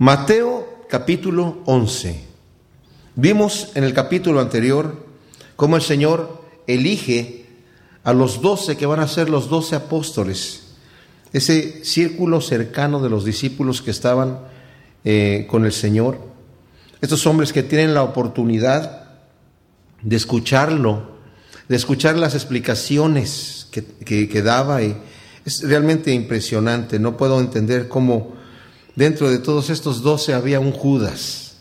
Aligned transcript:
Mateo 0.00 0.84
capítulo 0.88 1.58
11. 1.64 2.20
Vimos 3.16 3.72
en 3.74 3.82
el 3.82 3.92
capítulo 3.92 4.38
anterior 4.38 5.04
cómo 5.56 5.74
el 5.74 5.82
Señor 5.82 6.40
elige 6.68 7.46
a 8.04 8.12
los 8.12 8.40
doce 8.40 8.76
que 8.76 8.86
van 8.86 9.00
a 9.00 9.08
ser 9.08 9.28
los 9.28 9.48
doce 9.48 9.74
apóstoles, 9.74 10.68
ese 11.32 11.84
círculo 11.84 12.40
cercano 12.40 13.02
de 13.02 13.10
los 13.10 13.24
discípulos 13.24 13.82
que 13.82 13.90
estaban 13.90 14.38
eh, 15.04 15.48
con 15.50 15.64
el 15.64 15.72
Señor, 15.72 16.20
estos 17.00 17.26
hombres 17.26 17.52
que 17.52 17.64
tienen 17.64 17.92
la 17.92 18.04
oportunidad 18.04 19.18
de 20.02 20.14
escucharlo, 20.14 21.18
de 21.68 21.74
escuchar 21.74 22.16
las 22.16 22.36
explicaciones 22.36 23.66
que, 23.72 24.28
que 24.28 24.42
daba 24.42 24.80
y 24.80 24.96
es 25.44 25.60
realmente 25.62 26.12
impresionante, 26.12 27.00
no 27.00 27.16
puedo 27.16 27.40
entender 27.40 27.88
cómo 27.88 28.37
dentro 28.98 29.30
de 29.30 29.38
todos 29.38 29.70
estos 29.70 30.02
doce 30.02 30.34
había 30.34 30.58
un 30.58 30.72
Judas, 30.72 31.54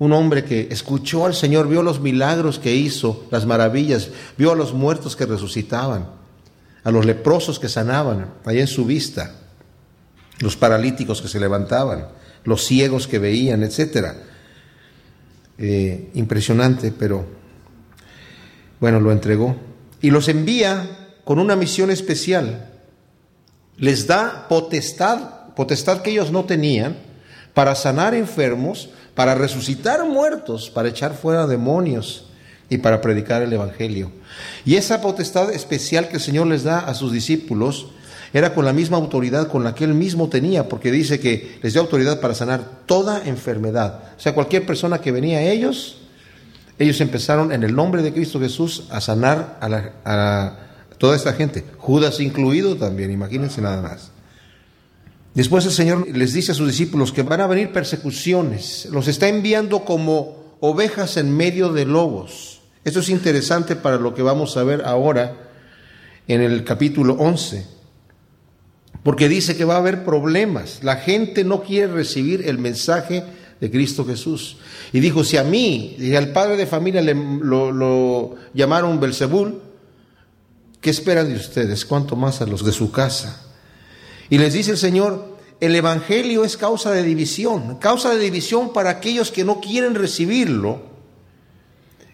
un 0.00 0.12
hombre 0.12 0.44
que 0.44 0.66
escuchó 0.72 1.24
al 1.24 1.34
Señor, 1.34 1.68
vio 1.68 1.84
los 1.84 2.00
milagros 2.00 2.58
que 2.58 2.74
hizo, 2.74 3.26
las 3.30 3.46
maravillas, 3.46 4.08
vio 4.36 4.50
a 4.50 4.56
los 4.56 4.74
muertos 4.74 5.14
que 5.14 5.24
resucitaban, 5.24 6.08
a 6.82 6.90
los 6.90 7.06
leprosos 7.06 7.60
que 7.60 7.68
sanaban 7.68 8.34
allá 8.44 8.62
en 8.62 8.66
su 8.66 8.84
vista, 8.86 9.36
los 10.40 10.56
paralíticos 10.56 11.22
que 11.22 11.28
se 11.28 11.38
levantaban, 11.38 12.08
los 12.42 12.64
ciegos 12.64 13.06
que 13.06 13.20
veían, 13.20 13.62
etc. 13.62 14.08
Eh, 15.58 16.10
impresionante, 16.14 16.90
pero 16.90 17.24
bueno, 18.80 18.98
lo 18.98 19.12
entregó. 19.12 19.54
Y 20.00 20.10
los 20.10 20.26
envía 20.26 21.12
con 21.22 21.38
una 21.38 21.54
misión 21.54 21.92
especial. 21.92 22.68
Les 23.76 24.08
da 24.08 24.48
potestad, 24.48 25.39
potestad 25.60 26.00
que 26.00 26.10
ellos 26.10 26.32
no 26.32 26.46
tenían, 26.46 26.96
para 27.52 27.74
sanar 27.74 28.14
enfermos, 28.14 28.88
para 29.14 29.34
resucitar 29.34 30.06
muertos, 30.06 30.70
para 30.70 30.88
echar 30.88 31.12
fuera 31.12 31.46
demonios 31.46 32.24
y 32.70 32.78
para 32.78 33.02
predicar 33.02 33.42
el 33.42 33.52
Evangelio. 33.52 34.10
Y 34.64 34.76
esa 34.76 35.02
potestad 35.02 35.52
especial 35.52 36.08
que 36.08 36.14
el 36.14 36.22
Señor 36.22 36.46
les 36.46 36.62
da 36.62 36.78
a 36.78 36.94
sus 36.94 37.12
discípulos 37.12 37.88
era 38.32 38.54
con 38.54 38.64
la 38.64 38.72
misma 38.72 38.96
autoridad 38.96 39.48
con 39.48 39.62
la 39.62 39.74
que 39.74 39.84
él 39.84 39.92
mismo 39.92 40.30
tenía, 40.30 40.66
porque 40.66 40.90
dice 40.90 41.20
que 41.20 41.58
les 41.62 41.74
dio 41.74 41.82
autoridad 41.82 42.20
para 42.20 42.32
sanar 42.32 42.62
toda 42.86 43.28
enfermedad. 43.28 44.14
O 44.16 44.20
sea, 44.20 44.32
cualquier 44.32 44.64
persona 44.64 45.02
que 45.02 45.12
venía 45.12 45.40
a 45.40 45.42
ellos, 45.42 45.98
ellos 46.78 47.02
empezaron 47.02 47.52
en 47.52 47.64
el 47.64 47.76
nombre 47.76 48.02
de 48.02 48.14
Cristo 48.14 48.40
Jesús 48.40 48.84
a 48.88 49.02
sanar 49.02 49.58
a, 49.60 50.56
toda 50.96 51.16
esta 51.16 51.34
gente, 51.34 51.66
Judas 51.76 52.18
incluido 52.18 52.76
también, 52.76 53.10
imagínense 53.10 53.60
nada 53.60 53.82
más. 53.82 54.10
Después 55.40 55.64
el 55.64 55.72
Señor 55.72 56.06
les 56.14 56.34
dice 56.34 56.52
a 56.52 56.54
sus 56.54 56.68
discípulos 56.68 57.12
que 57.12 57.22
van 57.22 57.40
a 57.40 57.46
venir 57.46 57.72
persecuciones, 57.72 58.86
los 58.92 59.08
está 59.08 59.26
enviando 59.26 59.86
como 59.86 60.36
ovejas 60.60 61.16
en 61.16 61.34
medio 61.34 61.72
de 61.72 61.86
lobos. 61.86 62.60
Esto 62.84 63.00
es 63.00 63.08
interesante 63.08 63.74
para 63.74 63.96
lo 63.96 64.12
que 64.12 64.20
vamos 64.20 64.58
a 64.58 64.64
ver 64.64 64.82
ahora 64.84 65.48
en 66.28 66.42
el 66.42 66.62
capítulo 66.62 67.14
11, 67.14 67.64
porque 69.02 69.30
dice 69.30 69.56
que 69.56 69.64
va 69.64 69.76
a 69.76 69.78
haber 69.78 70.04
problemas. 70.04 70.80
La 70.82 70.96
gente 70.96 71.42
no 71.42 71.62
quiere 71.62 71.90
recibir 71.90 72.46
el 72.46 72.58
mensaje 72.58 73.24
de 73.62 73.70
Cristo 73.70 74.04
Jesús. 74.04 74.58
Y 74.92 75.00
dijo, 75.00 75.24
si 75.24 75.38
a 75.38 75.42
mí, 75.42 75.96
y 75.98 76.16
al 76.16 76.32
padre 76.32 76.58
de 76.58 76.66
familia 76.66 77.00
le, 77.00 77.14
lo, 77.14 77.72
lo 77.72 78.34
llamaron 78.52 79.00
Belzebul, 79.00 79.58
¿qué 80.82 80.90
esperan 80.90 81.30
de 81.30 81.36
ustedes? 81.36 81.86
¿Cuánto 81.86 82.14
más 82.14 82.42
a 82.42 82.46
los 82.46 82.62
de 82.62 82.72
su 82.72 82.92
casa? 82.92 83.46
Y 84.30 84.38
les 84.38 84.54
dice 84.54 84.70
el 84.70 84.78
Señor, 84.78 85.36
el 85.60 85.74
Evangelio 85.76 86.44
es 86.44 86.56
causa 86.56 86.92
de 86.92 87.02
división, 87.02 87.76
causa 87.76 88.14
de 88.14 88.20
división 88.20 88.72
para 88.72 88.90
aquellos 88.90 89.30
que 89.30 89.44
no 89.44 89.60
quieren 89.60 89.94
recibirlo. 89.94 90.82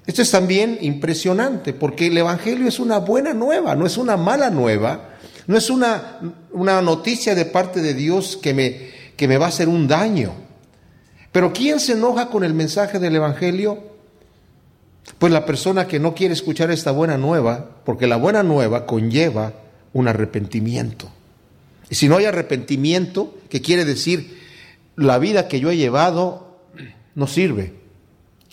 Esto 0.07 0.23
es 0.23 0.31
también 0.31 0.79
impresionante, 0.81 1.73
porque 1.73 2.07
el 2.07 2.17
Evangelio 2.17 2.67
es 2.67 2.81
una 2.81 2.99
buena 2.99 3.35
nueva, 3.35 3.75
no 3.75 3.87
es 3.87 3.99
una 3.99 4.17
mala 4.17 4.51
nueva, 4.51 5.11
no 5.47 5.59
es 5.59 5.69
una, 5.69 6.21
una 6.53 6.81
noticia 6.81 7.35
de 7.35 7.45
parte 7.45 7.83
de 7.83 7.95
Dios 7.95 8.37
que 8.41 8.55
me, 8.55 8.91
que 9.17 9.29
me 9.29 9.37
va 9.37 9.47
a 9.47 9.51
hacer 9.51 9.69
un 9.69 9.87
daño. 9.87 10.33
Pero 11.33 11.53
¿quién 11.53 11.81
se 11.81 11.93
enoja 11.93 12.31
con 12.31 12.45
el 12.45 12.55
mensaje 12.55 12.99
del 12.99 13.17
Evangelio? 13.17 13.79
Pues 15.19 15.33
la 15.33 15.45
persona 15.45 15.87
que 15.87 16.01
no 16.01 16.15
quiere 16.15 16.35
escuchar 16.35 16.71
esta 16.71 16.93
buena 16.93 17.19
nueva, 17.19 17.83
porque 17.85 18.07
la 18.07 18.17
buena 18.17 18.43
nueva 18.43 18.87
conlleva 18.87 19.53
un 19.93 20.09
arrepentimiento. 20.09 21.11
Si 21.91 22.09
no 22.09 22.17
hay 22.17 22.25
arrepentimiento, 22.25 23.35
que 23.49 23.63
quiere 23.63 23.85
decir 23.85 24.39
la 24.97 25.19
vida 25.19 25.49
que 25.49 25.61
yo 25.61 25.71
he 25.71 25.77
llevado 25.77 26.59
no 27.15 27.27
sirve. 27.27 27.75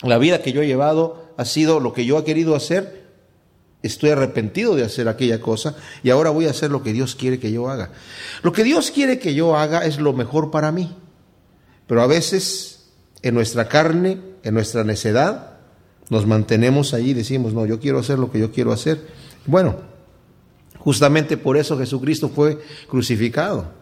La 0.02 0.18
vida 0.18 0.42
que 0.42 0.52
yo 0.52 0.62
he 0.62 0.66
llevado 0.66 1.32
ha 1.36 1.44
sido 1.44 1.80
lo 1.80 1.92
que 1.92 2.04
yo 2.04 2.18
he 2.18 2.24
querido 2.24 2.54
hacer. 2.54 3.04
Estoy 3.82 4.10
arrepentido 4.10 4.76
de 4.76 4.84
hacer 4.84 5.08
aquella 5.08 5.40
cosa 5.40 5.76
y 6.02 6.10
ahora 6.10 6.30
voy 6.30 6.46
a 6.46 6.50
hacer 6.50 6.70
lo 6.70 6.82
que 6.82 6.92
Dios 6.92 7.14
quiere 7.14 7.38
que 7.38 7.52
yo 7.52 7.68
haga. 7.68 7.90
Lo 8.42 8.52
que 8.52 8.64
Dios 8.64 8.90
quiere 8.90 9.18
que 9.18 9.34
yo 9.34 9.56
haga 9.56 9.84
es 9.84 9.98
lo 9.98 10.12
mejor 10.12 10.50
para 10.50 10.72
mí. 10.72 10.96
Pero 11.86 12.02
a 12.02 12.06
veces 12.06 12.86
en 13.22 13.34
nuestra 13.34 13.68
carne, 13.68 14.18
en 14.42 14.54
nuestra 14.54 14.84
necedad, 14.84 15.58
nos 16.08 16.26
mantenemos 16.26 16.94
allí 16.94 17.10
y 17.10 17.14
decimos, 17.14 17.52
no, 17.52 17.66
yo 17.66 17.80
quiero 17.80 17.98
hacer 17.98 18.18
lo 18.18 18.30
que 18.30 18.38
yo 18.38 18.52
quiero 18.52 18.72
hacer. 18.72 19.06
Bueno, 19.46 19.76
Justamente 20.84 21.38
por 21.38 21.56
eso 21.56 21.78
Jesucristo 21.78 22.28
fue 22.28 22.58
crucificado. 22.88 23.72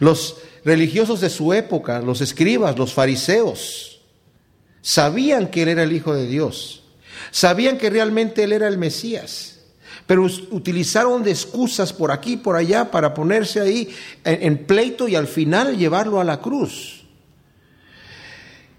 Los 0.00 0.36
religiosos 0.64 1.20
de 1.20 1.28
su 1.28 1.52
época, 1.52 2.00
los 2.00 2.22
escribas, 2.22 2.78
los 2.78 2.94
fariseos, 2.94 4.00
sabían 4.80 5.48
que 5.48 5.62
Él 5.62 5.68
era 5.68 5.82
el 5.82 5.92
Hijo 5.92 6.14
de 6.14 6.26
Dios, 6.26 6.82
sabían 7.30 7.76
que 7.76 7.90
realmente 7.90 8.42
Él 8.42 8.52
era 8.52 8.68
el 8.68 8.78
Mesías, 8.78 9.60
pero 10.06 10.24
utilizaron 10.50 11.22
de 11.22 11.32
excusas 11.32 11.92
por 11.92 12.10
aquí 12.10 12.32
y 12.32 12.36
por 12.38 12.56
allá 12.56 12.90
para 12.90 13.12
ponerse 13.12 13.60
ahí 13.60 13.94
en, 14.24 14.64
pleito 14.64 15.08
y 15.08 15.14
al 15.14 15.26
final 15.26 15.76
llevarlo 15.76 16.20
a 16.20 16.24
la 16.24 16.40
cruz. 16.40 16.95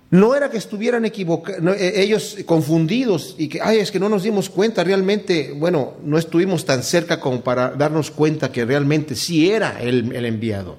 No 0.09 0.35
era 0.35 0.49
que 0.49 0.57
estuvieran 0.57 1.03
equivocados, 1.03 1.61
eh, 1.77 2.01
ellos 2.01 2.37
confundidos 2.45 3.35
y 3.37 3.49
que, 3.49 3.61
ay, 3.61 3.79
es 3.79 3.91
que 3.91 3.99
no 3.99 4.07
nos 4.07 4.23
dimos 4.23 4.49
cuenta 4.49 4.83
realmente, 4.83 5.53
bueno, 5.53 5.95
no 6.01 6.17
estuvimos 6.17 6.63
tan 6.63 6.81
cerca 6.81 7.19
como 7.19 7.41
para 7.41 7.71
darnos 7.71 8.09
cuenta 8.09 8.51
que 8.51 8.63
realmente 8.63 9.15
sí 9.15 9.51
era 9.51 9.81
el, 9.81 10.15
el 10.15 10.25
enviado. 10.25 10.77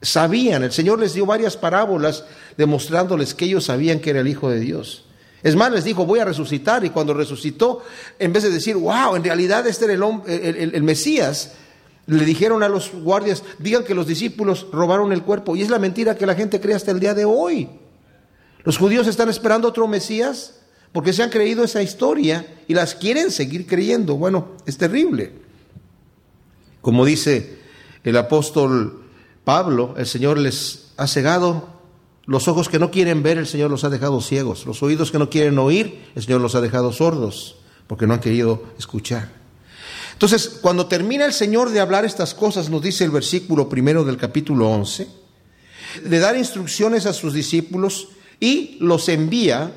Sabían, 0.00 0.62
el 0.62 0.72
Señor 0.72 0.98
les 0.98 1.12
dio 1.12 1.26
varias 1.26 1.56
parábolas 1.56 2.24
demostrándoles 2.56 3.34
que 3.34 3.44
ellos 3.44 3.64
sabían 3.64 4.00
que 4.00 4.10
era 4.10 4.20
el 4.20 4.28
Hijo 4.28 4.48
de 4.48 4.60
Dios. 4.60 5.04
Es 5.42 5.54
más, 5.54 5.70
les 5.70 5.84
dijo, 5.84 6.06
voy 6.06 6.20
a 6.20 6.24
resucitar 6.24 6.82
y 6.84 6.90
cuando 6.90 7.12
resucitó, 7.12 7.82
en 8.18 8.32
vez 8.32 8.42
de 8.44 8.50
decir, 8.50 8.76
wow, 8.76 9.16
en 9.16 9.24
realidad 9.24 9.66
este 9.66 9.84
era 9.84 9.94
el, 9.94 10.02
el, 10.26 10.74
el 10.74 10.82
Mesías, 10.82 11.52
le 12.06 12.24
dijeron 12.24 12.62
a 12.62 12.68
los 12.68 12.90
guardias, 12.92 13.44
digan 13.58 13.84
que 13.84 13.94
los 13.94 14.06
discípulos 14.06 14.66
robaron 14.72 15.12
el 15.12 15.22
cuerpo. 15.22 15.56
Y 15.56 15.62
es 15.62 15.68
la 15.68 15.78
mentira 15.78 16.16
que 16.16 16.26
la 16.26 16.34
gente 16.34 16.60
cree 16.60 16.74
hasta 16.74 16.90
el 16.90 17.00
día 17.00 17.14
de 17.14 17.24
hoy. 17.24 17.68
Los 18.64 18.78
judíos 18.78 19.06
están 19.06 19.28
esperando 19.28 19.68
otro 19.68 19.88
Mesías 19.88 20.60
porque 20.92 21.12
se 21.12 21.22
han 21.22 21.30
creído 21.30 21.64
esa 21.64 21.82
historia 21.82 22.62
y 22.68 22.74
las 22.74 22.94
quieren 22.94 23.30
seguir 23.30 23.66
creyendo. 23.66 24.16
Bueno, 24.16 24.52
es 24.66 24.76
terrible. 24.76 25.32
Como 26.80 27.04
dice 27.04 27.58
el 28.04 28.16
apóstol 28.16 29.04
Pablo, 29.44 29.94
el 29.96 30.06
Señor 30.06 30.38
les 30.38 30.92
ha 30.96 31.06
cegado 31.06 31.80
los 32.24 32.46
ojos 32.46 32.68
que 32.68 32.78
no 32.78 32.90
quieren 32.90 33.22
ver, 33.22 33.38
el 33.38 33.46
Señor 33.46 33.70
los 33.70 33.84
ha 33.84 33.90
dejado 33.90 34.20
ciegos. 34.20 34.66
Los 34.66 34.82
oídos 34.82 35.10
que 35.10 35.18
no 35.18 35.28
quieren 35.28 35.58
oír, 35.58 36.04
el 36.14 36.22
Señor 36.22 36.40
los 36.40 36.54
ha 36.54 36.60
dejado 36.60 36.92
sordos 36.92 37.56
porque 37.86 38.06
no 38.06 38.14
han 38.14 38.20
querido 38.20 38.62
escuchar. 38.78 39.28
Entonces, 40.12 40.58
cuando 40.62 40.86
termina 40.86 41.24
el 41.24 41.32
Señor 41.32 41.70
de 41.70 41.80
hablar 41.80 42.04
estas 42.04 42.32
cosas, 42.32 42.70
nos 42.70 42.80
dice 42.80 43.04
el 43.04 43.10
versículo 43.10 43.68
primero 43.68 44.04
del 44.04 44.16
capítulo 44.16 44.68
11, 44.70 45.08
de 46.04 46.18
dar 46.20 46.36
instrucciones 46.36 47.06
a 47.06 47.12
sus 47.12 47.34
discípulos, 47.34 48.08
y 48.42 48.76
los 48.80 49.08
envía. 49.08 49.70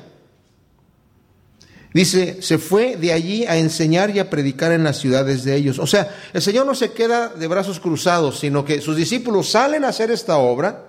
Dice, 1.94 2.42
se 2.42 2.58
fue 2.58 2.96
de 2.96 3.12
allí 3.12 3.46
a 3.46 3.56
enseñar 3.56 4.10
y 4.10 4.18
a 4.18 4.28
predicar 4.28 4.72
en 4.72 4.82
las 4.82 4.98
ciudades 4.98 5.44
de 5.44 5.54
ellos. 5.54 5.78
O 5.78 5.86
sea, 5.86 6.12
el 6.32 6.42
Señor 6.42 6.66
no 6.66 6.74
se 6.74 6.90
queda 6.90 7.28
de 7.28 7.46
brazos 7.46 7.78
cruzados, 7.78 8.40
sino 8.40 8.64
que 8.64 8.80
sus 8.80 8.96
discípulos 8.96 9.48
salen 9.48 9.84
a 9.84 9.90
hacer 9.90 10.10
esta 10.10 10.38
obra. 10.38 10.82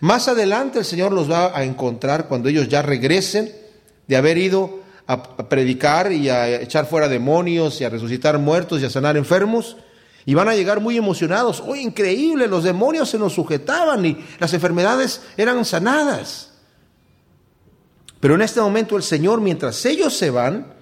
Más 0.00 0.26
adelante 0.26 0.80
el 0.80 0.84
Señor 0.84 1.12
los 1.12 1.30
va 1.30 1.56
a 1.56 1.62
encontrar 1.62 2.26
cuando 2.26 2.48
ellos 2.48 2.68
ya 2.68 2.82
regresen 2.82 3.52
de 4.08 4.16
haber 4.16 4.36
ido 4.36 4.80
a 5.06 5.48
predicar 5.48 6.10
y 6.10 6.28
a 6.28 6.60
echar 6.60 6.86
fuera 6.86 7.08
demonios 7.08 7.80
y 7.80 7.84
a 7.84 7.88
resucitar 7.88 8.36
muertos 8.40 8.82
y 8.82 8.84
a 8.84 8.90
sanar 8.90 9.16
enfermos. 9.16 9.76
Y 10.24 10.34
van 10.34 10.48
a 10.48 10.56
llegar 10.56 10.80
muy 10.80 10.96
emocionados. 10.96 11.62
¡Oh, 11.64 11.76
increíble! 11.76 12.48
Los 12.48 12.64
demonios 12.64 13.08
se 13.08 13.16
nos 13.16 13.32
sujetaban 13.32 14.04
y 14.04 14.26
las 14.40 14.52
enfermedades 14.54 15.20
eran 15.36 15.64
sanadas. 15.64 16.45
Pero 18.20 18.34
en 18.34 18.42
este 18.42 18.60
momento 18.60 18.96
el 18.96 19.02
Señor, 19.02 19.40
mientras 19.40 19.84
ellos 19.84 20.16
se 20.16 20.30
van, 20.30 20.74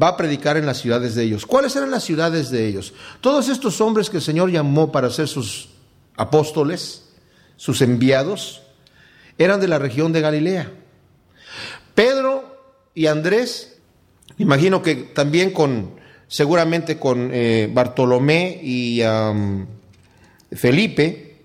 va 0.00 0.08
a 0.08 0.16
predicar 0.16 0.56
en 0.56 0.66
las 0.66 0.78
ciudades 0.78 1.14
de 1.14 1.24
ellos. 1.24 1.46
¿Cuáles 1.46 1.74
eran 1.74 1.90
las 1.90 2.04
ciudades 2.04 2.50
de 2.50 2.66
ellos? 2.66 2.92
Todos 3.20 3.48
estos 3.48 3.80
hombres 3.80 4.10
que 4.10 4.18
el 4.18 4.22
Señor 4.22 4.50
llamó 4.50 4.92
para 4.92 5.10
ser 5.10 5.28
sus 5.28 5.70
apóstoles, 6.16 7.08
sus 7.56 7.80
enviados, 7.80 8.62
eran 9.38 9.60
de 9.60 9.68
la 9.68 9.78
región 9.78 10.12
de 10.12 10.20
Galilea. 10.20 10.70
Pedro 11.94 12.56
y 12.94 13.06
Andrés, 13.06 13.78
imagino 14.38 14.82
que 14.82 14.94
también 14.96 15.50
con, 15.50 15.96
seguramente 16.28 16.98
con 16.98 17.30
eh, 17.32 17.70
Bartolomé 17.72 18.60
y 18.62 19.00
Felipe, 20.52 21.36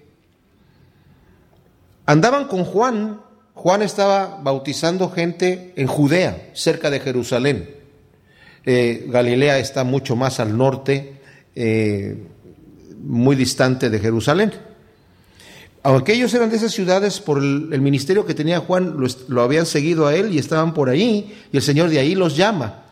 andaban 2.05 2.47
con 2.47 2.65
Juan. 2.65 3.21
Juan 3.53 3.81
estaba 3.81 4.39
bautizando 4.42 5.09
gente 5.09 5.74
en 5.75 5.88
Judea, 5.88 6.50
cerca 6.53 6.89
de 6.89 7.00
Jerusalén. 7.00 7.69
Eh, 8.65 9.06
Galilea 9.07 9.59
está 9.59 9.83
mucho 9.83 10.15
más 10.15 10.39
al 10.39 10.57
norte, 10.57 11.19
eh, 11.56 12.18
muy 13.03 13.36
distante 13.36 13.89
de 13.89 14.00
Jerusalén. 14.00 14.53
Aunque 15.83 16.13
ellos 16.13 16.33
eran 16.33 16.50
de 16.50 16.57
esas 16.57 16.71
ciudades, 16.71 17.19
por 17.19 17.39
el, 17.39 17.81
ministerio 17.81 18.25
que 18.25 18.36
tenía 18.36 18.59
Juan, 18.59 18.98
lo, 18.98 19.07
lo, 19.27 19.42
habían 19.42 19.65
seguido 19.65 20.06
a 20.06 20.15
él 20.15 20.31
y 20.31 20.38
estaban 20.38 20.74
por 20.74 20.89
ahí, 20.89 21.36
y 21.51 21.57
el 21.57 21.63
Señor 21.63 21.89
de 21.89 22.00
ahí 22.00 22.13
los 22.13 22.38
llama. 22.38 22.83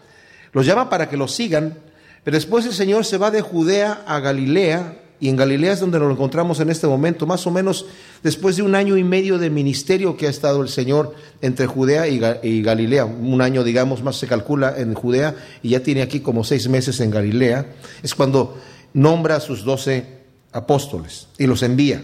Los 0.53 0.65
llama 0.65 0.89
para 0.89 1.07
que 1.07 1.17
los 1.17 1.33
sigan, 1.33 1.77
pero 2.23 2.35
después 2.35 2.65
el 2.65 2.73
Señor 2.73 3.05
se 3.05 3.17
va 3.17 3.29
de 3.29 3.41
Judea 3.41 4.03
a 4.07 4.19
Galilea, 4.19 4.97
y 5.21 5.27
en 5.27 5.35
Galilea 5.35 5.73
es 5.73 5.79
donde 5.81 5.99
nos 5.99 6.11
encontramos 6.11 6.59
en 6.61 6.69
este 6.69 6.87
momento, 6.87 7.25
más 7.25 7.45
o 7.45 7.51
menos 7.51 7.85
después 8.23 8.55
de 8.55 8.63
un 8.63 8.73
año 8.73 8.95
y 8.95 9.03
medio 9.03 9.37
de 9.37 9.49
ministerio 9.49 10.15
que 10.15 10.27
ha 10.27 10.29
estado 10.29 10.61
el 10.61 10.69
Señor 10.69 11.13
entre 11.41 11.65
Judea 11.65 12.07
y, 12.07 12.61
Galilea, 12.61 13.05
un 13.05 13.41
año 13.41 13.63
digamos 13.63 14.01
más 14.01 14.15
se 14.15 14.27
calcula 14.27 14.75
en 14.77 14.93
Judea 14.93 15.35
y 15.61 15.69
ya 15.69 15.81
tiene 15.81 16.01
aquí 16.01 16.21
como 16.21 16.43
seis 16.43 16.69
meses 16.69 17.01
en 17.01 17.11
Galilea, 17.11 17.65
es 18.01 18.15
cuando 18.15 18.57
nombra 18.93 19.35
a 19.35 19.39
sus 19.41 19.65
doce 19.65 20.19
apóstoles 20.53 21.27
y 21.37 21.47
los 21.47 21.63
envía. 21.63 22.01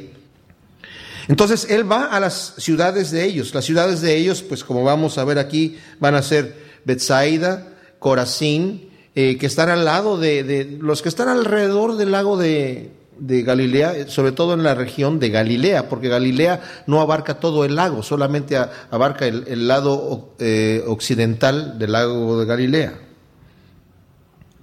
Entonces 1.28 1.68
él 1.70 1.90
va 1.90 2.06
a 2.06 2.20
las 2.20 2.56
ciudades 2.58 3.12
de 3.12 3.24
ellos, 3.24 3.54
las 3.54 3.66
ciudades 3.66 4.02
de 4.02 4.16
ellos, 4.18 4.44
pues 4.44 4.64
como 4.64 4.84
vamos 4.84 5.18
a 5.18 5.24
ver 5.24 5.40
aquí, 5.40 5.78
van 6.00 6.16
a 6.16 6.22
ser 6.22 6.66
Bethsaida, 6.84 7.70
Corazín, 7.98 8.90
eh, 9.16 9.38
que 9.38 9.46
están 9.46 9.70
al 9.70 9.86
lado 9.86 10.20
de 10.20 10.78
los 10.82 11.02
que 11.02 11.10
están 11.10 11.30
alrededor 11.30 11.96
del 11.96 12.12
lago 12.12 12.38
de, 12.38 12.92
de 13.18 13.44
Galilea, 13.44 14.08
sobre 14.08 14.32
todo 14.32 14.54
en 14.54 14.64
la 14.64 14.76
región 14.76 15.20
de 15.20 15.30
Galilea, 15.30 15.90
porque 15.90 16.10
Galilea 16.10 16.84
no 16.88 17.02
abarca 17.02 17.40
todo 17.40 17.66
el 17.66 17.76
lago, 17.76 18.04
solamente 18.04 18.58
abarca 18.58 19.26
el, 19.26 19.68
lado 19.68 20.34
eh, 20.40 20.84
occidental 20.88 21.80
del 21.80 21.94
lago 21.94 22.40
de 22.40 22.46
Galilea. 22.46 23.00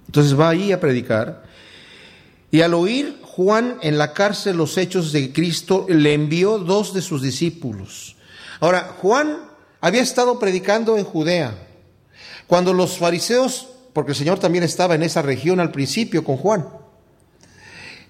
Entonces 0.07 0.39
va 0.39 0.49
ahí 0.49 0.71
a 0.71 0.79
predicar. 0.79 1.43
Y 2.51 2.61
al 2.61 2.73
oír 2.75 3.19
Juan 3.23 3.77
en 3.81 3.97
la 3.97 4.13
cárcel 4.13 4.57
los 4.57 4.77
hechos 4.77 5.11
de 5.11 5.33
Cristo, 5.33 5.87
le 5.89 6.13
envió 6.13 6.59
dos 6.59 6.93
de 6.93 7.01
sus 7.01 7.23
discípulos. 7.23 8.15
Ahora, 8.59 8.95
Juan 9.01 9.39
había 9.81 10.03
estado 10.03 10.37
predicando 10.37 10.97
en 10.97 11.03
Judea. 11.03 11.57
Cuando 12.45 12.73
los 12.73 12.99
fariseos, 12.99 13.69
porque 13.91 14.11
el 14.11 14.17
Señor 14.17 14.37
también 14.37 14.63
estaba 14.63 14.93
en 14.93 15.01
esa 15.01 15.23
región 15.23 15.59
al 15.59 15.71
principio 15.71 16.23
con 16.23 16.37
Juan, 16.37 16.67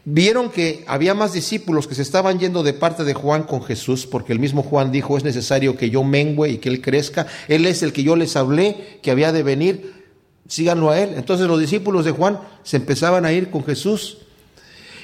Vieron 0.05 0.49
que 0.49 0.83
había 0.85 1.13
más 1.13 1.31
discípulos 1.31 1.87
que 1.87 1.95
se 1.95 2.01
estaban 2.01 2.37
yendo 2.37 2.61
de 2.61 2.73
parte 2.73 3.05
de 3.05 3.13
Juan 3.13 3.43
con 3.43 3.63
Jesús, 3.63 4.05
porque 4.05 4.33
el 4.33 4.39
mismo 4.39 4.61
Juan 4.61 4.91
dijo, 4.91 5.17
es 5.17 5.23
necesario 5.23 5.77
que 5.77 5.89
yo 5.89 6.03
mengüe 6.03 6.49
y 6.49 6.57
que 6.57 6.67
él 6.67 6.81
crezca. 6.81 7.25
Él 7.47 7.65
es 7.65 7.83
el 7.83 7.93
que 7.93 8.03
yo 8.03 8.17
les 8.17 8.35
hablé, 8.35 8.99
que 9.01 9.11
había 9.11 9.31
de 9.31 9.43
venir, 9.43 10.03
síganlo 10.47 10.89
a 10.89 10.99
él. 10.99 11.13
Entonces 11.15 11.47
los 11.47 11.57
discípulos 11.57 12.03
de 12.03 12.11
Juan 12.11 12.39
se 12.63 12.77
empezaban 12.77 13.25
a 13.25 13.31
ir 13.31 13.49
con 13.49 13.63
Jesús. 13.63 14.17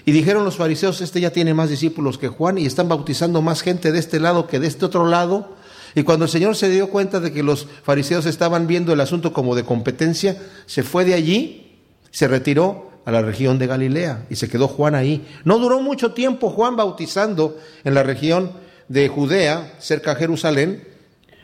Y 0.06 0.12
dijeron 0.12 0.44
los 0.44 0.58
fariseos, 0.58 1.00
este 1.00 1.22
ya 1.22 1.32
tiene 1.32 1.54
más 1.54 1.70
discípulos 1.70 2.18
que 2.18 2.28
Juan 2.28 2.58
y 2.58 2.66
están 2.66 2.90
bautizando 2.90 3.42
más 3.42 3.62
gente 3.62 3.94
de 3.94 4.00
este 4.00 4.20
lado 4.20 4.48
que 4.48 4.60
de 4.60 4.68
este 4.68 4.84
otro 4.84 5.08
lado. 5.08 5.56
Y 5.96 6.04
cuando 6.04 6.26
el 6.26 6.32
Señor 6.32 6.58
se 6.58 6.70
dio 6.70 6.90
cuenta 6.90 7.22
de 7.22 7.32
que 7.32 7.42
los 7.42 7.68
fariseos 7.84 8.26
estaban 8.26 8.68
viendo 8.68 8.92
el 8.92 9.00
asunto 9.00 9.32
como 9.32 9.56
de 9.56 9.64
competencia, 9.64 10.38
se 10.66 10.84
fue 10.84 11.06
de 11.06 11.14
allí, 11.14 11.80
se 12.12 12.28
retiró 12.28 12.89
a 13.10 13.12
la 13.12 13.22
región 13.24 13.58
de 13.58 13.66
Galilea 13.66 14.26
y 14.30 14.36
se 14.36 14.48
quedó 14.48 14.68
Juan 14.68 14.94
ahí. 14.94 15.28
No 15.44 15.58
duró 15.58 15.82
mucho 15.82 16.14
tiempo 16.14 16.52
Juan 16.52 16.76
bautizando 16.76 17.58
en 17.84 17.96
la 17.96 18.04
región 18.04 18.52
de 18.88 19.08
Judea, 19.08 19.74
cerca 19.80 20.14
de 20.14 20.20
Jerusalén, 20.20 20.88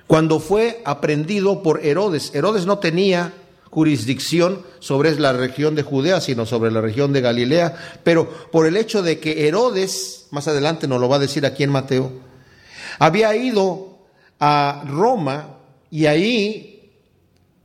cuando 0.06 0.40
fue 0.40 0.82
aprendido 0.86 1.64
por 1.64 1.84
Herodes. 1.84 2.32
Herodes 2.36 2.68
no 2.68 2.78
tenía 2.78 3.34
jurisdicción 3.72 4.62
sobre 4.80 5.20
la 5.20 5.34
región 5.34 5.74
de 5.74 5.82
Judea, 5.82 6.22
sino 6.22 6.46
sobre 6.46 6.72
la 6.72 6.82
región 6.82 7.12
de 7.14 7.22
Galilea, 7.22 7.76
pero 8.04 8.30
por 8.52 8.68
el 8.68 8.78
hecho 8.78 9.02
de 9.02 9.20
que 9.20 9.48
Herodes, 9.48 10.28
más 10.30 10.48
adelante 10.48 10.88
nos 10.88 11.02
lo 11.02 11.10
va 11.10 11.16
a 11.16 11.20
decir 11.20 11.48
aquí 11.48 11.64
en 11.64 11.72
Mateo, 11.72 12.12
había 13.00 13.36
ido 13.36 13.98
a 14.40 14.84
Roma 14.88 15.58
y 15.90 16.06
ahí 16.06 16.94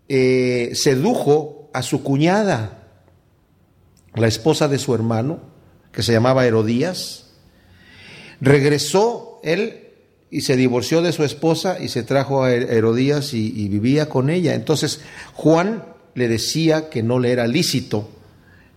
eh, 0.09 0.71
sedujo 0.73 1.69
a 1.75 1.83
su 1.83 2.03
cuñada, 2.03 2.80
la 4.15 4.27
esposa 4.27 4.69
de 4.69 4.79
su 4.79 4.95
hermano, 4.95 5.41
que 5.93 6.03
se 6.03 6.13
llamaba 6.13 6.47
Herodías, 6.47 7.27
regresó 8.41 9.41
él 9.43 9.89
y 10.31 10.43
se 10.43 10.57
divorció 10.57 11.03
de 11.03 11.13
su 11.13 11.25
esposa 11.25 11.79
y 11.81 11.89
se 11.89 12.03
trajo 12.03 12.45
a 12.45 12.53
Herodías 12.53 13.35
y, 13.35 13.69
vivía 13.69 14.09
con 14.09 14.31
ella. 14.31 14.55
Entonces 14.55 15.01
Juan 15.35 15.85
le 16.15 16.29
decía 16.29 16.89
que 16.89 17.03
no 17.03 17.19
le 17.19 17.33
era 17.33 17.47
lícito 17.47 18.09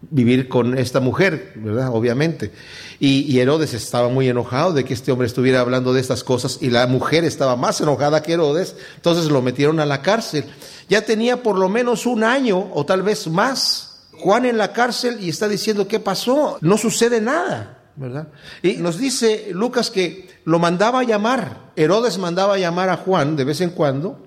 vivir 0.10 0.50
con 0.50 0.78
esta 0.78 1.00
mujer, 1.00 1.54
¿verdad? 1.56 1.90
Obviamente. 1.94 2.52
Y, 3.00 3.22
y, 3.22 3.40
Herodes 3.40 3.74
estaba 3.74 4.10
muy 4.10 4.28
enojado 4.28 4.74
de 4.74 4.84
que 4.84 4.94
este 4.94 5.12
hombre 5.12 5.28
estuviera 5.28 5.62
hablando 5.62 5.94
de 5.94 6.02
estas 6.02 6.24
cosas 6.24 6.58
y 6.60 6.70
la 6.70 6.88
mujer 6.88 7.24
estaba 7.24 7.56
más 7.56 7.80
enojada 7.80 8.22
que 8.22 8.34
Herodes, 8.34 8.76
entonces 8.96 9.32
lo 9.32 9.42
metieron 9.42 9.80
a 9.80 9.86
la 9.86 10.02
cárcel. 10.02 10.46
Ya 10.90 11.04
tenía 11.04 11.42
por 11.42 11.58
lo 11.58 11.70
menos 11.70 12.06
un 12.06 12.24
año 12.24 12.70
o 12.74 12.86
tal 12.86 13.04
vez 13.04 13.28
más 13.28 13.93
Juan 14.24 14.46
en 14.46 14.58
la 14.58 14.72
cárcel 14.72 15.18
y 15.20 15.28
está 15.28 15.50
diciendo, 15.50 15.86
¿qué 15.86 16.00
pasó? 16.00 16.58
No 16.62 16.78
sucede 16.78 17.20
nada, 17.20 17.84
¿verdad? 17.98 18.30
Y 18.62 18.78
nos 18.78 18.98
dice 18.98 19.50
Lucas 19.52 19.92
que 19.92 20.30
lo 20.46 20.60
mandaba 20.60 21.02
a 21.02 21.04
llamar, 21.04 21.72
Herodes 21.76 22.18
mandaba 22.18 22.54
a 22.54 22.58
llamar 22.58 22.88
a 22.88 22.96
Juan 22.96 23.36
de 23.36 23.44
vez 23.44 23.60
en 23.60 23.72
cuando 23.72 24.26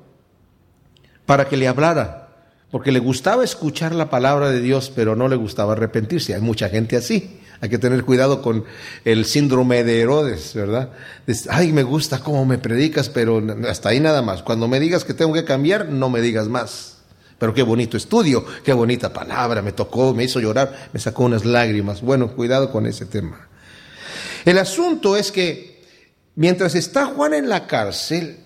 para 1.25 1.49
que 1.49 1.57
le 1.57 1.67
hablara, 1.67 2.29
porque 2.71 2.93
le 2.93 2.99
gustaba 2.99 3.43
escuchar 3.43 3.95
la 3.95 4.11
palabra 4.11 4.51
de 4.51 4.61
Dios, 4.61 4.93
pero 4.95 5.17
no 5.17 5.29
le 5.29 5.37
gustaba 5.37 5.73
arrepentirse. 5.73 6.35
Hay 6.35 6.43
mucha 6.43 6.69
gente 6.69 6.97
así. 6.97 7.41
Hay 7.63 7.71
que 7.71 7.79
tener 7.79 8.05
cuidado 8.05 8.43
con 8.43 8.65
el 9.07 9.25
síndrome 9.25 9.83
de 9.83 10.03
Herodes, 10.03 10.53
¿verdad? 10.55 10.91
Ay, 11.49 11.73
me 11.73 11.85
gusta 11.85 12.19
cómo 12.19 12.45
me 12.45 12.59
predicas, 12.59 13.09
pero 13.09 13.43
hasta 13.67 13.89
ahí 13.89 13.99
nada 13.99 14.21
más. 14.21 14.43
Cuando 14.43 14.69
me 14.69 14.79
digas 14.79 15.05
que 15.05 15.15
tengo 15.15 15.33
que 15.33 15.45
cambiar, 15.45 15.89
no 15.89 16.11
me 16.11 16.21
digas 16.21 16.49
más. 16.49 16.96
Pero 17.39 17.53
qué 17.53 17.63
bonito 17.63 17.97
estudio, 17.97 18.45
qué 18.65 18.73
bonita 18.73 19.13
palabra, 19.13 19.61
me 19.61 19.73
tocó, 19.73 20.15
me 20.15 20.25
hizo 20.25 20.41
llorar, 20.41 20.91
me 20.93 21.01
sacó 21.01 21.25
unas 21.25 21.45
lágrimas. 21.45 22.01
Bueno, 22.01 22.35
cuidado 22.35 22.73
con 22.73 22.87
ese 22.87 23.05
tema. 23.05 23.49
El 24.45 24.59
asunto 24.59 25.17
es 25.17 25.33
que 25.33 25.83
mientras 26.35 26.75
está 26.75 27.07
Juan 27.07 27.35
en 27.35 27.49
la 27.49 27.67
cárcel, 27.67 28.39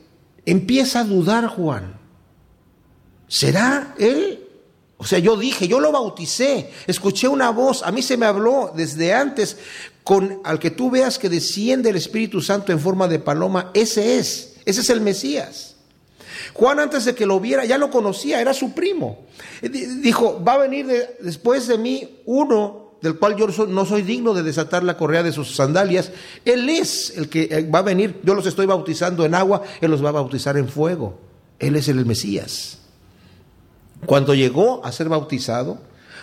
empieza 0.44 1.00
a 1.00 1.04
dudar 1.04 1.46
Juan. 1.46 2.00
¿Será 3.28 3.94
él? 3.98 4.46
O 4.96 5.04
sea, 5.04 5.18
yo 5.18 5.36
dije, 5.36 5.68
yo 5.68 5.80
lo 5.80 5.92
bauticé, 5.92 6.70
escuché 6.86 7.28
una 7.28 7.50
voz, 7.50 7.82
a 7.82 7.92
mí 7.92 8.02
se 8.02 8.16
me 8.16 8.26
habló 8.26 8.72
desde 8.74 9.14
antes, 9.14 9.56
con 10.02 10.40
al 10.44 10.58
que 10.58 10.70
tú 10.70 10.90
veas 10.90 11.18
que 11.18 11.30
desciende 11.30 11.90
el 11.90 11.96
Espíritu 11.96 12.42
Santo 12.42 12.72
en 12.72 12.80
forma 12.80 13.08
de 13.08 13.18
paloma, 13.18 13.70
ese 13.72 14.18
es, 14.18 14.56
ese 14.64 14.80
es 14.80 14.90
el 14.90 15.00
Mesías. 15.00 15.69
Juan 16.52 16.80
antes 16.80 17.04
de 17.04 17.14
que 17.14 17.26
lo 17.26 17.40
viera 17.40 17.64
ya 17.64 17.78
lo 17.78 17.90
conocía, 17.90 18.40
era 18.40 18.54
su 18.54 18.72
primo. 18.72 19.26
Dijo, 19.62 20.42
va 20.42 20.54
a 20.54 20.58
venir 20.58 20.86
después 21.20 21.66
de 21.66 21.78
mí 21.78 22.20
uno 22.26 22.90
del 23.00 23.18
cual 23.18 23.36
yo 23.36 23.46
no 23.66 23.86
soy 23.86 24.02
digno 24.02 24.34
de 24.34 24.42
desatar 24.42 24.82
la 24.82 24.96
correa 24.96 25.22
de 25.22 25.32
sus 25.32 25.54
sandalias. 25.54 26.12
Él 26.44 26.68
es 26.68 27.16
el 27.16 27.28
que 27.28 27.48
eh, 27.50 27.68
va 27.68 27.80
a 27.80 27.82
venir. 27.82 28.20
Yo 28.22 28.34
los 28.34 28.46
estoy 28.46 28.66
bautizando 28.66 29.24
en 29.24 29.34
agua, 29.34 29.62
Él 29.80 29.90
los 29.90 30.04
va 30.04 30.10
a 30.10 30.12
bautizar 30.12 30.56
en 30.56 30.68
fuego. 30.68 31.18
Él 31.58 31.76
es 31.76 31.88
el 31.88 32.04
Mesías. 32.04 32.78
Cuando 34.06 34.34
llegó 34.34 34.84
a 34.84 34.92
ser 34.92 35.08
bautizado, 35.08 35.78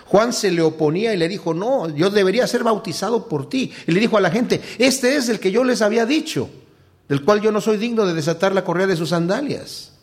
Juan 0.05 0.33
se 0.33 0.51
le 0.51 0.61
oponía 0.61 1.13
y 1.13 1.17
le 1.17 1.27
dijo, 1.27 1.53
no, 1.53 1.89
yo 1.89 2.09
debería 2.09 2.47
ser 2.47 2.63
bautizado 2.63 3.27
por 3.27 3.49
ti. 3.49 3.71
Y 3.85 3.91
le 3.91 3.99
dijo 3.99 4.17
a 4.17 4.21
la 4.21 4.31
gente, 4.31 4.61
este 4.77 5.15
es 5.15 5.29
el 5.29 5.39
que 5.39 5.51
yo 5.51 5.63
les 5.63 5.81
había 5.81 6.05
dicho, 6.05 6.49
del 7.07 7.23
cual 7.23 7.41
yo 7.41 7.51
no 7.51 7.61
soy 7.61 7.77
digno 7.77 8.05
de 8.05 8.13
desatar 8.13 8.53
la 8.53 8.63
correa 8.63 8.87
de 8.87 8.95
sus 8.95 9.09
sandalias. 9.09 9.96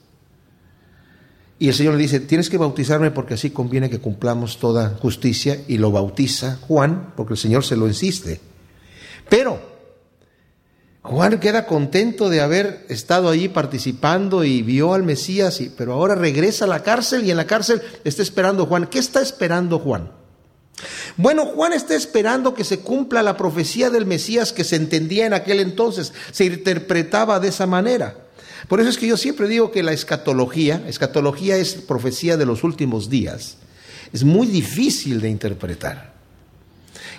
Y 1.58 1.68
el 1.68 1.74
Señor 1.74 1.94
le 1.94 2.00
dice, 2.00 2.20
tienes 2.20 2.50
que 2.50 2.58
bautizarme 2.58 3.10
porque 3.10 3.34
así 3.34 3.50
conviene 3.50 3.88
que 3.88 4.00
cumplamos 4.00 4.58
toda 4.58 4.96
justicia. 5.00 5.62
Y 5.68 5.78
lo 5.78 5.90
bautiza 5.90 6.58
Juan, 6.66 7.12
porque 7.16 7.34
el 7.34 7.38
Señor 7.38 7.64
se 7.64 7.76
lo 7.76 7.86
insiste. 7.86 8.40
Pero 9.28 9.60
Juan 11.02 11.38
queda 11.38 11.66
contento 11.66 12.28
de 12.28 12.40
haber 12.40 12.86
estado 12.88 13.28
allí 13.28 13.48
participando 13.48 14.42
y 14.42 14.62
vio 14.62 14.94
al 14.94 15.02
Mesías, 15.02 15.60
y, 15.60 15.68
pero 15.68 15.92
ahora 15.92 16.14
regresa 16.14 16.64
a 16.64 16.68
la 16.68 16.82
cárcel 16.82 17.24
y 17.24 17.30
en 17.30 17.36
la 17.36 17.46
cárcel 17.46 17.82
está 18.04 18.22
esperando 18.22 18.66
Juan. 18.66 18.86
¿Qué 18.86 18.98
está 18.98 19.20
esperando 19.20 19.78
Juan? 19.78 20.10
Bueno, 21.16 21.46
Juan 21.46 21.72
está 21.72 21.94
esperando 21.94 22.54
que 22.54 22.64
se 22.64 22.80
cumpla 22.80 23.22
la 23.22 23.36
profecía 23.36 23.90
del 23.90 24.06
Mesías 24.06 24.52
que 24.52 24.64
se 24.64 24.76
entendía 24.76 25.26
en 25.26 25.34
aquel 25.34 25.60
entonces, 25.60 26.12
se 26.32 26.46
interpretaba 26.46 27.38
de 27.38 27.48
esa 27.48 27.66
manera. 27.66 28.23
Por 28.68 28.80
eso 28.80 28.90
es 28.90 28.98
que 28.98 29.06
yo 29.06 29.16
siempre 29.16 29.48
digo 29.48 29.70
que 29.70 29.82
la 29.82 29.92
escatología, 29.92 30.82
escatología 30.86 31.56
es 31.56 31.74
profecía 31.74 32.36
de 32.36 32.46
los 32.46 32.64
últimos 32.64 33.10
días, 33.10 33.58
es 34.12 34.24
muy 34.24 34.46
difícil 34.46 35.20
de 35.20 35.30
interpretar. 35.30 36.14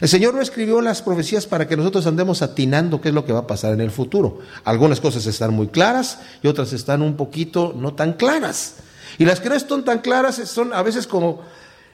El 0.02 0.10
Señor 0.10 0.34
no 0.34 0.42
escribió 0.42 0.82
las 0.82 1.02
profecías 1.02 1.46
para 1.46 1.68
que 1.68 1.78
nosotros 1.78 2.06
andemos 2.06 2.42
atinando 2.42 3.00
qué 3.00 3.10
es 3.10 3.16
lo 3.16 3.26
que 3.26 3.32
va 3.32 3.40
a 3.40 3.48
pasar 3.48 3.74
en 3.74 3.82
el 3.82 3.92
futuro. 3.92 4.40
Algunas 4.66 5.00
cosas 5.00 5.26
están 5.26 5.54
muy 5.54 5.68
claras 5.68 6.20
y 6.44 6.48
otras 6.48 6.74
están 6.74 7.02
un 7.02 7.16
poquito 7.16 7.74
no 7.78 7.94
tan 7.94 8.14
claras. 8.14 8.76
Y 9.18 9.26
las 9.26 9.40
que 9.40 9.50
no 9.50 9.56
están 9.56 9.86
tan 9.86 10.00
claras 10.00 10.36
son 10.50 10.74
a 10.74 10.82
veces 10.82 11.08
como 11.08 11.44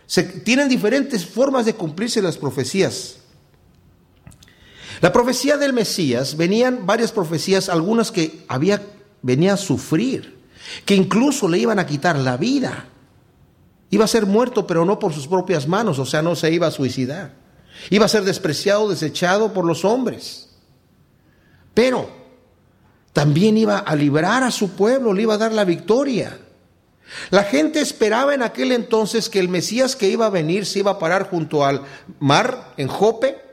se, 0.08 0.24
tienen 0.24 0.68
diferentes 0.68 1.26
formas 1.26 1.66
de 1.66 1.76
cumplirse 1.76 2.22
las 2.22 2.38
profecías. 2.38 3.18
La 5.00 5.14
profecía 5.14 5.58
del 5.58 5.74
Mesías, 5.74 6.38
venían 6.38 6.86
varias 6.86 7.12
profecías, 7.12 7.70
algunas 7.70 8.12
que 8.12 8.44
había, 8.48 8.82
venía 9.22 9.54
a 9.54 9.58
sufrir, 9.58 10.40
que 10.86 10.96
incluso 10.96 11.48
le 11.48 11.60
iban 11.60 11.80
a 11.80 11.86
quitar 11.86 12.18
la 12.18 12.38
vida. 12.38 12.86
Iba 13.90 14.06
a 14.06 14.08
ser 14.08 14.26
muerto, 14.26 14.66
pero 14.66 14.86
no 14.86 15.00
por 15.00 15.14
sus 15.14 15.28
propias 15.28 15.68
manos, 15.68 16.00
o 16.00 16.06
sea, 16.06 16.22
no 16.22 16.36
se 16.36 16.52
iba 16.52 16.68
a 16.68 16.72
suicidar. 16.72 17.34
Iba 17.90 18.06
a 18.06 18.10
ser 18.10 18.24
despreciado, 18.24 18.90
desechado 18.90 19.54
por 19.54 19.66
los 19.66 19.84
hombres. 19.86 20.50
Pero 21.74 22.10
también 23.14 23.58
iba 23.58 23.80
a 23.80 23.96
librar 23.96 24.44
a 24.44 24.52
su 24.52 24.72
pueblo, 24.72 25.14
le 25.14 25.24
iba 25.24 25.34
a 25.34 25.40
dar 25.40 25.52
la 25.52 25.66
victoria. 25.66 26.40
La 27.30 27.44
gente 27.44 27.82
esperaba 27.82 28.34
en 28.34 28.42
aquel 28.42 28.72
entonces 28.72 29.30
que 29.30 29.40
el 29.40 29.50
Mesías 29.50 29.96
que 29.96 30.10
iba 30.10 30.26
a 30.26 30.30
venir 30.30 30.66
se 30.66 30.80
iba 30.80 30.92
a 30.92 31.00
parar 31.00 31.30
junto 31.30 31.66
al 31.66 31.84
mar 32.20 32.74
en 32.78 32.88
Jope 32.88 33.51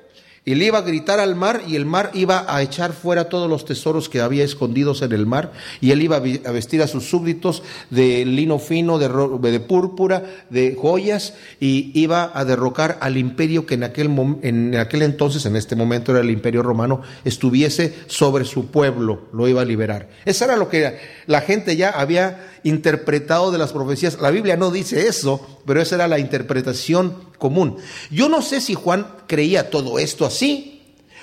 y 0.48 0.64
iba 0.64 0.78
a 0.78 0.82
gritar 0.82 1.20
al 1.20 1.34
mar 1.36 1.60
y 1.68 1.76
el 1.76 1.84
mar 1.84 2.10
iba 2.14 2.46
a 2.48 2.62
echar 2.62 2.94
fuera 2.94 3.28
todos 3.28 3.50
los 3.50 3.66
tesoros 3.66 4.08
que 4.08 4.22
había 4.22 4.44
escondidos 4.44 5.02
en 5.02 5.12
el 5.12 5.26
mar 5.26 5.52
y 5.82 5.90
él 5.90 6.00
iba 6.00 6.16
a 6.16 6.20
vestir 6.20 6.80
a 6.80 6.86
sus 6.86 7.04
súbditos 7.04 7.62
de 7.90 8.24
lino 8.24 8.58
fino, 8.58 8.98
de, 8.98 9.08
de 9.50 9.60
púrpura, 9.60 10.24
de 10.48 10.74
joyas 10.74 11.34
y 11.60 11.90
iba 11.92 12.30
a 12.32 12.46
derrocar 12.46 12.96
al 13.02 13.18
imperio 13.18 13.66
que 13.66 13.74
en 13.74 13.84
aquel, 13.84 14.10
en 14.40 14.74
aquel 14.76 15.02
entonces, 15.02 15.44
en 15.44 15.54
este 15.54 15.76
momento 15.76 16.12
era 16.12 16.22
el 16.22 16.30
imperio 16.30 16.62
romano, 16.62 17.02
estuviese 17.26 17.94
sobre 18.06 18.46
su 18.46 18.70
pueblo, 18.70 19.28
lo 19.34 19.48
iba 19.48 19.60
a 19.60 19.66
liberar. 19.66 20.08
Eso 20.24 20.46
era 20.46 20.56
lo 20.56 20.70
que 20.70 20.96
la 21.26 21.42
gente 21.42 21.76
ya 21.76 21.90
había 21.90 22.48
interpretado 22.68 23.50
de 23.50 23.58
las 23.58 23.72
profecías. 23.72 24.18
La 24.20 24.30
Biblia 24.30 24.56
no 24.56 24.70
dice 24.70 25.06
eso, 25.08 25.60
pero 25.66 25.80
esa 25.80 25.96
era 25.96 26.08
la 26.08 26.18
interpretación 26.18 27.16
común. 27.38 27.76
Yo 28.10 28.28
no 28.28 28.42
sé 28.42 28.60
si 28.60 28.74
Juan 28.74 29.06
creía 29.26 29.70
todo 29.70 29.98
esto 29.98 30.24
así. 30.26 30.74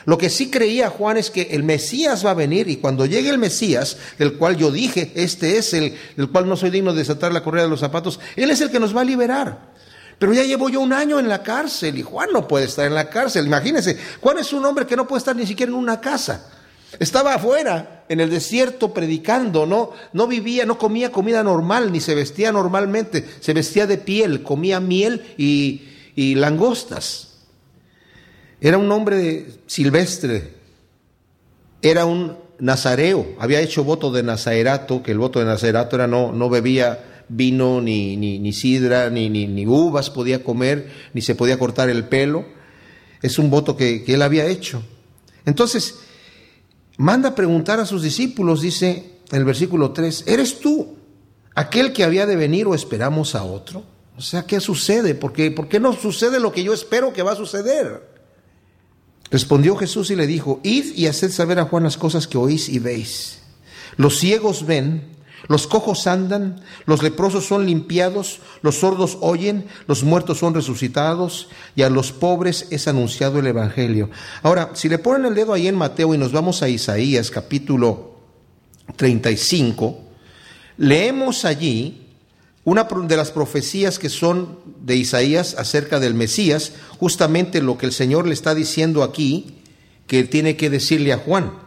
Lo 0.06 0.18
que 0.18 0.30
sí 0.30 0.52
creía 0.52 0.90
Juan 0.90 1.18
es 1.18 1.32
que 1.32 1.50
el 1.52 1.64
Mesías 1.64 2.26
va 2.26 2.32
a 2.32 2.36
venir 2.36 2.70
y 2.70 2.78
cuando 2.78 3.06
llegue 3.08 3.30
el 3.30 3.40
Mesías, 3.40 3.98
del 4.20 4.34
cual 4.34 4.56
yo 4.56 4.72
dije, 4.72 5.12
este 5.16 5.58
es 5.58 5.74
el 5.74 5.98
cual 6.32 6.48
no 6.48 6.56
soy 6.56 6.70
digno 6.70 6.94
de 6.94 7.00
desatar 7.00 7.34
la 7.34 7.44
correa 7.44 7.64
de 7.64 7.70
los 7.70 7.80
zapatos, 7.80 8.20
Él 8.36 8.52
es 8.52 8.62
el 8.62 8.70
que 8.70 8.80
nos 8.80 8.96
va 8.96 9.02
a 9.02 9.06
liberar. 9.06 9.74
Pero 10.20 10.34
ya 10.34 10.44
llevo 10.44 10.70
yo 10.70 10.80
un 10.80 10.94
año 10.94 11.20
en 11.20 11.28
la 11.28 11.44
cárcel 11.44 11.98
y 11.98 12.04
Juan 12.04 12.30
no 12.32 12.48
puede 12.48 12.66
estar 12.66 12.86
en 12.86 12.94
la 12.94 13.10
cárcel. 13.10 13.48
Imagínense, 13.48 13.98
Juan 14.22 14.38
es 14.38 14.54
un 14.54 14.64
hombre 14.66 14.86
que 14.86 14.96
no 14.96 15.08
puede 15.08 15.20
estar 15.20 15.36
ni 15.36 15.46
siquiera 15.46 15.72
en 15.72 15.78
una 15.78 16.00
casa. 16.00 16.50
Estaba 17.00 17.36
afuera, 17.36 18.06
en 18.08 18.20
el 18.20 18.30
desierto, 18.30 18.94
predicando, 18.94 19.66
no, 19.66 19.92
no 20.14 20.28
vivía, 20.28 20.66
no 20.66 20.78
comía 20.78 21.12
comida 21.12 21.44
normal, 21.44 21.92
ni 21.92 22.00
se 22.00 22.16
vestía 22.16 22.52
normalmente, 22.52 23.26
se 23.40 23.54
vestía 23.54 23.88
de 23.88 23.98
piel, 23.98 24.44
comía 24.44 24.80
miel 24.80 25.24
y, 25.38 26.36
langostas. 26.36 27.34
Era 28.62 28.78
un 28.78 28.92
hombre 28.92 29.48
silvestre, 29.68 30.54
era 31.82 32.06
un 32.06 32.38
nazareo, 32.60 33.36
había 33.40 33.60
hecho 33.60 33.84
voto 33.84 34.12
de 34.12 34.24
nazarato, 34.24 35.04
que 35.04 35.12
el 35.12 35.18
voto 35.18 35.40
de 35.40 35.46
nazarato 35.46 35.98
era 35.98 36.08
no, 36.08 36.32
no 36.32 36.50
bebía 36.50 37.24
vino, 37.28 37.82
ni, 37.82 38.54
sidra, 38.54 39.10
ni, 39.10 39.66
uvas 39.68 40.10
podía 40.10 40.44
comer, 40.44 40.90
ni 41.14 41.22
se 41.22 41.36
podía 41.36 41.60
cortar 41.60 41.90
el 41.90 42.06
pelo. 42.06 42.46
Es 43.22 43.40
un 43.40 43.50
voto 43.50 43.76
que 43.76 44.04
él 44.08 44.22
había 44.22 44.46
hecho. 44.46 44.84
Entonces, 45.46 46.05
manda 46.98 47.36
preguntar 47.36 47.80
a 47.80 47.86
sus 47.86 48.02
discípulos, 48.02 48.62
dice 48.62 49.20
el 49.32 49.44
versículo 49.46 49.92
3, 49.92 50.26
¿eres 50.28 50.60
tú 50.60 50.96
aquel 51.56 51.94
que 51.94 52.04
había 52.04 52.26
de 52.26 52.36
venir 52.36 52.68
o 52.68 52.76
esperamos 52.76 53.36
a 53.36 53.44
otro? 53.44 53.84
O 54.18 54.22
sea, 54.22 54.44
¿qué 54.44 54.60
sucede? 54.60 55.16
¿Por 55.16 55.34
qué, 55.34 55.52
¿Por 55.52 55.68
qué 55.68 55.80
no 55.80 55.94
sucede 55.94 56.40
lo 56.40 56.52
que 56.52 56.64
yo 56.64 56.74
espero 56.74 57.12
que 57.12 57.24
va 57.24 57.34
a 57.34 57.36
suceder? 57.36 58.16
Respondió 59.32 59.76
Jesús 59.76 60.12
y 60.12 60.16
le 60.16 60.28
dijo, 60.28 60.60
id 60.64 60.94
y 60.96 61.08
haced 61.08 61.32
saber 61.32 61.60
a 61.60 61.66
Juan 61.66 61.84
las 61.84 61.98
cosas 61.98 62.28
que 62.28 62.38
oís 62.38 62.70
y 62.70 62.80
veis. 62.80 63.40
Los 63.98 64.18
ciegos 64.20 64.66
ven, 64.66 65.15
los 65.48 65.68
cojos 65.68 66.08
andan, 66.08 66.62
los 66.86 67.04
leprosos 67.04 67.46
son 67.46 67.66
limpiados, 67.66 68.40
los 68.62 68.76
sordos 68.76 69.18
oyen, 69.22 69.68
los 69.88 70.04
muertos 70.04 70.40
son 70.40 70.54
resucitados 70.54 71.50
y 71.76 71.84
a 71.84 71.90
los 71.90 72.12
pobres 72.12 72.68
es 72.72 72.88
anunciado 72.88 73.40
el 73.40 73.48
Evangelio. 73.48 74.10
Ahora, 74.44 74.72
si 74.74 74.90
le 74.90 74.98
ponen 74.98 75.26
el 75.26 75.36
dedo 75.36 75.54
ahí 75.54 75.68
en 75.68 75.76
Mateo 75.76 76.14
y 76.14 76.18
nos 76.18 76.32
vamos 76.32 76.62
a 76.62 76.70
Isaías 76.70 77.30
capítulo 77.30 78.16
35, 78.96 80.00
leemos 80.78 81.46
allí 81.46 82.06
una 82.64 82.84
de 82.84 83.18
las 83.18 83.32
profecías 83.32 84.00
que 84.00 84.10
son 84.10 84.58
de 84.82 84.96
Isaías 84.96 85.56
acerca 85.60 86.00
del 86.00 86.16
Mesías, 86.16 86.72
justamente 86.98 87.62
lo 87.62 87.78
que 87.78 87.86
el 87.86 87.92
Señor 87.92 88.28
le 88.28 88.34
está 88.34 88.56
diciendo 88.56 89.04
aquí, 89.04 89.60
que 90.08 90.24
tiene 90.24 90.58
que 90.58 90.72
decirle 90.72 91.14
a 91.14 91.18
Juan. 91.18 91.65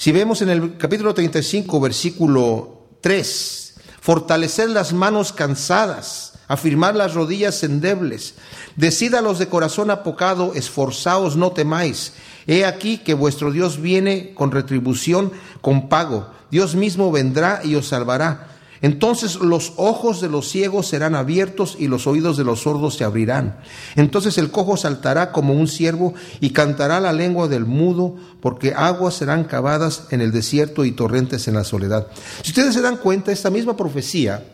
Si 0.00 0.12
vemos 0.12 0.40
en 0.40 0.48
el 0.48 0.78
capítulo 0.78 1.12
35, 1.12 1.78
versículo 1.78 2.86
3, 3.02 3.74
fortalecer 4.00 4.70
las 4.70 4.94
manos 4.94 5.34
cansadas, 5.34 6.38
afirmar 6.48 6.96
las 6.96 7.12
rodillas 7.12 7.62
endebles, 7.64 8.32
decid 8.76 9.12
a 9.14 9.20
los 9.20 9.38
de 9.38 9.48
corazón 9.48 9.90
apocado, 9.90 10.54
esforzaos, 10.54 11.36
no 11.36 11.52
temáis. 11.52 12.14
He 12.46 12.64
aquí 12.64 12.96
que 12.96 13.12
vuestro 13.12 13.52
Dios 13.52 13.78
viene 13.78 14.32
con 14.32 14.52
retribución, 14.52 15.32
con 15.60 15.90
pago. 15.90 16.30
Dios 16.50 16.76
mismo 16.76 17.12
vendrá 17.12 17.60
y 17.62 17.74
os 17.74 17.88
salvará. 17.88 18.48
Entonces 18.82 19.36
los 19.36 19.74
ojos 19.76 20.20
de 20.20 20.28
los 20.28 20.48
ciegos 20.48 20.88
serán 20.88 21.14
abiertos 21.14 21.76
y 21.78 21.86
los 21.86 22.06
oídos 22.06 22.38
de 22.38 22.44
los 22.44 22.60
sordos 22.60 22.94
se 22.94 23.04
abrirán. 23.04 23.58
Entonces 23.94 24.38
el 24.38 24.50
cojo 24.50 24.76
saltará 24.78 25.32
como 25.32 25.52
un 25.52 25.68
ciervo 25.68 26.14
y 26.40 26.50
cantará 26.50 26.98
la 26.98 27.12
lengua 27.12 27.46
del 27.46 27.66
mudo, 27.66 28.16
porque 28.40 28.72
aguas 28.74 29.14
serán 29.14 29.44
cavadas 29.44 30.06
en 30.10 30.22
el 30.22 30.32
desierto 30.32 30.86
y 30.86 30.92
torrentes 30.92 31.46
en 31.46 31.54
la 31.54 31.64
soledad. 31.64 32.06
Si 32.42 32.50
ustedes 32.50 32.72
se 32.72 32.80
dan 32.80 32.96
cuenta, 32.96 33.32
esta 33.32 33.50
misma 33.50 33.76
profecía 33.76 34.44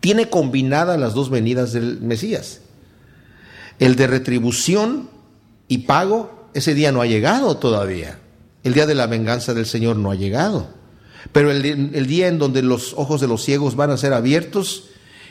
tiene 0.00 0.30
combinadas 0.30 0.98
las 0.98 1.12
dos 1.12 1.28
venidas 1.28 1.72
del 1.72 2.00
Mesías. 2.00 2.60
El 3.78 3.96
de 3.96 4.06
retribución 4.06 5.10
y 5.68 5.78
pago, 5.78 6.48
ese 6.54 6.74
día 6.74 6.90
no 6.90 7.02
ha 7.02 7.06
llegado 7.06 7.58
todavía. 7.58 8.18
El 8.62 8.72
día 8.72 8.86
de 8.86 8.94
la 8.94 9.06
venganza 9.06 9.52
del 9.52 9.66
Señor 9.66 9.96
no 9.96 10.10
ha 10.10 10.14
llegado. 10.14 10.79
Pero 11.32 11.50
el, 11.50 12.06
día 12.06 12.28
en 12.28 12.38
donde 12.38 12.62
los 12.62 12.94
ojos 12.94 13.20
de 13.20 13.28
los 13.28 13.42
ciegos 13.44 13.76
van 13.76 13.90
a 13.90 13.96
ser 13.96 14.12
abiertos 14.12 14.84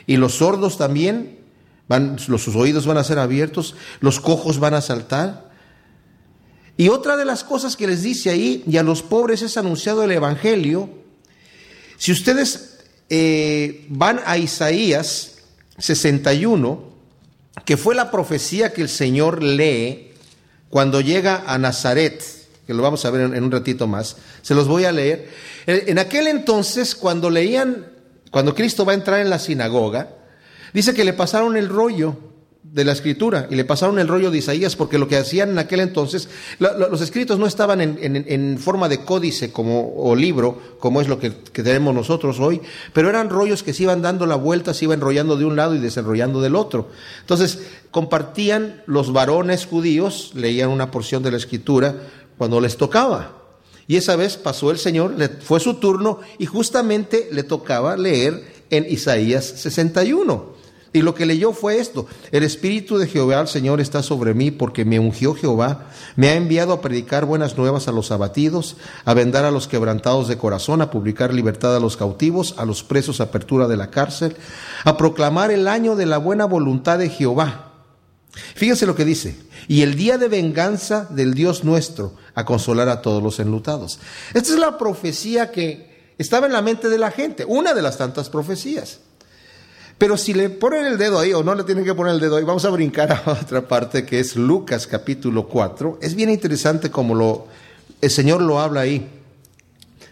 y 0.07 0.17
los 0.17 0.35
sordos 0.35 0.77
también, 0.77 1.39
van, 1.87 2.17
los, 2.27 2.43
sus 2.43 2.55
oídos 2.55 2.85
van 2.85 2.97
a 2.97 3.03
ser 3.03 3.19
abiertos, 3.19 3.75
los 3.99 4.19
cojos 4.19 4.59
van 4.59 4.73
a 4.73 4.81
saltar. 4.81 5.49
Y 6.77 6.89
otra 6.89 7.17
de 7.17 7.25
las 7.25 7.43
cosas 7.43 7.75
que 7.75 7.87
les 7.87 8.03
dice 8.03 8.29
ahí, 8.29 8.63
y 8.67 8.77
a 8.77 8.83
los 8.83 9.01
pobres 9.01 9.41
es 9.41 9.57
anunciado 9.57 10.03
el 10.03 10.11
Evangelio, 10.11 10.89
si 11.97 12.13
ustedes 12.13 12.79
eh, 13.09 13.85
van 13.89 14.21
a 14.25 14.37
Isaías 14.37 15.39
61, 15.77 16.89
que 17.65 17.75
fue 17.75 17.95
la 17.95 18.11
profecía 18.11 18.71
que 18.71 18.81
el 18.81 18.89
Señor 18.89 19.43
lee 19.43 20.13
cuando 20.69 21.01
llega 21.01 21.43
a 21.45 21.57
Nazaret, 21.57 22.23
que 22.69 22.75
lo 22.75 22.83
vamos 22.83 23.03
a 23.03 23.09
ver 23.09 23.21
en 23.35 23.43
un 23.43 23.49
ratito 23.49 23.87
más, 23.87 24.17
se 24.43 24.53
los 24.53 24.67
voy 24.67 24.85
a 24.85 24.91
leer. 24.91 25.27
En 25.65 25.97
aquel 25.97 26.27
entonces, 26.27 26.93
cuando 26.93 27.31
leían, 27.31 27.87
cuando 28.29 28.53
Cristo 28.53 28.85
va 28.85 28.91
a 28.91 28.95
entrar 28.95 29.21
en 29.21 29.31
la 29.31 29.39
sinagoga, 29.39 30.09
dice 30.71 30.93
que 30.93 31.03
le 31.03 31.13
pasaron 31.13 31.57
el 31.57 31.67
rollo 31.67 32.15
de 32.61 32.85
la 32.85 32.91
escritura 32.91 33.47
y 33.49 33.55
le 33.55 33.65
pasaron 33.65 33.97
el 33.97 34.07
rollo 34.07 34.29
de 34.29 34.37
Isaías 34.37 34.75
porque 34.75 34.99
lo 34.99 35.07
que 35.07 35.17
hacían 35.17 35.49
en 35.49 35.57
aquel 35.57 35.79
entonces, 35.79 36.29
los 36.59 37.01
escritos 37.01 37.39
no 37.39 37.47
estaban 37.47 37.81
en, 37.81 38.57
forma 38.59 38.87
de 38.87 39.03
códice 39.03 39.51
como, 39.51 39.91
o 39.95 40.15
libro, 40.15 40.75
como 40.77 41.01
es 41.01 41.07
lo 41.07 41.17
que, 41.17 41.31
tenemos 41.31 41.95
nosotros 41.95 42.39
hoy, 42.39 42.61
pero 42.93 43.09
eran 43.09 43.31
rollos 43.31 43.63
que 43.63 43.73
se 43.73 43.81
iban 43.81 44.03
dando 44.03 44.27
la 44.27 44.35
vuelta, 44.35 44.75
se 44.75 44.85
iban 44.85 44.99
enrollando 44.99 45.37
de 45.37 45.45
un 45.45 45.55
lado 45.55 45.73
y 45.73 45.79
desenrollando 45.79 46.39
del 46.39 46.55
otro. 46.55 46.89
Entonces, 47.21 47.61
compartían 47.89 48.83
los 48.85 49.11
varones 49.11 49.65
judíos, 49.65 50.33
leían 50.35 50.69
una 50.69 50.91
porción 50.91 51.23
de 51.23 51.31
la 51.31 51.37
escritura 51.37 51.95
cuando 52.39 52.61
les 52.61 52.77
tocaba. 52.77 53.33
Y 53.85 53.97
esa 53.97 54.15
vez 54.15 54.37
pasó 54.37 54.71
el 54.71 54.79
Señor, 54.79 55.15
le, 55.17 55.27
fue 55.27 55.59
su 55.59 55.73
turno 55.75 56.21
y 56.37 56.45
justamente 56.45 57.27
le 57.31 57.43
tocaba 57.43 57.97
leer 57.97 58.63
en 58.69 58.85
Isaías 58.89 59.45
61. 59.45 60.57
Y 60.93 61.01
lo 61.01 61.13
que 61.13 61.25
leyó 61.25 61.51
fue 61.51 61.79
esto, 61.79 62.07
el 62.31 62.43
Espíritu 62.43 62.97
de 62.97 63.07
Jehová, 63.07 63.41
el 63.41 63.47
Señor, 63.47 63.81
está 63.81 64.01
sobre 64.01 64.33
mí 64.33 64.51
porque 64.51 64.85
me 64.85 64.99
ungió 64.99 65.35
Jehová, 65.35 65.87
me 66.15 66.29
ha 66.29 66.35
enviado 66.35 66.71
a 66.71 66.81
predicar 66.81 67.25
buenas 67.25 67.57
nuevas 67.57 67.87
a 67.87 67.91
los 67.91 68.09
abatidos, 68.09 68.77
a 69.03 69.13
vendar 69.13 69.43
a 69.43 69.51
los 69.51 69.67
quebrantados 69.67 70.27
de 70.29 70.37
corazón, 70.37 70.81
a 70.81 70.89
publicar 70.89 71.33
libertad 71.33 71.75
a 71.75 71.79
los 71.79 71.97
cautivos, 71.97 72.55
a 72.57 72.65
los 72.65 72.83
presos 72.83 73.19
apertura 73.19 73.67
de 73.67 73.77
la 73.77 73.91
cárcel, 73.91 74.37
a 74.85 74.97
proclamar 74.97 75.51
el 75.51 75.67
año 75.67 75.95
de 75.95 76.05
la 76.05 76.17
buena 76.17 76.45
voluntad 76.45 76.97
de 76.97 77.09
Jehová. 77.09 77.68
Fíjense 78.55 78.85
lo 78.85 78.95
que 78.95 79.05
dice, 79.05 79.35
y 79.67 79.81
el 79.81 79.95
día 79.95 80.17
de 80.17 80.27
venganza 80.27 81.07
del 81.09 81.33
Dios 81.33 81.63
nuestro, 81.63 82.13
a 82.35 82.45
consolar 82.45 82.87
a 82.89 83.01
todos 83.01 83.21
los 83.21 83.39
enlutados. 83.39 83.99
Esta 84.33 84.53
es 84.53 84.59
la 84.59 84.77
profecía 84.77 85.51
que 85.51 86.13
estaba 86.17 86.45
en 86.45 86.53
la 86.53 86.61
mente 86.61 86.89
de 86.89 86.97
la 86.97 87.11
gente, 87.11 87.45
una 87.45 87.73
de 87.73 87.81
las 87.81 87.97
tantas 87.97 88.29
profecías. 88.29 88.99
Pero 89.97 90.15
si 90.15 90.33
le 90.33 90.49
ponen 90.49 90.85
el 90.85 90.97
dedo 90.97 91.19
ahí 91.19 91.33
o 91.33 91.43
no 91.43 91.53
le 91.53 91.65
tienen 91.65 91.83
que 91.83 91.93
poner 91.93 92.13
el 92.13 92.21
dedo 92.21 92.37
ahí, 92.37 92.43
vamos 92.43 92.63
a 92.65 92.69
brincar 92.69 93.11
a 93.25 93.31
otra 93.31 93.67
parte 93.67 94.05
que 94.05 94.19
es 94.19 94.35
Lucas 94.35 94.87
capítulo 94.87 95.47
4. 95.47 95.99
Es 96.01 96.15
bien 96.15 96.29
interesante 96.29 96.89
como 96.89 97.15
lo, 97.15 97.47
el 98.01 98.09
Señor 98.09 98.41
lo 98.41 98.59
habla 98.59 98.81
ahí. 98.81 99.09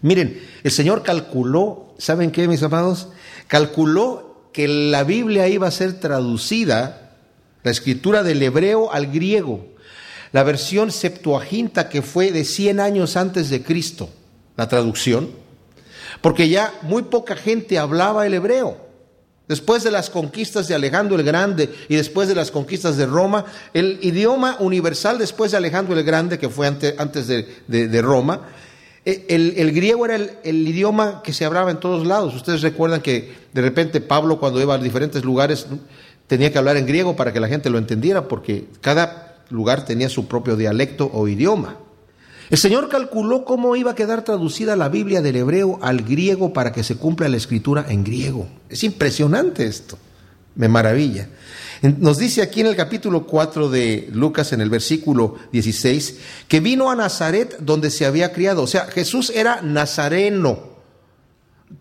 Miren, 0.01 0.41
el 0.63 0.71
Señor 0.71 1.03
calculó, 1.03 1.93
¿saben 1.97 2.31
qué, 2.31 2.47
mis 2.47 2.63
amados? 2.63 3.07
Calculó 3.47 4.49
que 4.51 4.67
la 4.67 5.03
Biblia 5.03 5.47
iba 5.47 5.67
a 5.67 5.71
ser 5.71 5.99
traducida, 5.99 7.06
la 7.67 7.71
escritura 7.71 8.23
del 8.23 8.41
hebreo 8.41 8.93
al 8.93 9.07
griego, 9.07 9.67
la 10.31 10.43
versión 10.43 10.89
septuaginta 10.89 11.89
que 11.89 12.01
fue 12.01 12.31
de 12.31 12.45
100 12.45 12.79
años 12.79 13.17
antes 13.17 13.49
de 13.49 13.61
Cristo, 13.61 14.09
la 14.55 14.69
traducción, 14.69 15.31
porque 16.21 16.47
ya 16.47 16.73
muy 16.83 17.03
poca 17.03 17.35
gente 17.35 17.77
hablaba 17.77 18.25
el 18.25 18.35
hebreo. 18.35 18.87
Después 19.49 19.83
de 19.83 19.91
las 19.91 20.09
conquistas 20.09 20.69
de 20.69 20.75
Alejandro 20.75 21.17
el 21.17 21.23
Grande 21.23 21.69
y 21.89 21.97
después 21.97 22.29
de 22.29 22.35
las 22.35 22.51
conquistas 22.51 22.95
de 22.95 23.05
Roma, 23.05 23.43
el 23.73 23.99
idioma 24.01 24.55
universal 24.61 25.17
después 25.17 25.51
de 25.51 25.57
Alejandro 25.57 25.93
el 25.97 26.05
Grande, 26.05 26.39
que 26.39 26.47
fue 26.47 26.67
antes 26.67 27.27
de, 27.27 28.01
Roma, 28.01 28.47
eh, 29.03 29.25
el, 29.27 29.73
griego 29.73 30.05
era 30.05 30.15
el, 30.15 30.67
idioma 30.67 31.21
que 31.21 31.33
se 31.33 31.43
hablaba 31.43 31.69
en 31.69 31.81
todos 31.81 32.07
lados. 32.07 32.33
Ustedes 32.33 32.61
recuerdan 32.61 33.01
que 33.01 33.35
de 33.51 33.61
repente 33.61 33.99
Pablo 33.99 34.39
cuando 34.39 34.61
iba 34.61 34.75
a 34.75 34.77
diferentes 34.77 35.25
lugares 35.25 35.67
tenía 36.27 36.51
que 36.51 36.57
hablar 36.57 36.77
en 36.77 36.85
griego 36.85 37.15
para 37.15 37.33
que 37.33 37.39
la 37.39 37.47
gente 37.47 37.69
lo 37.69 37.77
entendiera, 37.77 38.27
porque 38.27 38.67
cada 38.81 39.43
lugar 39.49 39.85
tenía 39.85 40.09
su 40.09 40.27
propio 40.27 40.55
dialecto 40.55 41.09
o 41.13 41.27
idioma. 41.27 41.77
El 42.49 42.57
Señor 42.57 42.87
calculó 42.87 43.43
cómo 43.43 43.75
iba 43.75 43.91
a 43.91 43.95
quedar 43.95 44.23
traducida 44.23 44.77
la 44.77 44.87
Biblia 44.87 45.21
del 45.21 45.35
hebreo 45.35 45.79
al 45.81 46.03
griego 46.03 46.53
para 46.53 46.71
que 46.71 46.83
se 46.83 46.95
cumpla 46.95 47.27
la 47.27 47.37
escritura 47.37 47.85
en 47.89 48.03
griego. 48.03 48.47
Es 48.69 48.83
impresionante 48.83 49.65
esto, 49.65 49.97
me 50.55 50.69
maravilla. 50.69 51.27
Nos 51.81 52.17
dice 52.17 52.41
aquí 52.41 52.61
en 52.61 52.67
el 52.67 52.75
capítulo 52.75 53.27
4 53.27 53.69
de 53.69 54.09
Lucas, 54.13 54.53
en 54.53 54.61
el 54.61 54.69
versículo 54.69 55.35
16, 55.51 56.17
que 56.47 56.59
vino 56.59 56.89
a 56.89 56.95
Nazaret 56.95 57.57
donde 57.59 57.91
se 57.91 58.05
había 58.05 58.31
criado. 58.31 58.63
O 58.63 58.67
sea, 58.67 58.85
Jesús 58.85 59.31
era 59.35 59.61
nazareno 59.61 60.76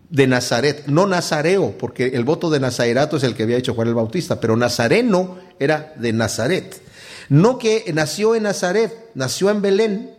de 0.09 0.27
Nazaret, 0.27 0.85
no 0.87 1.07
nazareo, 1.07 1.77
porque 1.77 2.07
el 2.07 2.23
voto 2.23 2.49
de 2.49 2.59
Nazarerato 2.59 3.17
es 3.17 3.23
el 3.23 3.35
que 3.35 3.43
había 3.43 3.57
hecho 3.57 3.73
Juan 3.73 3.87
el 3.87 3.93
Bautista, 3.93 4.39
pero 4.39 4.55
nazareno 4.55 5.37
era 5.59 5.93
de 5.97 6.13
Nazaret. 6.13 6.81
No 7.29 7.57
que 7.57 7.85
nació 7.93 8.35
en 8.35 8.43
Nazaret, 8.43 8.93
nació 9.15 9.49
en 9.49 9.61
Belén, 9.61 10.17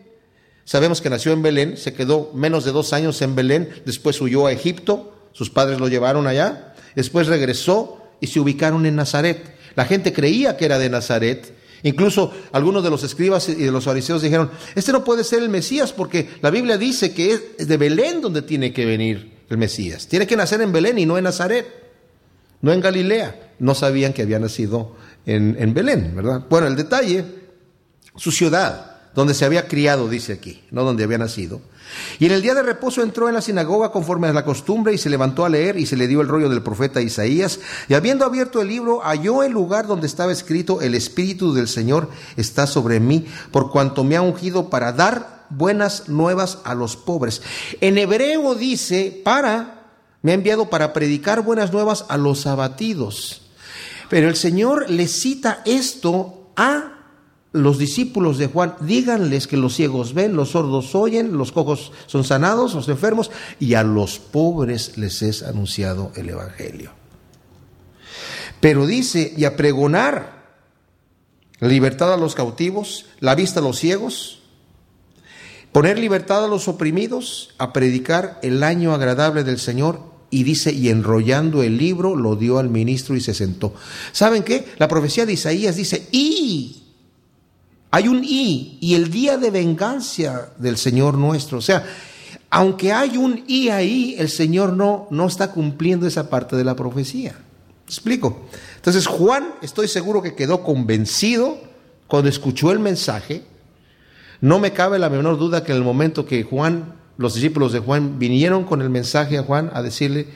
Sabemos 0.69 1.01
que 1.01 1.09
nació 1.09 1.33
en 1.33 1.41
Belén, 1.41 1.79
se 1.79 1.95
quedó 1.95 2.31
menos 2.35 2.63
de 2.67 2.73
dos 2.73 2.93
años 2.93 3.23
en 3.23 3.35
Belén, 3.35 3.71
después 3.87 4.21
huyó 4.21 4.47
a 4.47 4.53
Egipto, 4.53 5.15
sus 5.33 5.49
padres 5.49 5.81
lo 5.81 5.89
llevaron 5.89 6.27
allá, 6.27 6.75
después 6.95 7.27
regresó 7.27 8.03
y 8.21 8.27
se 8.27 8.39
ubicaron 8.39 8.85
en 8.85 8.95
Nazaret. 8.95 9.57
La 9.77 9.87
gente 9.87 10.13
creía 10.13 10.59
que 10.59 10.67
era 10.67 10.79
de 10.79 10.91
Nazaret, 10.91 11.55
Incluso 11.85 12.33
algunos 12.53 12.83
de 12.83 12.91
los 12.91 13.05
escribas 13.05 13.49
y 13.49 13.55
de 13.55 13.71
los 13.71 13.85
fariseos 13.85 14.21
dijeron, 14.21 14.51
este 14.75 14.93
no 14.93 15.05
puede 15.05 15.23
ser 15.23 15.43
el 15.43 15.49
Mesías 15.49 15.93
porque 15.93 16.29
la 16.43 16.51
Biblia 16.51 16.77
dice 16.77 17.15
que 17.15 17.33
es 17.57 17.69
de 17.69 17.77
Belén 17.77 18.21
donde 18.21 18.43
tiene 18.43 18.73
que 18.73 18.85
venir 18.85 19.38
el 19.49 19.59
Mesías. 19.59 20.07
Tiene 20.09 20.27
que 20.27 20.37
nacer 20.37 20.61
en 20.61 20.73
Belén 20.73 20.99
y 20.99 21.07
no 21.07 21.19
en 21.19 21.25
Nazaret, 21.25 21.67
no 22.61 22.73
en 22.73 22.81
Galilea. 22.81 23.55
No 23.59 23.75
sabían 23.75 24.13
que 24.13 24.23
había 24.23 24.39
nacido 24.39 24.97
en, 25.27 25.57
en 25.59 25.75
Belén, 25.75 26.13
¿verdad? 26.15 26.45
Bueno, 26.49 26.67
el 26.67 26.77
detalle, 26.77 27.25
su 28.17 28.31
ciudad, 28.31 28.99
donde 29.15 29.35
se 29.35 29.45
había 29.45 29.67
criado, 29.67 30.09
dice 30.09 30.35
aquí, 30.35 30.63
no 30.71 30.85
donde 30.85 31.05
había 31.05 31.19
nacido. 31.19 31.61
Y 32.19 32.27
en 32.27 32.33
el 32.33 32.43
día 32.43 32.55
de 32.55 32.63
reposo 32.63 33.03
entró 33.03 33.29
en 33.29 33.35
la 33.35 33.41
sinagoga 33.41 33.91
conforme 33.91 34.29
a 34.29 34.33
la 34.33 34.45
costumbre 34.45 34.93
y 34.93 34.99
se 34.99 35.11
levantó 35.11 35.45
a 35.45 35.49
leer 35.49 35.77
y 35.79 35.87
se 35.87 35.97
le 35.97 36.07
dio 36.07 36.21
el 36.21 36.29
rollo 36.29 36.49
del 36.49 36.63
profeta 36.63 37.01
Isaías. 37.01 37.61
Y 37.89 37.95
habiendo 37.95 38.25
abierto 38.25 38.61
el 38.61 38.69
libro, 38.69 39.01
halló 39.01 39.43
el 39.43 39.53
lugar 39.53 39.87
donde 39.87 40.07
estaba 40.07 40.33
escrito, 40.33 40.81
el 40.81 40.95
Espíritu 40.95 41.55
del 41.55 41.69
Señor 41.69 42.11
está 42.37 42.67
sobre 42.67 43.01
mí, 43.01 43.27
por 43.51 43.71
cuanto 43.71 44.05
me 44.05 44.17
ha 44.17 44.23
ungido 44.23 44.71
para 44.71 44.93
dar 44.93 45.38
buenas 45.51 46.09
nuevas 46.09 46.59
a 46.65 46.75
los 46.75 46.97
pobres. 46.97 47.43
En 47.81 47.99
hebreo 47.99 48.55
dice, 48.55 49.21
para, 49.25 49.87
me 50.23 50.33
ha 50.33 50.35
enviado 50.35 50.71
para 50.71 50.93
predicar 50.93 51.43
buenas 51.43 51.73
nuevas 51.73 52.05
a 52.09 52.17
los 52.17 52.47
abatidos. 52.47 53.43
Pero 54.09 54.29
el 54.29 54.37
Señor 54.37 54.91
le 54.91 55.07
cita 55.09 55.63
esto 55.65 56.51
a 56.57 56.95
los 57.53 57.79
discípulos 57.79 58.39
de 58.39 58.47
Juan, 58.47 58.75
díganles 58.81 59.47
que 59.47 59.57
los 59.57 59.75
ciegos 59.75 60.13
ven, 60.13 60.37
los 60.37 60.51
sordos 60.51 60.95
oyen, 60.95 61.37
los 61.37 61.51
cojos 61.51 61.93
son 62.07 62.25
sanados, 62.25 62.75
los 62.75 62.89
enfermos, 62.89 63.31
y 63.59 63.75
a 63.75 63.83
los 63.83 64.19
pobres 64.19 64.99
les 64.99 65.23
es 65.23 65.43
anunciado 65.43 66.13
el 66.15 66.29
Evangelio. 66.29 66.93
Pero 68.61 68.87
dice, 68.87 69.33
y 69.37 69.45
a 69.45 69.57
pregonar 69.57 70.39
libertad 71.61 72.13
a 72.13 72.17
los 72.17 72.35
cautivos, 72.35 73.07
la 73.21 73.35
vista 73.35 73.61
a 73.61 73.63
los 73.63 73.79
ciegos, 73.79 74.38
poner 75.79 75.97
libertad 75.97 76.45
a 76.45 76.49
los 76.49 76.67
oprimidos, 76.67 77.51
a 77.57 77.73
predicar 77.73 78.41
el 78.43 78.65
año 78.65 78.93
agradable 78.95 79.45
del 79.45 79.61
Señor, 79.61 80.01
y 80.29 80.43
dice, 80.43 80.73
y 80.73 80.89
enrollando 80.89 81.63
el 81.63 81.79
libro, 81.79 82.17
lo 82.17 82.35
dio 82.35 82.59
al 82.59 82.69
ministro 82.69 83.15
y 83.15 83.21
se 83.21 83.33
sentó. 83.33 83.75
¿Saben 84.11 84.43
qué? 84.43 84.67
La 84.79 84.89
profecía 84.89 85.25
de 85.25 85.35
Isaías 85.35 85.77
dice, 85.77 86.09
y 86.11 86.83
hay 87.93 88.09
un 88.09 88.25
y, 88.25 88.79
y 88.81 88.97
el 88.97 89.09
día 89.13 89.39
de 89.39 89.53
venganza 89.53 90.51
del 90.59 90.79
Señor 90.79 91.17
nuestro. 91.17 91.59
O 91.59 91.63
sea, 91.63 91.87
aunque 92.51 92.93
hay 92.93 93.17
un 93.17 93.45
y 93.47 93.69
ahí, 93.69 94.17
el 94.19 94.31
Señor 94.31 94.73
no, 94.73 95.07
no 95.13 95.29
está 95.29 95.53
cumpliendo 95.53 96.09
esa 96.09 96.29
parte 96.29 96.57
de 96.57 96.65
la 96.65 96.75
profecía. 96.75 97.39
explico? 97.87 98.49
Entonces 98.75 99.07
Juan, 99.07 99.55
estoy 99.63 99.87
seguro 99.87 100.23
que 100.23 100.35
quedó 100.35 100.65
convencido 100.65 101.57
cuando 102.09 102.29
escuchó 102.29 102.73
el 102.73 102.81
mensaje. 102.81 103.45
No 104.41 104.59
me 104.59 104.73
cabe 104.73 104.99
la 104.99 105.11
menor 105.11 105.39
duda 105.39 105.65
que 105.65 105.73
en 105.73 105.79
el 105.79 105.85
momento 105.85 106.27
que 106.27 106.45
Juan, 106.45 106.95
los 107.17 107.35
discípulos 107.35 107.73
de 107.73 107.81
Juan, 107.81 108.19
vinieron 108.19 108.65
con 108.65 108.83
el 108.83 108.91
mensaje 108.91 109.39
a 109.39 109.43
Juan 109.43 109.71
a 109.75 109.83
decirle, 109.83 110.29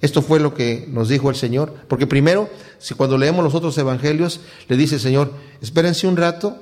esto 0.00 0.22
fue 0.22 0.40
lo 0.40 0.54
que 0.54 0.86
nos 0.90 1.08
dijo 1.08 1.28
el 1.28 1.36
Señor. 1.36 1.74
Porque 1.88 2.06
primero, 2.06 2.48
si 2.78 2.94
cuando 2.94 3.18
leemos 3.18 3.44
los 3.44 3.54
otros 3.54 3.76
evangelios, 3.76 4.40
le 4.68 4.76
dice 4.76 4.94
el 4.94 5.00
Señor, 5.00 5.32
espérense 5.60 6.06
un 6.06 6.16
rato, 6.16 6.56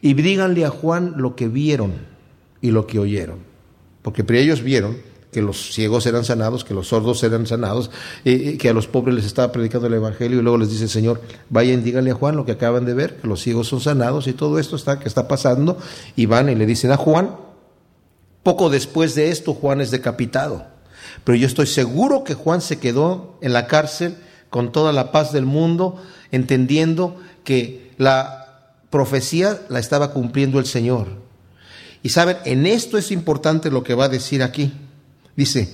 y 0.00 0.14
díganle 0.14 0.64
a 0.64 0.70
Juan 0.70 1.14
lo 1.16 1.36
que 1.36 1.48
vieron 1.48 1.92
y 2.60 2.70
lo 2.70 2.86
que 2.86 2.98
oyeron. 2.98 3.38
Porque 4.02 4.24
ellos 4.38 4.62
vieron 4.62 5.09
que 5.32 5.42
los 5.42 5.72
ciegos 5.72 6.06
eran 6.06 6.24
sanados, 6.24 6.64
que 6.64 6.74
los 6.74 6.88
sordos 6.88 7.22
eran 7.22 7.46
sanados, 7.46 7.90
y 8.24 8.56
que 8.58 8.68
a 8.68 8.72
los 8.72 8.86
pobres 8.86 9.14
les 9.14 9.24
estaba 9.24 9.52
predicando 9.52 9.86
el 9.86 9.94
Evangelio 9.94 10.40
y 10.40 10.42
luego 10.42 10.58
les 10.58 10.70
dice 10.70 10.88
Señor, 10.88 11.20
vayan, 11.48 11.84
díganle 11.84 12.10
a 12.10 12.14
Juan 12.14 12.36
lo 12.36 12.44
que 12.44 12.52
acaban 12.52 12.84
de 12.84 12.94
ver, 12.94 13.16
que 13.16 13.28
los 13.28 13.40
ciegos 13.40 13.68
son 13.68 13.80
sanados 13.80 14.26
y 14.26 14.32
todo 14.32 14.58
esto 14.58 14.76
está, 14.76 14.98
que 14.98 15.08
está 15.08 15.28
pasando, 15.28 15.78
y 16.16 16.26
van 16.26 16.48
y 16.48 16.54
le 16.54 16.66
dicen 16.66 16.90
a 16.90 16.96
Juan, 16.96 17.36
poco 18.42 18.70
después 18.70 19.14
de 19.14 19.30
esto 19.30 19.54
Juan 19.54 19.80
es 19.80 19.90
decapitado, 19.90 20.66
pero 21.24 21.36
yo 21.36 21.46
estoy 21.46 21.66
seguro 21.66 22.24
que 22.24 22.34
Juan 22.34 22.60
se 22.60 22.78
quedó 22.78 23.38
en 23.40 23.52
la 23.52 23.66
cárcel 23.66 24.16
con 24.48 24.72
toda 24.72 24.92
la 24.92 25.12
paz 25.12 25.32
del 25.32 25.46
mundo, 25.46 26.02
entendiendo 26.32 27.16
que 27.44 27.92
la 27.98 28.74
profecía 28.90 29.60
la 29.68 29.78
estaba 29.78 30.12
cumpliendo 30.12 30.58
el 30.58 30.66
Señor. 30.66 31.06
Y 32.02 32.08
saben, 32.08 32.38
en 32.44 32.66
esto 32.66 32.98
es 32.98 33.10
importante 33.12 33.70
lo 33.70 33.84
que 33.84 33.94
va 33.94 34.06
a 34.06 34.08
decir 34.08 34.42
aquí. 34.42 34.72
Dice, 35.40 35.72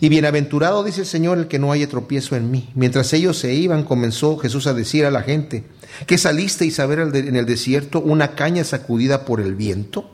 y 0.00 0.10
bienaventurado 0.10 0.84
dice 0.84 1.00
el 1.00 1.06
Señor 1.06 1.38
el 1.38 1.48
que 1.48 1.58
no 1.58 1.72
haya 1.72 1.88
tropiezo 1.88 2.36
en 2.36 2.50
mí. 2.50 2.68
Mientras 2.74 3.10
ellos 3.14 3.38
se 3.38 3.54
iban, 3.54 3.84
comenzó 3.84 4.36
Jesús 4.36 4.66
a 4.66 4.74
decir 4.74 5.06
a 5.06 5.10
la 5.10 5.22
gente, 5.22 5.64
¿qué 6.06 6.18
salisteis 6.18 6.78
a 6.78 6.84
ver 6.84 6.98
en 7.14 7.34
el 7.34 7.46
desierto 7.46 8.02
una 8.02 8.34
caña 8.34 8.64
sacudida 8.64 9.24
por 9.24 9.40
el 9.40 9.54
viento? 9.54 10.10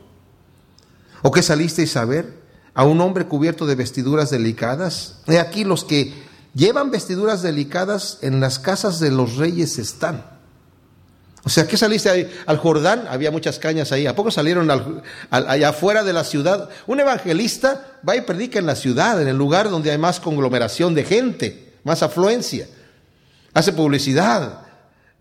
¿O 1.23 1.31
qué 1.33 1.43
salisteis 1.43 1.97
a 1.97 2.05
ver 2.05 2.39
a 2.73 2.85
un 2.85 3.01
hombre 3.01 3.25
cubierto 3.25 3.65
de 3.65 3.75
vestiduras 3.75 4.29
delicadas? 4.29 5.17
He 5.27 5.39
aquí 5.39 5.65
los 5.65 5.83
que 5.83 6.13
llevan 6.53 6.91
vestiduras 6.91 7.41
delicadas 7.41 8.19
en 8.21 8.39
las 8.39 8.59
casas 8.59 9.01
de 9.01 9.11
los 9.11 9.35
reyes 9.35 9.77
están. 9.77 10.34
O 11.45 11.49
sea, 11.49 11.67
¿qué 11.67 11.77
saliste 11.77 12.09
ahí? 12.09 12.27
Al 12.47 12.57
Jordán, 12.57 13.05
había 13.07 13.29
muchas 13.29 13.59
cañas 13.59 13.91
ahí. 13.91 14.07
¿A 14.07 14.15
poco 14.15 14.31
salieron 14.31 14.67
allá 15.29 15.69
afuera 15.69 16.03
de 16.03 16.11
la 16.11 16.23
ciudad? 16.23 16.69
Un 16.87 16.99
evangelista 16.99 17.99
va 18.07 18.15
y 18.15 18.21
predica 18.21 18.57
en 18.57 18.65
la 18.65 18.75
ciudad, 18.75 19.21
en 19.21 19.27
el 19.27 19.37
lugar 19.37 19.69
donde 19.69 19.91
hay 19.91 19.99
más 19.99 20.19
conglomeración 20.19 20.95
de 20.95 21.03
gente, 21.03 21.73
más 21.83 22.01
afluencia. 22.01 22.67
hace 23.53 23.73
publicidad, 23.73 24.61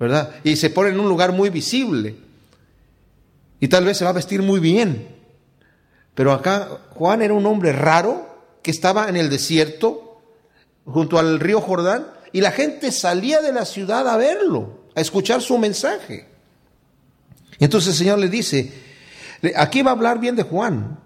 ¿verdad? 0.00 0.30
Y 0.42 0.56
se 0.56 0.70
pone 0.70 0.88
en 0.88 0.98
un 0.98 1.10
lugar 1.10 1.32
muy 1.32 1.50
visible. 1.50 2.16
Y 3.60 3.68
tal 3.68 3.84
vez 3.84 3.98
se 3.98 4.04
va 4.04 4.10
a 4.10 4.14
vestir 4.14 4.40
muy 4.40 4.60
bien. 4.60 5.14
Pero 6.14 6.32
acá 6.32 6.68
Juan 6.94 7.20
era 7.20 7.34
un 7.34 7.44
hombre 7.44 7.72
raro 7.72 8.34
que 8.62 8.70
estaba 8.70 9.10
en 9.10 9.16
el 9.16 9.28
desierto, 9.28 10.22
junto 10.87 11.18
al 11.18 11.38
río 11.38 11.60
Jordán, 11.60 12.06
y 12.32 12.40
la 12.40 12.50
gente 12.50 12.92
salía 12.92 13.42
de 13.42 13.52
la 13.52 13.66
ciudad 13.66 14.08
a 14.08 14.16
verlo, 14.16 14.84
a 14.94 15.00
escuchar 15.00 15.42
su 15.42 15.59
mensaje. 15.59 16.26
Entonces 17.59 17.90
el 17.90 17.98
Señor 17.98 18.18
le 18.18 18.28
dice, 18.28 18.72
aquí 19.57 19.83
va 19.83 19.90
a 19.90 19.94
hablar 19.94 20.20
bien 20.20 20.37
de 20.37 20.42
Juan. 20.42 20.98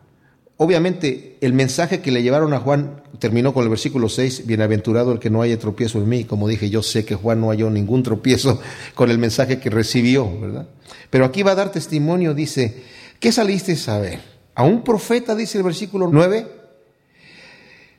Obviamente 0.56 1.36
el 1.40 1.52
mensaje 1.52 2.00
que 2.00 2.10
le 2.10 2.22
llevaron 2.22 2.52
a 2.52 2.58
Juan 2.58 3.02
terminó 3.18 3.54
con 3.54 3.62
el 3.62 3.68
versículo 3.68 4.08
6, 4.08 4.46
bienaventurado 4.46 5.12
el 5.12 5.18
que 5.18 5.30
no 5.30 5.42
haya 5.42 5.58
tropiezo 5.58 5.98
en 5.98 6.08
mí. 6.08 6.24
Como 6.24 6.48
dije, 6.48 6.68
yo 6.68 6.82
sé 6.82 7.04
que 7.04 7.14
Juan 7.14 7.40
no 7.40 7.50
halló 7.50 7.70
ningún 7.70 8.02
tropiezo 8.02 8.60
con 8.94 9.10
el 9.10 9.18
mensaje 9.18 9.60
que 9.60 9.70
recibió, 9.70 10.40
¿verdad? 10.40 10.68
Pero 11.10 11.24
aquí 11.24 11.42
va 11.42 11.52
a 11.52 11.56
dar 11.56 11.70
testimonio, 11.70 12.34
dice, 12.34 12.82
¿qué 13.20 13.30
saliste 13.30 13.76
a 13.90 13.98
ver? 13.98 14.20
A 14.54 14.64
un 14.64 14.82
profeta, 14.82 15.36
dice 15.36 15.58
el 15.58 15.64
versículo 15.64 16.08
9. 16.10 16.57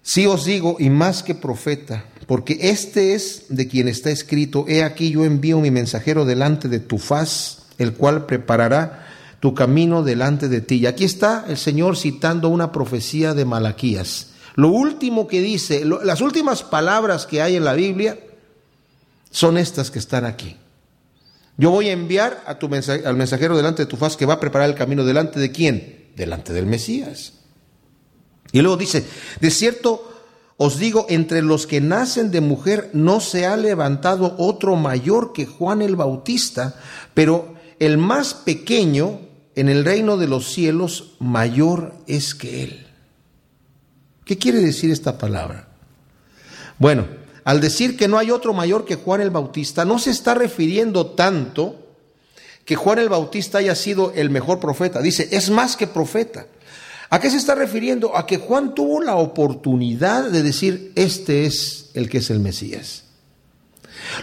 Sí 0.10 0.26
os 0.26 0.44
digo, 0.44 0.78
y 0.80 0.90
más 0.90 1.22
que 1.22 1.36
profeta, 1.36 2.04
porque 2.26 2.58
este 2.62 3.14
es 3.14 3.44
de 3.50 3.68
quien 3.68 3.88
está 3.88 4.10
escrito, 4.10 4.66
he 4.68 4.84
aquí 4.84 5.12
yo 5.12 5.24
envío 5.24 5.60
mi 5.60 5.70
mensajero 5.70 6.26
delante 6.26 6.68
de 6.68 6.80
tu 6.80 6.98
faz, 6.98 7.68
el 7.78 7.94
cual 7.94 8.26
preparará 8.26 9.08
tu 9.40 9.54
camino 9.54 10.02
delante 10.02 10.50
de 10.50 10.62
ti. 10.62 10.78
Y 10.78 10.88
aquí 10.88 11.04
está 11.04 11.46
el 11.48 11.58
Señor 11.58 11.96
citando 11.96 12.50
una 12.50 12.72
profecía 12.72 13.36
de 13.36 13.46
Malaquías. 13.46 14.32
Lo 14.56 14.70
último 14.70 15.28
que 15.28 15.42
dice, 15.42 15.86
las 15.86 16.22
últimas 16.22 16.64
palabras 16.64 17.28
que 17.28 17.44
hay 17.44 17.56
en 17.56 17.64
la 17.64 17.74
Biblia 17.74 18.18
son 19.30 19.60
estas 19.60 19.92
que 19.92 20.00
están 20.00 20.26
aquí. 20.26 20.58
Yo 21.56 21.70
voy 21.70 21.90
a 21.90 21.92
enviar 21.92 22.44
al 22.48 23.16
mensajero 23.16 23.56
delante 23.56 23.84
de 23.84 23.86
tu 23.86 23.96
faz 23.96 24.18
que 24.18 24.26
va 24.26 24.34
a 24.34 24.40
preparar 24.40 24.70
el 24.70 24.76
camino 24.76 25.06
delante 25.06 25.40
de 25.40 25.52
quién? 25.52 26.08
Delante 26.16 26.52
del 26.52 26.66
Mesías. 26.66 27.34
Y 28.52 28.62
luego 28.62 28.78
dice, 28.78 29.06
de 29.40 29.52
cierto 29.52 30.10
os 30.62 30.78
digo, 30.78 31.06
entre 31.08 31.42
los 31.42 31.66
que 31.66 31.80
nacen 31.80 32.32
de 32.32 32.42
mujer 32.42 32.90
no 32.92 33.22
se 33.22 33.46
ha 33.46 33.56
levantado 33.56 34.36
otro 34.38 34.76
mayor 34.76 35.32
que 35.32 35.46
Juan 35.46 35.82
el 35.82 35.96
Bautista, 35.96 36.76
pero 37.14 37.56
el 37.80 37.98
más 37.98 38.34
pequeño 38.34 39.22
en 39.56 39.70
el 39.70 39.86
reino 39.86 40.18
de 40.18 40.28
los 40.28 40.52
cielos 40.52 41.16
mayor 41.20 41.96
es 42.08 42.36
que 42.36 42.64
él. 42.64 42.88
¿Qué 44.26 44.38
quiere 44.38 44.60
decir 44.60 44.92
esta 44.92 45.18
palabra? 45.18 45.70
Bueno, 46.78 47.08
al 47.46 47.62
decir 47.62 47.96
que 47.96 48.10
no 48.10 48.18
hay 48.18 48.30
otro 48.30 48.54
mayor 48.54 48.84
que 48.84 48.96
Juan 48.96 49.22
el 49.22 49.30
Bautista, 49.30 49.86
no 49.86 49.98
se 49.98 50.12
está 50.12 50.34
refiriendo 50.34 51.08
tanto 51.12 51.88
que 52.66 52.76
Juan 52.76 53.00
el 53.00 53.08
Bautista 53.08 53.60
haya 53.60 53.76
sido 53.76 54.12
el 54.14 54.30
mejor 54.30 54.60
profeta. 54.60 55.02
Dice, 55.02 55.30
es 55.32 55.50
más 55.50 55.78
que 55.78 55.88
profeta. 55.88 56.48
¿A 57.10 57.20
qué 57.20 57.30
se 57.32 57.38
está 57.38 57.56
refiriendo? 57.56 58.16
A 58.16 58.28
que 58.28 58.38
Juan 58.38 58.76
tuvo 58.76 59.02
la 59.02 59.16
oportunidad 59.16 60.30
de 60.30 60.44
decir, 60.44 60.92
este 60.96 61.46
es 61.46 61.90
el 61.96 62.10
que 62.10 62.20
es 62.20 62.30
el 62.30 62.40
Mesías. 62.40 63.06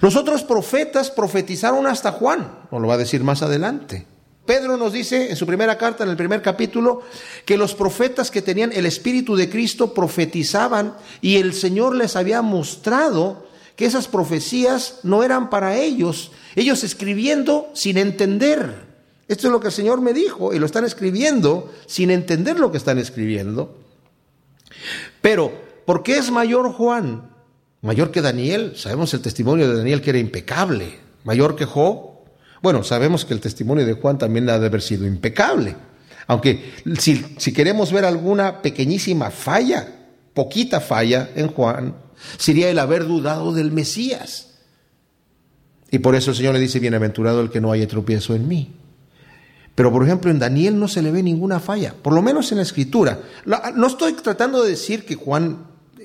Los 0.01 0.17
otros 0.17 0.45
profetas 0.45 1.11
profetizaron 1.11 1.87
hasta 1.87 2.13
Juan, 2.13 2.61
nos 2.71 2.81
lo 2.81 2.89
va 2.89 2.95
a 2.95 2.99
decir 2.99 3.25
más 3.25 3.43
adelante. 3.43 4.07
Pedro 4.47 4.77
nos 4.77 4.93
dice 4.93 5.31
en 5.31 5.37
su 5.37 5.45
primera 5.45 5.77
carta, 5.77 6.05
en 6.05 6.11
el 6.11 6.17
primer 6.17 6.41
capítulo, 6.41 7.03
que 7.45 7.57
los 7.57 7.75
profetas 7.75 8.31
que 8.31 8.43
tenían 8.43 8.73
el 8.73 8.87
Espíritu 8.87 9.35
de 9.35 9.51
Cristo 9.51 9.93
profetizaban 9.93 10.95
y 11.21 11.37
el 11.37 11.53
Señor 11.53 11.97
les 11.97 12.15
había 12.15 12.43
mostrado 12.43 13.49
que 13.75 13.87
esas 13.87 14.07
profecías 14.07 15.01
no 15.03 15.25
eran 15.25 15.51
para 15.51 15.77
ellos, 15.77 16.31
ellos 16.55 16.85
escribiendo 16.85 17.69
sin 17.75 17.99
entender. 17.99 18.86
Esto 19.29 19.49
es 19.49 19.53
lo 19.53 19.61
que 19.61 19.69
el 19.69 19.73
Señor 19.73 20.01
me 20.01 20.13
dijo 20.13 20.53
y 20.53 20.59
lo 20.59 20.67
están 20.67 20.85
escribiendo 20.85 21.73
sin 21.87 22.11
entender 22.11 22.61
lo 22.61 22.71
que 22.71 22.79
están 22.79 22.99
escribiendo. 22.99 23.77
Pero, 25.21 25.53
¿por 25.85 26.03
qué 26.03 26.19
es 26.19 26.31
mayor 26.31 26.73
Juan? 26.73 27.31
Mayor 27.83 28.11
que 28.13 28.23
Daniel. 28.23 28.75
Sabemos 28.77 29.13
el 29.15 29.21
testimonio 29.21 29.69
de 29.69 29.79
Daniel 29.79 30.01
que 30.01 30.11
era 30.11 30.19
impecable. 30.19 31.01
Mayor 31.25 31.57
que 31.57 31.65
Job. 31.65 32.17
Bueno, 32.63 32.85
sabemos 32.85 33.25
que 33.25 33.35
el 33.35 33.41
testimonio 33.41 33.85
de 33.85 33.95
Juan 33.95 34.19
también 34.19 34.49
ha 34.49 34.59
de 34.59 34.67
haber 34.67 34.83
sido 34.83 35.07
impecable. 35.07 35.77
Aunque 36.29 36.73
si, 36.99 37.25
si 37.39 37.53
queremos 37.53 37.93
ver 37.93 38.05
alguna 38.05 38.63
pequeñísima 38.63 39.31
falla, 39.31 39.89
poquita 40.35 40.81
falla 40.81 41.31
en 41.35 41.49
Juan, 41.49 41.97
sería 42.39 42.71
el 42.71 42.79
haber 42.79 43.07
dudado 43.07 43.53
del 43.53 43.73
Mesías. 43.73 44.55
Y 45.91 45.99
por 45.99 46.15
eso 46.15 46.31
el 46.31 46.37
Señor 46.37 46.55
le 46.55 46.61
dice, 46.61 46.79
bienaventurado 46.79 47.41
el 47.41 47.51
que 47.51 47.61
no 47.61 47.73
haya 47.73 47.87
tropiezo 47.87 48.35
en 48.35 48.49
mí. 48.49 48.75
Pero 49.77 49.93
por 49.93 50.03
ejemplo 50.03 50.31
en 50.31 50.41
Daniel 50.41 50.81
no 50.81 50.89
se 50.89 51.03
le 51.03 51.13
ve 51.13 51.23
ninguna 51.23 51.61
falla, 51.61 51.95
por 52.03 52.15
lo 52.15 52.23
menos 52.23 52.51
en 52.51 52.57
la 52.57 52.63
escritura. 52.65 53.21
No 53.77 53.87
estoy 53.87 54.15
tratando 54.15 54.63
de 54.63 54.71
decir 54.71 55.05
que 55.05 55.15
Juan 55.15 55.59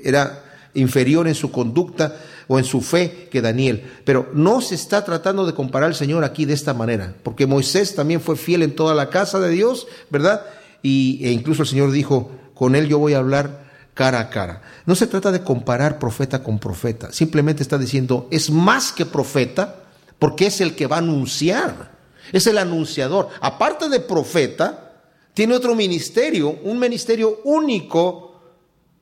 era 0.04 0.44
inferior 0.74 1.28
en 1.28 1.36
su 1.36 1.52
conducta 1.52 2.18
o 2.48 2.60
en 2.60 2.66
su 2.66 2.82
fe 2.82 3.30
que 3.32 3.42
Daniel, 3.42 3.90
pero 4.04 4.30
no 4.34 4.60
se 4.60 4.76
está 4.76 5.06
tratando 5.06 5.46
de 5.46 5.54
comparar 5.54 5.88
al 5.88 5.96
Señor 5.96 6.26
aquí 6.26 6.44
de 6.44 6.54
esta 6.54 6.74
manera, 6.74 7.16
porque 7.24 7.48
Moisés 7.48 7.96
también 7.96 8.20
fue 8.20 8.36
fiel 8.36 8.62
en 8.62 8.76
toda 8.76 8.94
la 8.94 9.10
casa 9.10 9.40
de 9.40 9.50
Dios, 9.50 9.88
¿verdad? 10.10 10.42
Y, 10.84 11.22
e 11.24 11.32
incluso 11.32 11.62
el 11.62 11.70
Señor 11.70 11.92
dijo, 11.92 12.30
con 12.54 12.76
él 12.76 12.90
yo 12.90 13.00
voy 13.00 13.14
a 13.14 13.20
hablar 13.20 13.72
cara 13.94 14.20
a 14.20 14.30
cara. 14.30 14.64
No 14.86 14.96
se 14.96 15.08
trata 15.08 15.32
de 15.32 15.44
comparar 15.44 15.98
profeta 15.98 16.44
con 16.44 16.60
profeta, 16.60 17.14
simplemente 17.14 17.64
está 17.64 17.78
diciendo, 17.78 18.28
es 18.32 18.50
más 18.50 18.92
que 18.92 19.06
profeta, 19.06 19.84
porque 20.20 20.48
es 20.48 20.60
el 20.60 20.76
que 20.76 20.88
va 20.88 20.98
a 20.98 21.00
anunciar 21.00 22.01
es 22.32 22.48
el 22.48 22.58
anunciador. 22.58 23.30
Aparte 23.41 23.89
de 23.89 24.00
profeta, 24.00 24.91
tiene 25.34 25.56
otro 25.56 25.76
ministerio, 25.76 26.58
un 26.63 26.80
ministerio 26.80 27.39
único 27.44 28.39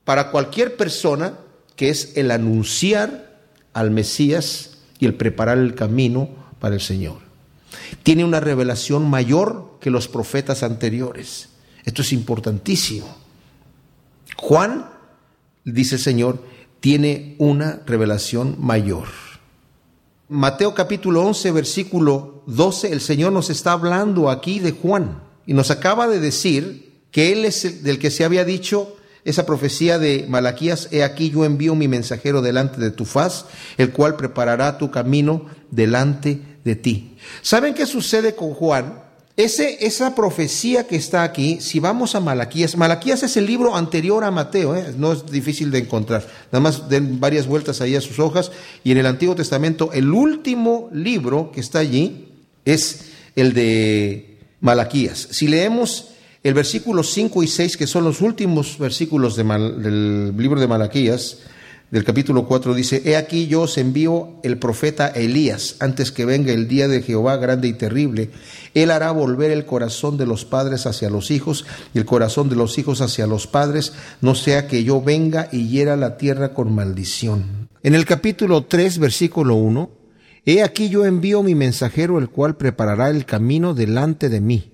para 0.04 0.30
cualquier 0.30 0.76
persona, 0.76 1.38
que 1.76 1.90
es 1.90 2.16
el 2.16 2.30
anunciar 2.30 3.38
al 3.72 3.90
Mesías 3.90 4.78
y 4.98 5.06
el 5.06 5.14
preparar 5.14 5.58
el 5.58 5.74
camino 5.74 6.28
para 6.58 6.74
el 6.74 6.80
Señor. 6.80 7.18
Tiene 8.02 8.24
una 8.24 8.40
revelación 8.40 9.08
mayor 9.08 9.78
que 9.80 9.90
los 9.90 10.08
profetas 10.08 10.62
anteriores. 10.62 11.50
Esto 11.84 12.02
es 12.02 12.12
importantísimo. 12.12 13.06
Juan, 14.36 14.90
dice 15.64 15.96
el 15.96 16.00
Señor, 16.00 16.42
tiene 16.80 17.36
una 17.38 17.82
revelación 17.86 18.56
mayor. 18.58 19.08
Mateo 20.28 20.74
capítulo 20.74 21.22
11, 21.24 21.50
versículo 21.52 22.39
12, 22.54 22.92
el 22.92 23.00
Señor 23.00 23.32
nos 23.32 23.50
está 23.50 23.72
hablando 23.72 24.30
aquí 24.30 24.58
de 24.58 24.72
Juan 24.72 25.22
y 25.46 25.54
nos 25.54 25.70
acaba 25.70 26.08
de 26.08 26.20
decir 26.20 26.90
que 27.10 27.32
Él 27.32 27.44
es 27.44 27.64
el 27.64 27.82
del 27.82 27.98
que 27.98 28.10
se 28.10 28.24
había 28.24 28.44
dicho 28.44 28.96
esa 29.24 29.44
profecía 29.44 29.98
de 29.98 30.26
Malaquías, 30.28 30.88
he 30.92 31.02
aquí 31.02 31.30
yo 31.30 31.44
envío 31.44 31.74
mi 31.74 31.88
mensajero 31.88 32.40
delante 32.40 32.80
de 32.80 32.90
tu 32.90 33.04
faz, 33.04 33.46
el 33.76 33.92
cual 33.92 34.16
preparará 34.16 34.78
tu 34.78 34.90
camino 34.90 35.46
delante 35.70 36.40
de 36.64 36.76
ti. 36.76 37.16
¿Saben 37.42 37.74
qué 37.74 37.86
sucede 37.86 38.34
con 38.34 38.54
Juan? 38.54 39.02
Ese, 39.36 39.86
esa 39.86 40.14
profecía 40.14 40.86
que 40.86 40.96
está 40.96 41.22
aquí, 41.22 41.60
si 41.60 41.80
vamos 41.80 42.14
a 42.14 42.20
Malaquías, 42.20 42.76
Malaquías 42.76 43.22
es 43.22 43.36
el 43.36 43.46
libro 43.46 43.76
anterior 43.76 44.24
a 44.24 44.30
Mateo, 44.30 44.76
¿eh? 44.76 44.94
no 44.96 45.12
es 45.12 45.26
difícil 45.30 45.70
de 45.70 45.78
encontrar. 45.78 46.26
Nada 46.52 46.60
más 46.60 46.88
den 46.88 47.20
varias 47.20 47.46
vueltas 47.46 47.80
ahí 47.80 47.96
a 47.96 48.00
sus 48.00 48.18
hojas. 48.18 48.52
Y 48.84 48.92
en 48.92 48.98
el 48.98 49.06
Antiguo 49.06 49.34
Testamento, 49.34 49.90
el 49.92 50.10
último 50.12 50.90
libro 50.92 51.52
que 51.52 51.60
está 51.60 51.78
allí 51.78 52.29
es 52.64 53.12
el 53.36 53.52
de 53.52 54.38
Malaquías. 54.60 55.28
Si 55.30 55.48
leemos 55.48 56.08
el 56.42 56.54
versículo 56.54 57.02
5 57.02 57.42
y 57.42 57.46
6, 57.46 57.76
que 57.76 57.86
son 57.86 58.04
los 58.04 58.20
últimos 58.20 58.78
versículos 58.78 59.36
del 59.36 60.36
libro 60.36 60.60
de 60.60 60.66
Malaquías, 60.66 61.38
del 61.90 62.04
capítulo 62.04 62.46
4 62.46 62.72
dice, 62.74 63.02
He 63.04 63.16
aquí 63.16 63.48
yo 63.48 63.62
os 63.62 63.76
envío 63.76 64.38
el 64.44 64.58
profeta 64.58 65.08
Elías, 65.08 65.74
antes 65.80 66.12
que 66.12 66.24
venga 66.24 66.52
el 66.52 66.68
día 66.68 66.86
de 66.86 67.02
Jehová 67.02 67.36
grande 67.36 67.66
y 67.66 67.72
terrible. 67.72 68.30
Él 68.74 68.92
hará 68.92 69.10
volver 69.10 69.50
el 69.50 69.66
corazón 69.66 70.16
de 70.16 70.24
los 70.24 70.44
padres 70.44 70.86
hacia 70.86 71.10
los 71.10 71.32
hijos 71.32 71.66
y 71.92 71.98
el 71.98 72.04
corazón 72.04 72.48
de 72.48 72.54
los 72.54 72.78
hijos 72.78 73.00
hacia 73.00 73.26
los 73.26 73.48
padres, 73.48 73.92
no 74.20 74.36
sea 74.36 74.68
que 74.68 74.84
yo 74.84 75.02
venga 75.02 75.48
y 75.50 75.66
hiera 75.68 75.96
la 75.96 76.16
tierra 76.16 76.54
con 76.54 76.72
maldición. 76.72 77.68
En 77.82 77.96
el 77.96 78.04
capítulo 78.04 78.66
3, 78.66 78.98
versículo 78.98 79.56
1, 79.56 79.90
He 80.50 80.64
aquí 80.64 80.88
yo 80.88 81.06
envío 81.06 81.44
mi 81.44 81.54
mensajero, 81.54 82.18
el 82.18 82.28
cual 82.28 82.56
preparará 82.56 83.08
el 83.08 83.24
camino 83.24 83.72
delante 83.72 84.28
de 84.28 84.40
mí 84.40 84.72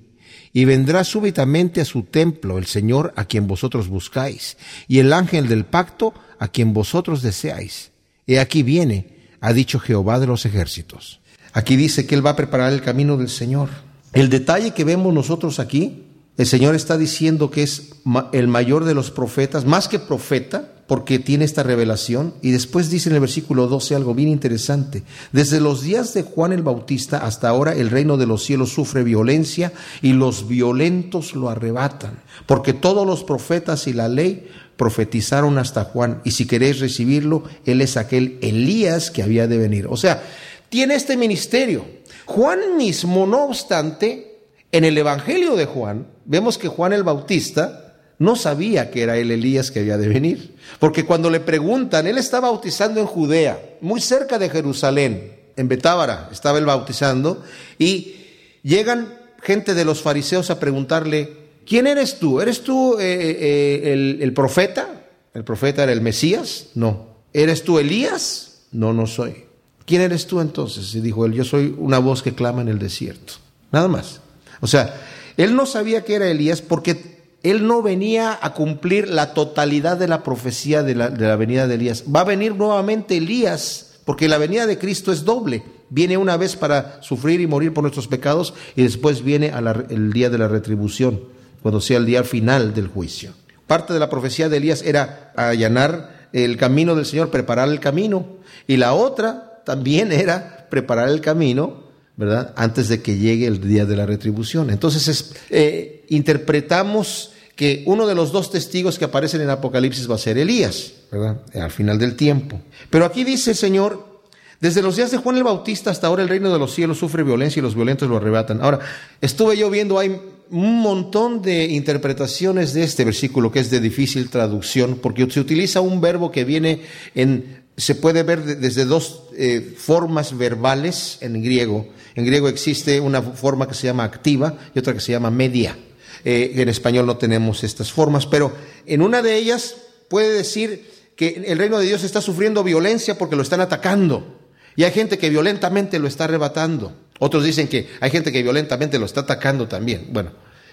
y 0.55 0.65
vendrá 0.65 1.05
súbitamente 1.05 1.83
a 1.83 1.85
su 1.85 2.05
templo 2.05 2.57
el 2.57 2.65
Señor 2.65 3.13
a 3.15 3.27
quien 3.27 3.47
vosotros 3.47 3.89
buscáis, 3.89 4.57
y 4.89 5.01
el 5.01 5.13
ángel 5.13 5.49
del 5.49 5.67
pacto 5.67 6.15
a 6.39 6.49
quien 6.49 6.73
vosotros 6.73 7.21
deseáis. 7.21 7.91
He 8.27 8.41
aquí 8.41 8.63
viene, 8.63 9.19
ha 9.43 9.53
dicho 9.53 9.79
Jehová 9.79 10.19
de 10.19 10.27
los 10.27 10.47
ejércitos. 10.47 11.21
Aquí 11.53 11.77
dice 11.77 12.07
que 12.07 12.15
Él 12.15 12.25
va 12.25 12.31
a 12.31 12.37
preparar 12.37 12.73
el 12.73 12.81
camino 12.81 13.19
del 13.19 13.29
Señor. 13.29 13.69
El 14.15 14.31
detalle 14.31 14.71
que 14.71 14.85
vemos 14.85 15.13
nosotros 15.13 15.61
aquí 15.61 16.06
El 16.37 16.47
Señor 16.47 16.75
está 16.75 16.99
diciendo 16.99 17.51
que 17.51 17.63
es 17.63 17.91
el 18.33 18.49
mayor 18.49 18.85
de 18.85 18.95
los 18.95 19.11
profetas, 19.11 19.65
más 19.65 19.89
que 19.89 19.99
profeta, 19.99 20.73
porque 20.87 21.19
tiene 21.19 21.45
esta 21.45 21.63
revelación. 21.63 22.35
Y 22.43 22.51
después 22.51 22.91
dice 22.91 23.09
en 23.09 23.15
el 23.15 23.21
versículo 23.21 23.67
12 23.67 23.95
algo 23.95 24.15
bien 24.15 24.29
interesante. 24.29 25.03
Desde 25.33 25.61
los 25.61 25.83
días 25.83 26.15
de 26.15 26.23
Juan 26.23 26.53
el 26.53 26.63
Bautista 26.63 27.19
hasta 27.19 27.49
ahora 27.49 27.75
el 27.75 27.91
reino 27.91 28.17
de 28.17 28.27
los 28.27 28.45
cielos 28.45 28.71
sufre 28.71 29.03
violencia 29.03 29.73
y 30.03 30.13
los 30.13 30.47
violentos 30.47 31.35
lo 31.35 31.49
arrebatan. 31.49 32.21
Porque 32.47 32.73
todos 32.73 33.07
los 33.07 33.25
profetas 33.25 33.87
y 33.87 33.93
la 33.93 34.09
ley 34.09 34.49
profetizaron 34.77 35.59
hasta 35.59 35.85
Juan. 35.85 36.21
Y 36.25 36.33
si 36.33 36.47
queréis 36.47 36.81
recibirlo, 36.81 37.45
él 37.65 37.81
es 37.81 37.97
aquel 37.97 38.39
Elías 38.43 39.11
que 39.11 39.23
había 39.23 39.49
de 39.49 39.59
venir. 39.59 39.87
O 39.89 39.97
sea, 39.97 40.23
tiene 40.69 40.95
este 40.95 41.17
ministerio. 41.17 41.85
Juan 42.27 42.77
mismo, 42.77 43.27
no 43.27 43.45
obstante, 43.47 44.36
en 44.73 44.85
el 44.85 44.99
Evangelio 44.99 45.57
de 45.57 45.67
Juan, 45.67 46.07
vemos 46.25 46.59
que 46.59 46.69
Juan 46.69 46.93
el 46.93 47.03
Bautista 47.03 47.87
no 48.19 48.37
sabía 48.37 48.91
que 48.91 49.03
era 49.03 49.17
el 49.17 49.31
Elías 49.31 49.71
que 49.71 49.81
había 49.81 49.99
de 49.99 50.09
venir. 50.09 50.57
Porque 50.79 51.05
cuando 51.05 51.31
le 51.31 51.41
preguntan, 51.41 52.07
él 52.07 52.19
estaba 52.19 52.51
bautizando 52.51 53.01
en 53.01 53.07
Judea, 53.07 53.77
muy 53.81 54.01
cerca 54.01 54.39
de 54.39 54.49
Jerusalén, 54.49 55.35
en 55.57 55.69
Betábara, 55.69 56.29
estaba 56.33 56.59
él 56.59 56.67
bautizando, 56.67 57.43
y 57.79 58.15
llegan 58.63 59.15
gente 59.43 59.75
de 59.75 59.85
los 59.85 60.03
fariseos 60.03 60.51
a 60.51 60.59
preguntarle, 60.59 61.37
¿quién 61.67 61.87
eres 61.87 62.19
tú? 62.19 62.41
¿Eres 62.41 62.63
tú 62.63 62.99
eh, 62.99 63.05
eh, 63.05 63.93
el, 63.93 64.19
el 64.21 64.33
profeta? 64.33 64.89
¿El 65.35 65.45
profeta 65.45 65.83
era 65.83 65.93
el 65.93 66.01
Mesías? 66.01 66.69
No. 66.75 67.17
¿Eres 67.33 67.63
tú 67.63 67.79
Elías? 67.79 68.63
No, 68.73 68.93
no 68.93 69.07
soy. 69.07 69.45
¿Quién 69.85 70.03
eres 70.03 70.27
tú 70.27 70.41
entonces? 70.41 70.95
Y 70.95 71.01
dijo 71.01 71.27
él, 71.27 71.33
yo 71.33 71.45
soy 71.45 71.75
una 71.79 71.99
voz 71.99 72.23
que 72.23 72.35
clama 72.35 72.63
en 72.63 72.69
el 72.69 72.79
desierto. 72.79 73.35
Nada 73.71 73.89
más. 73.89 74.21
O 74.61 74.67
sea, 74.67 75.01
él 75.37 75.55
no 75.55 75.67
sabía 75.67 76.05
que 76.05 76.15
era 76.15 76.29
Elías 76.29 76.63
porque 76.63 77.17
él 77.43 77.67
no 77.67 77.83
venía 77.83 78.39
a 78.41 78.55
cumplir 78.55 79.09
la 79.09 79.35
totalidad 79.35 79.97
de 79.97 80.09
la 80.09 80.23
profecía 80.23 80.83
de 80.83 80.95
la, 80.95 81.37
venida 81.37 81.67
de 81.67 81.75
Elías. 81.75 82.05
Va 82.13 82.21
a 82.21 82.25
venir 82.25 82.55
nuevamente 82.55 83.19
Elías, 83.19 84.01
porque 84.05 84.29
la 84.29 84.39
venida 84.39 84.67
de 84.67 84.79
Cristo 84.79 85.13
es 85.13 85.25
doble. 85.25 85.63
Viene 85.89 86.17
una 86.17 86.37
vez 86.37 86.57
para 86.57 87.01
sufrir 87.03 87.41
y 87.41 87.47
morir 87.47 87.73
por 87.73 87.83
nuestros 87.83 88.09
pecados 88.09 88.55
y 88.75 88.83
después 88.83 89.23
viene 89.23 89.53
el 89.91 90.13
día 90.13 90.31
de 90.31 90.39
la 90.39 90.49
retribución, 90.49 91.21
cuando 91.63 91.81
sea 91.81 91.99
el 91.99 92.07
día 92.07 92.25
final 92.25 92.75
del 92.75 92.89
juicio. 92.89 93.33
Parte 93.67 93.93
de 93.93 94.01
la 94.01 94.11
profecía 94.11 94.49
de 94.49 94.57
Elías 94.57 94.83
era 94.83 95.33
allanar 95.37 96.29
el 96.33 96.57
camino 96.57 96.97
del 96.97 97.07
Señor, 97.07 97.31
preparar 97.31 97.69
el 97.69 97.79
camino. 97.79 98.27
Y 98.67 98.77
la 98.77 98.95
otra 98.95 99.63
también 99.65 100.11
era 100.13 100.67
preparar 100.69 101.09
el 101.11 101.21
camino 101.21 101.86
¿verdad? 102.17 102.55
Antes 102.57 102.89
de 102.89 103.03
que 103.03 103.19
llegue 103.19 103.47
el 103.47 103.61
día 103.61 103.85
de 103.85 103.97
la 103.97 104.07
retribución. 104.07 104.71
Entonces 104.71 105.35
eh, 105.51 106.05
interpretamos 106.09 107.33
que 107.55 107.83
uno 107.87 108.07
de 108.07 108.15
los 108.15 108.33
dos 108.33 108.51
testigos 108.51 108.99
que 108.99 109.07
aparecen 109.07 109.41
en 109.41 109.51
Apocalipsis 109.51 110.11
va 110.11 110.15
a 110.17 110.19
ser 110.19 110.37
Elías, 110.39 110.93
¿verdad? 111.11 111.41
Al 111.55 111.71
final 111.71 111.99
del 111.99 112.15
tiempo. 112.15 112.61
Pero 112.91 113.07
aquí 113.07 113.25
dice 113.25 113.53
el 113.53 113.57
Señor, 113.57 114.21
desde 114.61 114.83
los 114.83 114.97
días 114.97 115.11
de 115.11 115.19
Juan 115.19 115.37
el 115.37 115.45
Bautista 115.45 115.91
hasta 115.91 116.07
ahora 116.07 116.23
el 116.23 116.29
reino 116.29 116.53
de 116.53 116.59
los 116.59 116.75
cielos 116.75 116.99
sufre 116.99 117.23
violencia 117.23 117.61
y 117.61 117.63
los 117.63 117.75
violentos 117.75 118.09
lo 118.09 118.17
arrebatan. 118.17 118.61
Ahora, 118.63 118.81
estuve 119.21 119.57
yo 119.57 119.71
viendo, 119.71 119.99
hay 119.99 120.21
un 120.51 120.81
montón 120.81 121.43
de 121.43 121.65
interpretaciones 121.65 122.73
de 122.73 122.85
este 122.85 123.05
versículo 123.05 123.51
que 123.51 123.61
es 123.61 123.71
de 123.71 123.81
difícil 123.81 124.31
traducción, 124.31 124.99
porque 125.03 125.29
se 125.31 125.41
utiliza 125.41 125.81
un 125.81 126.01
verbo 126.01 126.31
que 126.31 126.45
viene 126.45 126.83
en, 127.15 127.66
se 127.77 127.95
puede 127.95 128.23
ver 128.23 128.43
desde 128.43 128.85
dos 128.85 129.23
eh, 129.37 129.75
formas 129.77 130.37
verbales 130.37 131.19
en 131.21 131.43
griego. 131.43 131.89
En 132.15 132.25
griego 132.25 132.49
existe 132.49 133.01
una 133.01 133.21
forma 133.21 133.69
que 133.69 133.75
se 133.75 133.87
llama 133.87 134.05
activa 134.05 134.59
y 134.75 134.79
otra 134.79 134.95
que 134.95 135.01
se 135.01 135.13
llama 135.13 135.31
media. 135.31 135.77
Eh, 136.25 136.53
en 136.57 136.69
español 136.69 137.07
no 137.07 137.19
tenemos 137.19 137.63
estas 137.65 137.93
formas, 137.93 138.27
pero 138.27 138.53
en 138.87 139.03
una 139.03 139.21
de 139.23 139.37
ellas 139.37 139.77
puede 140.09 140.33
decir 140.33 140.91
que 141.17 141.45
el 141.47 141.59
reino 141.59 141.79
de 141.79 141.87
Dios 141.87 142.03
está 142.03 142.21
sufriendo 142.21 142.65
violencia 142.65 143.19
porque 143.19 143.37
lo 143.37 143.43
están 143.43 143.61
atacando. 143.61 144.39
Y 144.75 144.85
hay 144.85 144.93
gente 144.93 145.19
que 145.19 145.31
violentamente 145.31 145.99
lo 145.99 146.09
está 146.09 146.25
arrebatando. 146.25 146.97
Otros 147.19 147.45
dicen 147.45 147.69
que 147.69 147.89
hay 148.01 148.11
gente 148.11 148.33
que 148.33 148.43
violentamente 148.43 148.99
lo 148.99 149.07
está 149.07 149.21
atacando 149.21 149.69
también. 149.69 150.09
Bueno, 150.13 150.33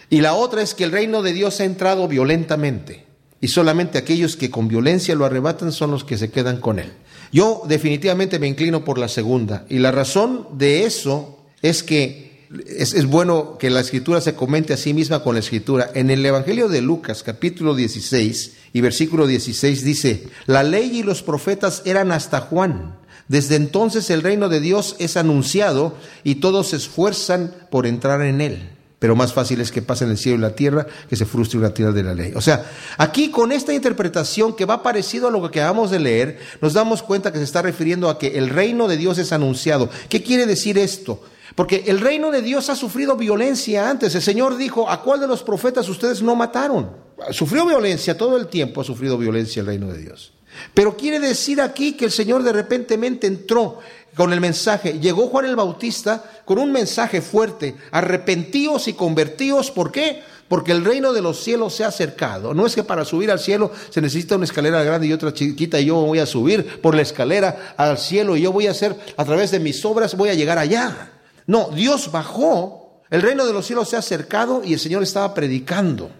y 0.09 0.21
la 0.21 0.33
otra 0.33 0.61
es 0.61 0.73
que 0.73 0.83
el 0.83 0.91
reino 0.91 1.21
de 1.21 1.33
Dios 1.33 1.59
ha 1.59 1.65
entrado 1.65 2.07
violentamente. 2.07 3.05
Y 3.43 3.49
solamente 3.49 3.97
aquellos 3.97 4.37
que 4.37 4.49
con 4.49 4.69
violencia 4.69 5.15
lo 5.15 5.25
arrebatan 5.25 5.73
son 5.73 5.91
los 5.91 6.05
que 6.05 6.17
se 6.17 6.31
quedan 6.31 6.61
con 6.61 6.79
él. 6.79 6.93
Yo 7.33 7.63
definitivamente 7.67 8.39
me 8.39 8.47
inclino 8.47 8.85
por 8.85 8.97
la 8.97 9.09
segunda. 9.09 9.65
Y 9.67 9.79
la 9.79 9.91
razón 9.91 10.47
de 10.53 10.85
eso 10.85 11.43
es 11.61 11.83
que 11.83 12.47
es, 12.65 13.05
bueno 13.05 13.57
que 13.57 13.69
la 13.69 13.81
escritura 13.81 14.21
se 14.21 14.33
comente 14.33 14.71
a 14.71 14.77
sí 14.77 14.93
misma 14.93 15.23
con 15.23 15.33
la 15.35 15.41
escritura. 15.41 15.91
En 15.93 16.09
el 16.09 16.25
Evangelio 16.25 16.69
de 16.69 16.81
Lucas, 16.81 17.21
capítulo 17.21 17.75
16 17.75 18.53
y 18.71 18.79
versículo 18.79 19.27
16 19.27 19.83
dice, 19.83 20.23
la 20.45 20.63
ley 20.63 20.99
y 20.99 21.03
los 21.03 21.21
profetas 21.21 21.81
eran 21.83 22.13
hasta 22.13 22.39
Juan. 22.39 22.95
Desde 23.27 23.57
entonces 23.57 24.09
el 24.09 24.21
reino 24.21 24.47
de 24.47 24.61
Dios 24.61 24.95
es 24.99 25.17
anunciado 25.17 25.97
y 26.23 26.35
todos 26.35 26.69
se 26.69 26.77
esfuerzan 26.77 27.53
por 27.69 27.87
entrar 27.87 28.21
en 28.21 28.39
él. 28.39 28.69
Pero 29.03 29.17
más 29.17 29.33
fácil 29.33 29.59
es 29.59 29.69
que 29.69 29.81
pasen 29.81 30.11
el 30.11 30.17
cielo 30.17 30.37
y 30.37 30.39
la 30.39 30.55
tierra 30.55 30.87
que 31.09 31.17
se 31.17 31.25
frustre 31.25 31.59
la 31.59 31.73
tierra 31.73 31.91
de 31.91 32.03
la 32.03 32.15
ley. 32.15 32.31
O 32.37 32.41
sea, 32.41 32.63
aquí 32.97 33.31
con 33.31 33.51
esta 33.51 33.73
interpretación 33.73 34.55
que 34.55 34.63
va 34.63 34.81
parecido 34.81 35.27
a 35.27 35.29
lo 35.29 35.41
que 35.41 35.59
acabamos 35.59 35.91
de 35.91 35.99
leer, 35.99 36.39
nos 36.61 36.71
damos 36.71 37.03
cuenta 37.03 37.29
que 37.33 37.37
se 37.37 37.43
está 37.43 37.61
refiriendo 37.61 38.09
a 38.09 38.17
que 38.17 38.37
el 38.37 38.47
reino 38.47 38.87
de 38.87 38.95
Dios 38.95 39.17
es 39.17 39.33
anunciado. 39.33 39.89
¿Qué 40.07 40.23
quiere 40.23 40.45
decir 40.45 40.77
esto? 40.77 41.21
Porque 41.53 41.83
el 41.87 41.99
reino 41.99 42.31
de 42.31 42.41
Dios 42.41 42.69
ha 42.69 42.77
sufrido 42.77 43.17
violencia 43.17 43.89
antes. 43.89 44.15
El 44.15 44.21
Señor 44.21 44.55
dijo, 44.55 44.89
¿a 44.89 45.01
cuál 45.01 45.19
de 45.19 45.27
los 45.27 45.43
profetas 45.43 45.89
ustedes 45.89 46.21
no 46.21 46.33
mataron? 46.37 46.91
Sufrió 47.31 47.65
violencia, 47.65 48.17
todo 48.17 48.37
el 48.37 48.47
tiempo 48.47 48.79
ha 48.79 48.85
sufrido 48.85 49.17
violencia 49.17 49.59
el 49.59 49.65
reino 49.65 49.87
de 49.87 49.97
Dios. 49.97 50.31
Pero 50.73 50.97
quiere 50.97 51.19
decir 51.19 51.61
aquí 51.61 51.93
que 51.93 52.05
el 52.05 52.11
Señor 52.11 52.43
de 52.43 52.53
repentemente 52.53 53.27
entró 53.27 53.79
con 54.15 54.33
el 54.33 54.41
mensaje. 54.41 54.99
Llegó 54.99 55.27
Juan 55.27 55.45
el 55.45 55.55
Bautista 55.55 56.23
con 56.45 56.59
un 56.59 56.71
mensaje 56.71 57.21
fuerte. 57.21 57.75
Arrepentíos 57.91 58.87
y 58.87 58.93
convertíos. 58.93 59.71
¿Por 59.71 59.91
qué? 59.91 60.21
Porque 60.47 60.71
el 60.71 60.85
reino 60.85 61.13
de 61.13 61.21
los 61.21 61.43
cielos 61.43 61.73
se 61.73 61.83
ha 61.83 61.87
acercado. 61.87 62.53
No 62.53 62.65
es 62.65 62.75
que 62.75 62.83
para 62.83 63.05
subir 63.05 63.31
al 63.31 63.39
cielo 63.39 63.71
se 63.89 64.01
necesita 64.01 64.35
una 64.35 64.45
escalera 64.45 64.83
grande 64.83 65.07
y 65.07 65.13
otra 65.13 65.33
chiquita 65.33 65.79
y 65.79 65.85
yo 65.85 65.95
voy 65.95 66.19
a 66.19 66.25
subir 66.25 66.81
por 66.81 66.95
la 66.95 67.01
escalera 67.01 67.73
al 67.77 67.97
cielo 67.97 68.37
y 68.37 68.41
yo 68.41 68.51
voy 68.51 68.67
a 68.67 68.71
hacer, 68.71 68.95
a 69.17 69.25
través 69.25 69.51
de 69.51 69.59
mis 69.59 69.83
obras, 69.83 70.15
voy 70.15 70.29
a 70.29 70.35
llegar 70.35 70.57
allá. 70.57 71.11
No, 71.47 71.69
Dios 71.73 72.11
bajó, 72.11 73.01
el 73.09 73.21
reino 73.21 73.45
de 73.45 73.53
los 73.53 73.65
cielos 73.65 73.89
se 73.89 73.95
ha 73.95 73.99
acercado 73.99 74.61
y 74.63 74.73
el 74.73 74.79
Señor 74.79 75.01
estaba 75.01 75.33
predicando. 75.33 76.11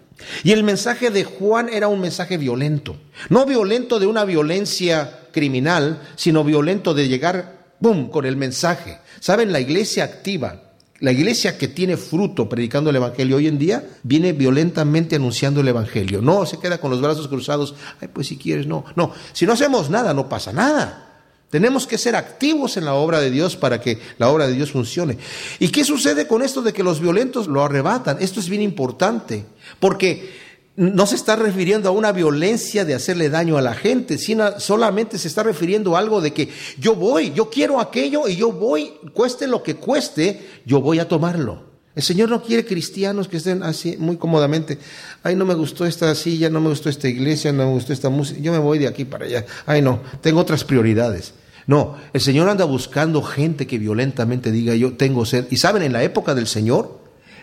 Y 0.43 0.51
el 0.51 0.63
mensaje 0.63 1.09
de 1.09 1.23
Juan 1.23 1.69
era 1.69 1.87
un 1.87 1.99
mensaje 1.99 2.37
violento. 2.37 2.97
No 3.29 3.45
violento 3.45 3.99
de 3.99 4.07
una 4.07 4.25
violencia 4.25 5.27
criminal, 5.31 6.01
sino 6.15 6.43
violento 6.43 6.93
de 6.93 7.07
llegar, 7.07 7.73
¡boom!, 7.79 8.09
con 8.09 8.25
el 8.25 8.37
mensaje. 8.37 8.99
¿Saben? 9.19 9.51
La 9.51 9.59
iglesia 9.59 10.03
activa, 10.03 10.61
la 10.99 11.11
iglesia 11.11 11.57
que 11.57 11.67
tiene 11.67 11.97
fruto 11.97 12.47
predicando 12.47 12.89
el 12.89 12.95
Evangelio 12.95 13.37
hoy 13.37 13.47
en 13.47 13.57
día, 13.57 13.83
viene 14.03 14.33
violentamente 14.33 15.15
anunciando 15.15 15.61
el 15.61 15.67
Evangelio. 15.67 16.21
No 16.21 16.45
se 16.45 16.59
queda 16.59 16.77
con 16.77 16.91
los 16.91 17.01
brazos 17.01 17.27
cruzados, 17.27 17.75
ay, 17.99 18.07
pues 18.07 18.27
si 18.27 18.37
quieres, 18.37 18.67
no. 18.67 18.85
No, 18.95 19.11
si 19.33 19.45
no 19.45 19.53
hacemos 19.53 19.89
nada, 19.89 20.13
no 20.13 20.29
pasa 20.29 20.53
nada. 20.53 21.12
Tenemos 21.53 21.85
que 21.85 21.99
ser 21.99 22.15
activos 22.15 22.77
en 22.77 22.85
la 22.85 22.95
obra 22.95 23.19
de 23.19 23.29
Dios 23.29 23.55
para 23.55 23.79
que 23.79 23.99
la 24.17 24.29
obra 24.29 24.47
de 24.47 24.53
Dios 24.53 24.71
funcione. 24.71 25.19
¿Y 25.59 25.67
qué 25.67 25.85
sucede 25.85 26.25
con 26.25 26.41
esto 26.41 26.63
de 26.63 26.73
que 26.73 26.81
los 26.81 26.99
violentos 26.99 27.45
lo 27.45 27.63
arrebatan? 27.63 28.17
Esto 28.19 28.39
es 28.39 28.49
bien 28.49 28.63
importante, 28.63 29.45
porque 29.79 30.33
no 30.75 31.05
se 31.05 31.13
está 31.13 31.35
refiriendo 31.35 31.89
a 31.89 31.91
una 31.91 32.11
violencia 32.11 32.85
de 32.85 32.95
hacerle 32.95 33.29
daño 33.29 33.55
a 33.55 33.61
la 33.61 33.75
gente, 33.75 34.17
sino 34.17 34.59
solamente 34.59 35.19
se 35.19 35.27
está 35.27 35.43
refiriendo 35.43 35.95
a 35.95 35.99
algo 35.99 36.21
de 36.21 36.33
que 36.33 36.49
yo 36.79 36.95
voy, 36.95 37.33
yo 37.35 37.51
quiero 37.51 37.79
aquello 37.79 38.27
y 38.27 38.35
yo 38.35 38.51
voy, 38.51 38.93
cueste 39.13 39.45
lo 39.45 39.61
que 39.61 39.75
cueste, 39.75 40.41
yo 40.65 40.81
voy 40.81 40.97
a 40.97 41.07
tomarlo. 41.07 41.71
El 41.95 42.01
Señor 42.01 42.29
no 42.29 42.41
quiere 42.41 42.65
cristianos 42.65 43.27
que 43.27 43.37
estén 43.37 43.61
así 43.61 43.95
muy 43.97 44.17
cómodamente. 44.17 44.79
Ay, 45.21 45.35
no 45.35 45.45
me 45.45 45.53
gustó 45.53 45.85
esta 45.85 46.15
silla, 46.15 46.49
no 46.49 46.61
me 46.61 46.69
gustó 46.69 46.89
esta 46.89 47.07
iglesia, 47.07 47.51
no 47.51 47.67
me 47.67 47.73
gustó 47.73 47.93
esta 47.93 48.09
música. 48.09 48.39
Yo 48.41 48.51
me 48.51 48.57
voy 48.57 48.79
de 48.79 48.87
aquí 48.87 49.05
para 49.05 49.25
allá. 49.25 49.45
Ay, 49.67 49.83
no, 49.83 50.01
tengo 50.19 50.39
otras 50.39 50.63
prioridades. 50.63 51.35
No, 51.67 51.95
el 52.11 52.21
Señor 52.21 52.49
anda 52.49 52.65
buscando 52.65 53.21
gente 53.21 53.67
que 53.67 53.77
violentamente 53.77 54.51
diga 54.51 54.75
yo 54.75 54.93
tengo 54.93 55.25
sed. 55.25 55.47
Y 55.49 55.57
saben, 55.57 55.83
en 55.83 55.93
la 55.93 56.03
época 56.03 56.35
del 56.35 56.47
Señor, 56.47 56.99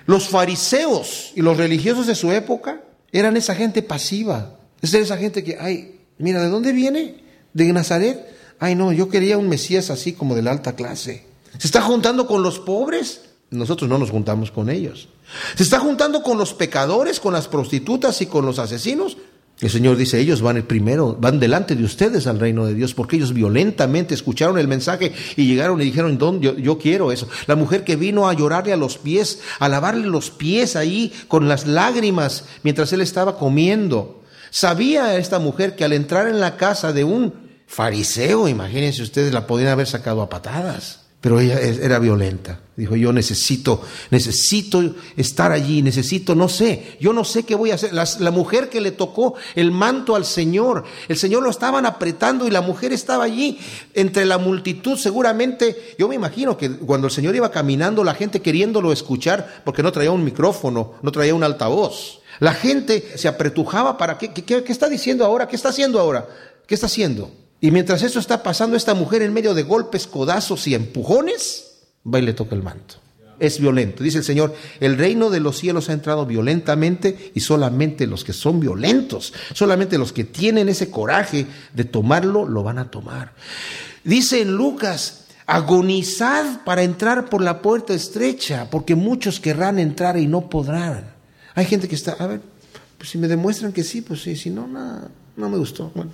los 0.07 0.29
fariseos 0.29 1.33
y 1.35 1.43
los 1.43 1.57
religiosos 1.57 2.07
de 2.07 2.15
su 2.15 2.33
época 2.33 2.83
eran 3.13 3.37
esa 3.37 3.55
gente 3.55 3.83
pasiva. 3.83 4.57
Es 4.83 4.95
esa 4.95 5.17
gente 5.17 5.45
que, 5.45 5.57
ay, 5.59 6.01
mira, 6.19 6.43
¿de 6.43 6.49
dónde 6.49 6.73
viene? 6.73 7.23
¿De 7.53 7.73
Nazaret? 7.73 8.27
Ay, 8.59 8.75
no, 8.75 8.93
yo 8.93 9.09
quería 9.09 9.39
un 9.39 9.49
Mesías 9.49 9.91
así 9.91 10.13
como 10.13 10.35
de 10.35 10.43
la 10.43 10.51
alta 10.51 10.75
clase. 10.75 11.25
¿Se 11.59 11.67
está 11.67 11.83
juntando 11.83 12.27
con 12.27 12.43
los 12.43 12.59
pobres? 12.59 13.23
Nosotros 13.51 13.91
no 13.91 13.99
nos 13.99 14.11
juntamos 14.11 14.51
con 14.51 14.71
ellos. 14.71 15.09
¿Se 15.57 15.63
está 15.63 15.81
juntando 15.81 16.23
con 16.23 16.39
los 16.39 16.55
pecadores, 16.55 17.21
con 17.21 17.33
las 17.33 17.49
prostitutas 17.49 18.21
y 18.23 18.27
con 18.27 18.47
los 18.47 18.59
asesinos? 18.59 19.17
El 19.61 19.69
Señor 19.69 19.97
dice, 19.97 20.19
ellos 20.19 20.41
van 20.41 20.63
primero, 20.63 21.17
van 21.21 21.39
delante 21.39 21.77
de 21.77 21.85
ustedes 21.85 22.27
al 22.27 22.41
reino 22.41 22.65
de 22.65 22.73
Dios, 22.73 22.95
porque 22.95 23.17
ellos 23.17 23.35
violentamente 23.35 24.15
escucharon 24.15 24.59
el 24.59 24.69
mensaje 24.69 25.13
y 25.37 25.47
llegaron 25.47 25.81
y 25.81 25.85
dijeron, 25.85 26.17
¿dónde? 26.17 26.47
Yo, 26.47 26.57
yo, 26.57 26.79
quiero 26.79 27.13
eso. 27.13 27.29
La 27.47 27.57
mujer 27.57 27.85
que 27.85 27.97
vino 27.97 28.27
a 28.27 28.33
llorarle 28.33 28.73
a 28.73 28.79
los 28.79 28.97
pies, 28.97 29.41
a 29.59 29.69
lavarle 29.69 30.07
los 30.07 30.31
pies 30.31 30.77
ahí 30.77 31.13
con 31.29 31.47
las 31.47 31.67
lágrimas 31.67 32.45
mientras 32.63 32.93
él 32.95 33.03
estaba 33.03 33.37
comiendo. 33.37 34.23
Sabía 34.51 35.17
esta 35.19 35.39
mujer 35.39 35.77
que 35.77 35.85
al 35.85 35.93
entrar 35.93 36.27
en 36.27 36.41
la 36.41 36.57
casa 36.57 36.95
de 36.95 37.05
un 37.05 37.35
fariseo, 37.67 38.49
imagínense 38.49 39.03
ustedes, 39.03 39.33
la 39.33 39.47
podían 39.47 39.69
haber 39.69 39.87
sacado 39.87 40.23
a 40.23 40.31
patadas. 40.31 41.00
Pero 41.21 41.39
ella 41.39 41.61
era 41.61 41.99
violenta. 41.99 42.61
Dijo, 42.77 42.97
yo 42.97 43.13
necesito, 43.13 43.83
necesito 44.11 44.83
estar 45.15 45.53
allí, 45.53 45.83
necesito, 45.83 46.35
no 46.35 46.49
sé, 46.49 46.97
yo 46.99 47.13
no 47.13 47.25
sé 47.25 47.43
qué 47.43 47.55
voy 47.55 47.73
a 47.73 47.75
hacer. 47.75 47.93
La, 47.93 48.09
la, 48.21 48.31
mujer 48.31 48.71
que 48.71 48.81
le 48.81 48.91
tocó 48.91 49.35
el 49.55 49.71
manto 49.71 50.17
al 50.17 50.25
Señor, 50.25 50.85
el 51.09 51.19
Señor 51.19 51.43
lo 51.43 51.51
estaban 51.51 51.85
apretando 51.85 52.47
y 52.47 52.51
la 52.51 52.63
mujer 52.63 52.95
estaba 52.95 53.25
allí 53.25 53.59
entre 53.93 54.25
la 54.25 54.39
multitud. 54.39 54.97
Seguramente, 54.97 55.95
yo 55.99 56.09
me 56.09 56.15
imagino 56.15 56.57
que 56.57 56.71
cuando 56.71 57.09
el 57.09 57.13
Señor 57.13 57.37
iba 57.37 57.51
caminando, 57.51 58.03
la 58.03 58.15
gente 58.15 58.41
queriéndolo 58.41 58.91
escuchar, 58.91 59.61
porque 59.63 59.83
no 59.83 59.93
traía 59.93 60.13
un 60.13 60.25
micrófono, 60.25 60.95
no 61.03 61.13
traía 61.13 61.35
un 61.35 61.45
altavoz. 61.45 62.21
La 62.39 62.55
gente 62.55 63.13
se 63.17 63.29
apretujaba 63.29 63.99
para, 63.99 64.17
¿qué, 64.17 64.33
qué, 64.33 64.65
qué 64.65 64.73
está 64.73 64.89
diciendo 64.89 65.27
ahora? 65.27 65.47
¿Qué 65.49 65.57
está 65.57 65.69
haciendo 65.69 66.01
ahora? 66.01 66.27
¿Qué 66.67 66.75
está 66.75 66.87
haciendo? 66.87 67.31
Y 67.61 67.71
mientras 67.71 68.03
eso 68.03 68.19
está 68.19 68.43
pasando, 68.43 68.77
esta 68.77 68.95
mujer 68.95 69.23
en 69.23 69.33
medio 69.33 69.55
de 69.55 69.63
golpes, 69.63 70.07
codazos 70.07 70.67
y 70.67 70.75
empujones, 70.75 71.73
va 72.07 72.19
y 72.19 72.23
le 72.23 72.33
toca 72.33 72.55
el 72.55 72.63
manto. 72.63 72.97
Es 73.39 73.59
violento. 73.59 74.03
Dice 74.03 74.19
el 74.19 74.25
Señor, 74.25 74.55
el 74.81 74.99
reino 74.99 75.31
de 75.31 75.41
los 75.41 75.59
cielos 75.59 75.89
ha 75.89 75.95
entrado 75.95 76.27
violentamente 76.27 77.33
y 77.35 77.41
solamente 77.41 78.07
los 78.07 78.25
que 78.25 78.33
son 78.33 78.61
violentos, 78.61 79.33
solamente 79.55 79.99
los 79.99 80.13
que 80.13 80.25
tienen 80.25 80.69
ese 80.69 80.91
coraje 80.91 81.47
de 81.75 81.85
tomarlo, 81.85 82.47
lo 82.47 82.63
van 82.63 82.79
a 82.79 82.91
tomar. 82.91 83.33
Dice 84.05 84.43
en 84.43 84.55
Lucas, 84.55 85.25
agonizad 85.47 86.65
para 86.65 86.83
entrar 86.83 87.29
por 87.29 87.43
la 87.43 87.61
puerta 87.61 87.93
estrecha, 87.93 88.69
porque 88.71 88.95
muchos 88.95 89.41
querrán 89.41 89.79
entrar 89.79 90.17
y 90.17 90.27
no 90.27 90.49
podrán. 90.49 91.13
Hay 91.55 91.67
gente 91.67 91.89
que 91.89 91.95
está, 91.95 92.13
a 92.13 92.27
ver, 92.27 92.41
pues 92.97 93.11
si 93.11 93.19
me 93.19 93.29
demuestran 93.29 93.73
que 93.73 93.83
sí, 93.83 94.03
pues 94.03 94.23
sí, 94.23 94.37
si 94.37 94.51
no, 94.51 94.67
no 94.67 95.49
me 95.49 95.57
gustó. 95.59 95.91
Bueno, 95.95 96.11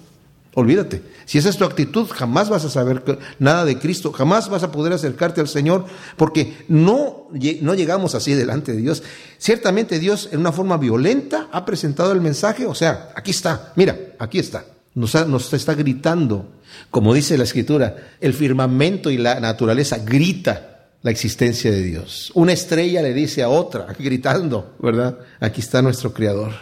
Olvídate. 0.58 1.02
Si 1.26 1.36
esa 1.36 1.50
es 1.50 1.58
tu 1.58 1.66
actitud, 1.66 2.08
jamás 2.08 2.48
vas 2.48 2.64
a 2.64 2.70
saber 2.70 3.02
nada 3.38 3.66
de 3.66 3.78
Cristo, 3.78 4.10
jamás 4.10 4.48
vas 4.48 4.62
a 4.62 4.72
poder 4.72 4.94
acercarte 4.94 5.42
al 5.42 5.48
Señor, 5.48 5.84
porque 6.16 6.64
no, 6.68 7.28
no 7.60 7.74
llegamos 7.74 8.14
así 8.14 8.32
delante 8.32 8.72
de 8.72 8.78
Dios. 8.78 9.02
Ciertamente 9.36 9.98
Dios 9.98 10.30
en 10.32 10.40
una 10.40 10.52
forma 10.52 10.78
violenta 10.78 11.50
ha 11.52 11.66
presentado 11.66 12.12
el 12.12 12.22
mensaje, 12.22 12.64
o 12.64 12.74
sea, 12.74 13.10
aquí 13.14 13.32
está, 13.32 13.74
mira, 13.76 13.98
aquí 14.18 14.38
está. 14.38 14.64
Nos, 14.94 15.14
nos 15.28 15.52
está 15.52 15.74
gritando, 15.74 16.54
como 16.90 17.12
dice 17.12 17.36
la 17.36 17.44
Escritura, 17.44 18.14
el 18.18 18.32
firmamento 18.32 19.10
y 19.10 19.18
la 19.18 19.38
naturaleza 19.38 19.98
grita 19.98 20.88
la 21.02 21.10
existencia 21.10 21.70
de 21.70 21.82
Dios. 21.82 22.32
Una 22.32 22.54
estrella 22.54 23.02
le 23.02 23.12
dice 23.12 23.42
a 23.42 23.50
otra, 23.50 23.88
gritando, 23.98 24.74
¿verdad? 24.78 25.18
Aquí 25.38 25.60
está 25.60 25.82
nuestro 25.82 26.14
Creador. 26.14 26.52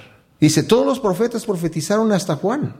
Dice, 0.40 0.64
todos 0.64 0.84
los 0.84 0.98
profetas 0.98 1.44
profetizaron 1.44 2.10
hasta 2.10 2.34
Juan. 2.34 2.74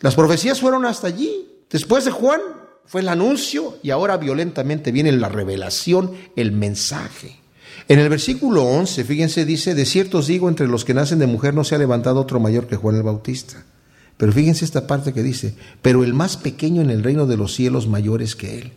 Las 0.00 0.14
profecías 0.14 0.60
fueron 0.60 0.84
hasta 0.84 1.08
allí. 1.08 1.48
Después 1.70 2.04
de 2.04 2.10
Juan 2.10 2.40
fue 2.84 3.00
el 3.00 3.08
anuncio 3.08 3.78
y 3.82 3.90
ahora 3.90 4.16
violentamente 4.16 4.92
viene 4.92 5.12
la 5.12 5.28
revelación, 5.28 6.12
el 6.36 6.52
mensaje. 6.52 7.40
En 7.88 7.98
el 7.98 8.08
versículo 8.08 8.64
11, 8.64 9.04
fíjense, 9.04 9.44
dice, 9.44 9.74
de 9.74 9.84
cierto 9.84 10.18
os 10.18 10.26
digo, 10.26 10.48
entre 10.48 10.66
los 10.66 10.84
que 10.84 10.94
nacen 10.94 11.18
de 11.18 11.26
mujer 11.26 11.54
no 11.54 11.64
se 11.64 11.74
ha 11.74 11.78
levantado 11.78 12.20
otro 12.20 12.40
mayor 12.40 12.66
que 12.66 12.76
Juan 12.76 12.96
el 12.96 13.02
Bautista. 13.02 13.64
Pero 14.16 14.32
fíjense 14.32 14.64
esta 14.64 14.86
parte 14.86 15.12
que 15.12 15.22
dice, 15.22 15.54
pero 15.82 16.02
el 16.02 16.14
más 16.14 16.36
pequeño 16.36 16.82
en 16.82 16.90
el 16.90 17.02
reino 17.02 17.26
de 17.26 17.36
los 17.36 17.54
cielos 17.54 17.86
mayores 17.86 18.34
que 18.34 18.58
él. 18.58 18.72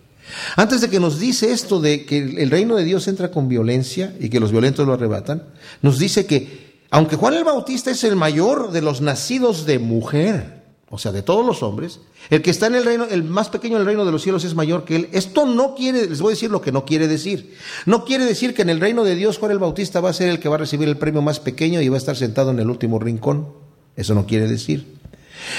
Antes 0.56 0.82
de 0.82 0.90
que 0.90 1.00
nos 1.00 1.20
dice 1.20 1.52
esto 1.52 1.80
de 1.80 2.06
que 2.06 2.20
el 2.20 2.52
reino 2.52 2.76
de 2.76 2.84
Dios 2.84 3.08
entra 3.08 3.32
con 3.32 3.48
violencia 3.48 4.14
y 4.20 4.30
que 4.30 4.40
los 4.40 4.52
violentos 4.52 4.86
lo 4.86 4.94
arrebatan, 4.94 5.44
nos 5.82 5.98
dice 5.98 6.26
que 6.26 6.70
aunque 6.92 7.16
Juan 7.16 7.36
el 7.36 7.44
Bautista 7.44 7.92
es 7.92 8.04
el 8.04 8.16
mayor 8.16 8.72
de 8.72 8.82
los 8.82 9.02
nacidos 9.02 9.66
de 9.66 9.80
mujer, 9.80 10.59
o 10.92 10.98
sea, 10.98 11.12
de 11.12 11.22
todos 11.22 11.46
los 11.46 11.62
hombres, 11.62 12.00
el 12.32 12.42
que 12.42 12.50
está 12.50 12.66
en 12.66 12.74
el 12.74 12.84
reino, 12.84 13.06
el 13.06 13.24
más 13.24 13.50
pequeño 13.50 13.76
en 13.76 13.82
el 13.82 13.86
reino 13.86 14.06
de 14.06 14.12
los 14.12 14.24
cielos 14.24 14.44
es 14.44 14.56
mayor 14.56 14.86
que 14.86 14.96
él. 14.96 15.10
Esto 15.12 15.46
no 15.46 15.76
quiere, 15.76 16.10
les 16.10 16.20
voy 16.20 16.32
a 16.32 16.36
decir 16.36 16.50
lo 16.50 16.62
que 16.62 16.72
no 16.72 16.84
quiere 16.84 17.08
decir. 17.08 17.56
No 17.86 18.06
quiere 18.06 18.26
decir 18.26 18.56
que 18.56 18.64
en 18.64 18.70
el 18.70 18.80
reino 18.80 19.04
de 19.04 19.14
Dios 19.14 19.38
Juan 19.38 19.52
el 19.52 19.60
Bautista 19.60 20.02
va 20.02 20.10
a 20.10 20.14
ser 20.14 20.30
el 20.30 20.40
que 20.40 20.50
va 20.50 20.56
a 20.56 20.60
recibir 20.60 20.88
el 20.88 20.98
premio 20.98 21.22
más 21.22 21.40
pequeño 21.40 21.80
y 21.80 21.90
va 21.90 21.96
a 21.96 22.00
estar 22.00 22.16
sentado 22.16 22.50
en 22.50 22.60
el 22.60 22.70
último 22.70 22.98
rincón. 22.98 23.50
Eso 23.96 24.16
no 24.16 24.26
quiere 24.26 24.48
decir. 24.48 24.98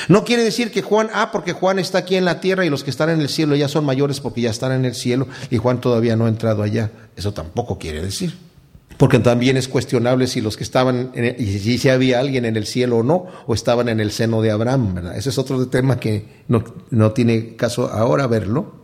No 0.09 0.25
quiere 0.25 0.43
decir 0.43 0.73
que 0.73 0.83
Juan, 0.83 1.09
ah, 1.14 1.31
porque 1.31 1.53
Juan 1.53 1.79
está 1.79 1.99
aquí 1.99 2.16
en 2.16 2.25
la 2.25 2.40
tierra 2.40 2.66
y 2.66 2.71
los 2.71 2.83
que 2.83 2.90
están 2.90 3.09
en 3.09 3.21
el 3.21 3.29
cielo 3.29 3.55
ya 3.55 3.69
son 3.69 3.85
mayores 3.85 4.21
porque 4.21 4.40
ya 4.40 4.51
están 4.51 4.73
en 4.73 4.85
el 4.85 4.95
cielo 4.95 5.29
y 5.49 5.59
Juan 5.59 5.81
todavía 5.81 6.16
no 6.16 6.27
ha 6.27 6.29
entrado 6.29 6.64
allá. 6.64 6.90
Eso 7.16 7.33
tampoco 7.33 7.79
quiere 7.79 8.03
decir 8.03 8.50
porque 9.01 9.19
también 9.19 9.57
es 9.57 9.67
cuestionable 9.67 10.27
si 10.27 10.43
los 10.43 10.59
que 10.59 10.63
estaban, 10.63 11.11
en 11.15 11.35
si 11.39 11.89
había 11.89 12.21
alguien 12.21 12.45
en 12.45 12.55
el 12.59 12.67
cielo 12.67 12.99
o 12.99 13.03
no, 13.03 13.29
o 13.47 13.55
estaban 13.55 13.89
en 13.89 13.99
el 13.99 14.11
seno 14.11 14.43
de 14.43 14.51
Abraham, 14.51 14.95
¿verdad? 14.95 15.17
Ese 15.17 15.31
es 15.31 15.39
otro 15.39 15.69
tema 15.69 15.99
que 15.99 16.45
no, 16.49 16.63
no 16.91 17.13
tiene 17.13 17.57
caso 17.57 17.89
ahora 17.91 18.27
verlo. 18.27 18.75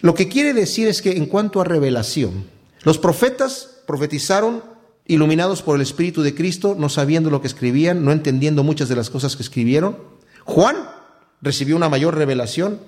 Lo 0.00 0.14
que 0.14 0.26
quiere 0.26 0.54
decir 0.54 0.88
es 0.88 1.02
que 1.02 1.18
en 1.18 1.26
cuanto 1.26 1.60
a 1.60 1.64
revelación, 1.64 2.46
los 2.82 2.96
profetas 2.96 3.82
profetizaron 3.86 4.64
iluminados 5.06 5.60
por 5.60 5.76
el 5.76 5.82
Espíritu 5.82 6.22
de 6.22 6.34
Cristo, 6.34 6.74
no 6.78 6.88
sabiendo 6.88 7.28
lo 7.28 7.42
que 7.42 7.48
escribían, 7.48 8.06
no 8.06 8.12
entendiendo 8.12 8.62
muchas 8.62 8.88
de 8.88 8.96
las 8.96 9.10
cosas 9.10 9.36
que 9.36 9.42
escribieron. 9.42 9.98
Juan 10.46 10.76
recibió 11.42 11.76
una 11.76 11.90
mayor 11.90 12.16
revelación. 12.16 12.80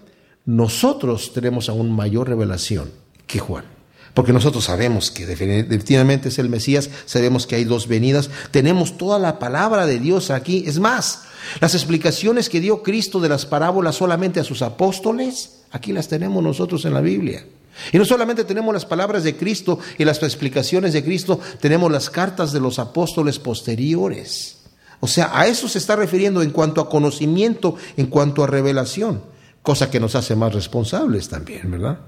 Nosotros 0.46 1.34
tenemos 1.34 1.68
aún 1.68 1.94
mayor 1.94 2.26
revelación 2.26 2.90
que 3.26 3.38
Juan 3.38 3.73
porque 4.14 4.32
nosotros 4.32 4.64
sabemos 4.64 5.10
que 5.10 5.26
definitivamente 5.26 6.28
es 6.28 6.38
el 6.38 6.48
Mesías, 6.48 6.88
sabemos 7.04 7.46
que 7.46 7.56
hay 7.56 7.64
dos 7.64 7.88
venidas, 7.88 8.30
tenemos 8.52 8.96
toda 8.96 9.18
la 9.18 9.40
palabra 9.40 9.86
de 9.86 9.98
Dios 9.98 10.30
aquí. 10.30 10.64
Es 10.66 10.78
más, 10.78 11.24
las 11.60 11.74
explicaciones 11.74 12.48
que 12.48 12.60
dio 12.60 12.82
Cristo 12.82 13.18
de 13.18 13.28
las 13.28 13.44
parábolas 13.44 13.96
solamente 13.96 14.38
a 14.38 14.44
sus 14.44 14.62
apóstoles, 14.62 15.62
aquí 15.72 15.92
las 15.92 16.06
tenemos 16.06 16.42
nosotros 16.42 16.84
en 16.84 16.94
la 16.94 17.00
Biblia. 17.00 17.44
Y 17.92 17.98
no 17.98 18.04
solamente 18.04 18.44
tenemos 18.44 18.72
las 18.72 18.86
palabras 18.86 19.24
de 19.24 19.36
Cristo 19.36 19.80
y 19.98 20.04
las 20.04 20.22
explicaciones 20.22 20.92
de 20.92 21.02
Cristo, 21.04 21.40
tenemos 21.60 21.90
las 21.90 22.08
cartas 22.08 22.52
de 22.52 22.60
los 22.60 22.78
apóstoles 22.78 23.40
posteriores. 23.40 24.58
O 25.00 25.08
sea, 25.08 25.36
a 25.38 25.48
eso 25.48 25.68
se 25.68 25.78
está 25.78 25.96
refiriendo 25.96 26.40
en 26.40 26.50
cuanto 26.50 26.80
a 26.80 26.88
conocimiento, 26.88 27.76
en 27.96 28.06
cuanto 28.06 28.44
a 28.44 28.46
revelación, 28.46 29.22
cosa 29.60 29.90
que 29.90 29.98
nos 29.98 30.14
hace 30.14 30.36
más 30.36 30.54
responsables 30.54 31.28
también, 31.28 31.68
¿verdad? 31.68 31.98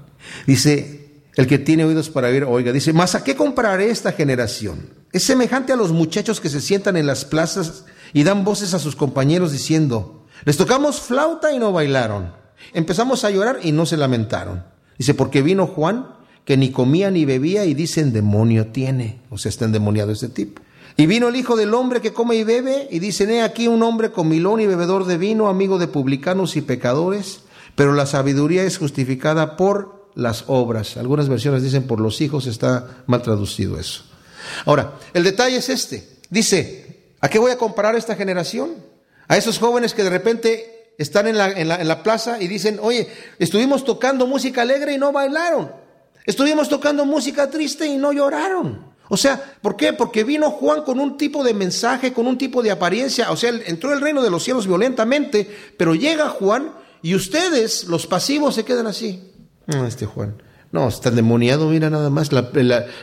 Dice, 0.47 1.06
el 1.37 1.47
que 1.47 1.59
tiene 1.59 1.85
oídos 1.85 2.09
para 2.09 2.27
oír, 2.29 2.43
oiga. 2.43 2.71
Dice, 2.71 2.93
¿mas 2.93 3.13
a 3.13 3.23
qué 3.23 3.35
compararé 3.35 3.89
esta 3.89 4.11
generación? 4.11 4.89
Es 5.11 5.23
semejante 5.23 5.71
a 5.71 5.75
los 5.75 5.91
muchachos 5.91 6.41
que 6.41 6.49
se 6.49 6.61
sientan 6.61 6.97
en 6.97 7.05
las 7.05 7.25
plazas 7.25 7.85
y 8.11 8.23
dan 8.23 8.43
voces 8.43 8.73
a 8.73 8.79
sus 8.79 8.95
compañeros 8.95 9.51
diciendo, 9.51 10.25
les 10.45 10.57
tocamos 10.57 10.99
flauta 10.99 11.53
y 11.53 11.59
no 11.59 11.71
bailaron. 11.71 12.33
Empezamos 12.73 13.23
a 13.23 13.29
llorar 13.29 13.59
y 13.61 13.71
no 13.71 13.85
se 13.85 13.97
lamentaron. 13.97 14.63
Dice, 14.97 15.13
porque 15.13 15.43
vino 15.43 15.67
Juan, 15.67 16.07
que 16.43 16.57
ni 16.57 16.71
comía 16.71 17.11
ni 17.11 17.25
bebía, 17.25 17.65
y 17.65 17.75
dicen, 17.75 18.13
demonio 18.13 18.67
tiene. 18.67 19.21
O 19.29 19.37
sea, 19.37 19.49
está 19.49 19.65
endemoniado 19.65 20.11
este 20.11 20.29
tipo. 20.29 20.63
Y 20.95 21.05
vino 21.05 21.27
el 21.27 21.35
Hijo 21.35 21.55
del 21.55 21.75
Hombre 21.75 22.01
que 22.01 22.13
come 22.13 22.35
y 22.35 22.43
bebe, 22.43 22.87
y 22.89 22.97
dicen, 22.97 23.29
he 23.29 23.43
aquí 23.43 23.67
un 23.67 23.83
hombre 23.83 24.11
comilón 24.11 24.59
y 24.59 24.65
bebedor 24.65 25.05
de 25.05 25.19
vino, 25.19 25.49
amigo 25.49 25.77
de 25.77 25.87
publicanos 25.87 26.55
y 26.55 26.61
pecadores, 26.61 27.41
pero 27.75 27.93
la 27.93 28.07
sabiduría 28.07 28.63
es 28.63 28.79
justificada 28.79 29.55
por 29.55 29.96
las 30.17 30.45
obras. 30.47 30.97
Algunas 30.97 31.29
versiones 31.29 31.61
dicen 31.61 31.85
por 31.85 31.99
los 31.99 32.21
hijos, 32.21 32.47
está 32.47 33.03
mal 33.05 33.21
traducido 33.21 33.79
eso. 33.79 34.03
Ahora, 34.65 34.95
el 35.13 35.23
detalle 35.23 35.57
es 35.57 35.69
este. 35.69 36.09
Dice, 36.29 37.13
¿a 37.21 37.29
qué 37.29 37.37
voy 37.37 37.51
a 37.51 37.57
comparar 37.57 37.95
esta 37.95 38.15
generación? 38.15 38.71
A 39.27 39.37
esos 39.37 39.59
jóvenes 39.59 39.93
que 39.93 40.03
de 40.03 40.09
repente 40.09 40.93
están 40.97 41.27
en 41.27 41.37
la, 41.37 41.51
en 41.51 41.87
la, 41.87 42.03
plaza 42.03 42.41
y 42.41 42.47
dicen, 42.47 42.79
oye, 42.81 43.07
estuvimos 43.37 43.85
tocando 43.85 44.25
música 44.25 44.63
alegre 44.63 44.93
y 44.93 44.97
no 44.97 45.11
bailaron. 45.11 45.71
Estuvimos 46.25 46.67
tocando 46.67 47.05
música 47.05 47.49
triste 47.51 47.85
y 47.85 47.97
no 47.97 48.11
lloraron. 48.11 48.87
O 49.09 49.17
sea, 49.17 49.55
¿por 49.61 49.77
qué? 49.77 49.93
Porque 49.93 50.23
vino 50.23 50.49
Juan 50.49 50.81
con 50.81 50.99
un 50.99 51.15
tipo 51.15 51.43
de 51.43 51.53
mensaje, 51.53 52.11
con 52.11 52.25
un 52.25 52.39
tipo 52.39 52.63
de 52.63 52.71
apariencia. 52.71 53.31
O 53.31 53.37
sea, 53.37 53.51
entró 53.67 53.93
el 53.93 54.01
reino 54.01 54.23
de 54.23 54.31
los 54.31 54.43
cielos 54.43 54.65
violentamente, 54.65 55.47
pero 55.77 55.93
llega 55.93 56.29
Juan 56.29 56.71
y 57.03 57.13
ustedes, 57.13 57.83
los 57.83 58.07
pasivos, 58.07 58.55
se 58.55 58.65
quedan 58.65 58.87
así. 58.87 59.36
No, 59.67 59.85
este 59.85 60.05
Juan. 60.05 60.35
No, 60.71 60.87
está 60.87 61.09
endemoniado, 61.09 61.69
mira 61.69 61.89
nada 61.89 62.09
más. 62.09 62.29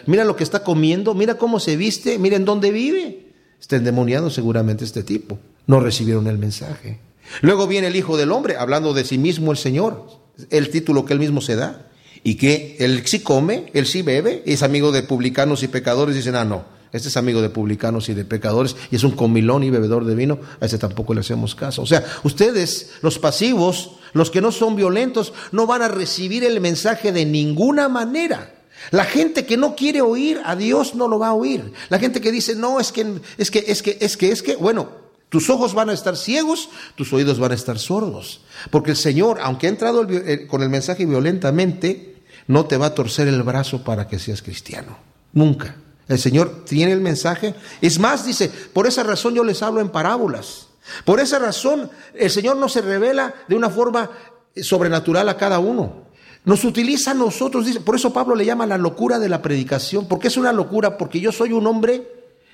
mira 0.07 0.25
lo 0.25 0.37
que 0.37 0.45
está 0.45 0.63
comiendo, 0.65 1.15
mira 1.15 1.39
cómo 1.39 1.61
se 1.61 1.77
viste, 1.77 2.19
mira 2.19 2.37
en 2.37 2.45
dónde 2.45 2.71
vive. 2.71 3.33
Está 3.61 3.77
endemoniado 3.77 4.31
seguramente 4.31 4.85
este 4.85 5.03
tipo. 5.03 5.39
No 5.67 5.81
recibieron 5.81 6.27
el 6.27 6.39
mensaje. 6.39 6.99
Luego 7.41 7.67
viene 7.67 7.87
el 7.87 7.97
Hijo 7.97 8.17
del 8.17 8.33
Hombre, 8.33 8.57
hablando 8.57 8.93
de 8.93 9.05
sí 9.05 9.17
mismo 9.17 9.53
el 9.53 9.59
Señor, 9.59 10.07
el 10.51 10.71
título 10.71 11.05
que 11.05 11.15
él 11.15 11.19
mismo 11.19 11.41
se 11.41 11.57
da. 11.57 11.87
Y 12.23 12.37
que 12.37 12.77
él 12.81 13.03
sí 13.07 13.21
come, 13.21 13.71
él 13.75 13.87
sí 13.87 14.03
bebe, 14.03 14.43
es 14.47 14.63
amigo 14.63 14.93
de 14.93 15.03
publicanos 15.03 15.63
y 15.63 15.69
pecadores. 15.69 16.17
Dicen, 16.17 16.37
ah, 16.37 16.45
no, 16.45 16.65
Este 16.95 17.09
es 17.09 17.17
amigo 17.17 17.43
de 17.43 17.51
publicanos 17.51 18.09
y 18.09 18.15
de 18.15 18.25
pecadores 18.25 18.77
y 18.89 18.95
es 18.95 19.03
un 19.03 19.11
comilón 19.11 19.65
y 19.65 19.71
bebedor 19.71 20.05
de 20.05 20.15
vino. 20.15 20.39
A 20.61 20.67
ese 20.67 20.79
tampoco 20.79 21.13
le 21.13 21.21
hacemos 21.21 21.57
caso. 21.57 21.83
O 21.83 21.87
sea, 21.87 22.05
ustedes, 22.23 22.93
los 23.03 23.19
pasivos, 23.19 23.97
los 24.13 24.31
que 24.31 24.41
no 24.41 24.53
son 24.53 24.77
violentos, 24.77 25.33
no 25.51 25.67
van 25.67 25.83
a 25.83 25.89
recibir 25.89 26.45
el 26.45 26.61
mensaje 26.61 27.11
de 27.11 27.27
ninguna 27.27 27.89
manera. 27.89 28.55
La 28.93 29.05
gente 29.05 29.45
que 29.45 29.57
no 29.57 29.75
quiere 29.75 30.03
oír 30.03 30.41
a 30.45 30.55
Dios 30.55 30.95
no 30.95 31.09
lo 31.09 31.19
va 31.19 31.29
a 31.31 31.35
oír. 31.35 31.73
La 31.89 31.99
gente 31.99 32.21
que 32.21 32.31
dice, 32.31 32.55
no, 32.55 32.79
es 32.79 32.93
que, 32.93 33.21
es 33.39 33.51
que, 33.51 33.65
es 33.67 33.83
que, 33.83 33.99
es 34.01 34.17
que, 34.17 34.31
es 34.31 34.41
que, 34.41 34.55
bueno, 34.55 34.91
tus 35.31 35.51
ojos 35.51 35.75
van 35.75 35.91
a 35.91 35.95
estar 35.95 36.17
ciegos, 36.17 36.69
tus 36.95 37.13
oídos 37.13 37.41
van 37.41 37.51
a 37.51 37.57
estar 37.57 37.77
sordos. 37.81 38.43
Porque 38.71 38.93
el 38.93 38.97
Señor, 38.97 39.41
aunque 39.43 39.67
ha 39.67 39.71
entrado 39.71 40.07
eh, 40.09 40.47
con 40.47 40.63
el 40.63 40.69
mensaje 40.69 41.07
violentamente, 41.07 42.23
no 42.47 42.67
te 42.67 42.77
va 42.77 42.87
a 42.87 42.95
torcer 42.95 43.27
el 43.27 43.43
brazo 43.43 43.83
para 43.83 44.07
que 44.07 44.21
seas 44.21 44.43
cristiano. 44.43 44.97
Nunca. 45.33 45.75
El 46.09 46.19
Señor 46.19 46.65
tiene 46.65 46.93
el 46.93 47.01
mensaje. 47.01 47.55
Es 47.81 47.99
más, 47.99 48.27
dice, 48.27 48.51
por 48.73 48.87
esa 48.87 49.03
razón 49.03 49.35
yo 49.35 49.45
les 49.45 49.63
hablo 49.63 49.81
en 49.81 49.89
parábolas. 49.89 50.69
Por 51.05 51.21
esa 51.21 51.39
razón 51.39 51.91
el 52.15 52.31
Señor 52.31 52.57
no 52.57 52.69
se 52.69 52.83
revela 52.83 53.35
de 53.49 53.57
una 53.57 53.71
forma 53.71 54.11
sobrenatural 54.57 55.29
a 55.29 55.37
cada 55.37 55.59
uno. 55.59 56.05
Nos 56.45 56.65
utiliza 56.65 57.13
a 57.13 57.15
nosotros, 57.15 57.65
dice, 57.65 57.81
por 57.81 57.97
eso 57.97 58.13
Pablo 58.13 58.35
le 58.35 58.45
llama 58.45 58.67
la 58.67 58.77
locura 58.77 59.19
de 59.19 59.31
la 59.31 59.41
predicación, 59.41 60.07
porque 60.07 60.29
es 60.29 60.37
una 60.37 60.53
locura, 60.53 60.99
porque 60.99 61.21
yo 61.21 61.33
soy 61.33 61.53
un 61.53 61.67
hombre 61.67 62.07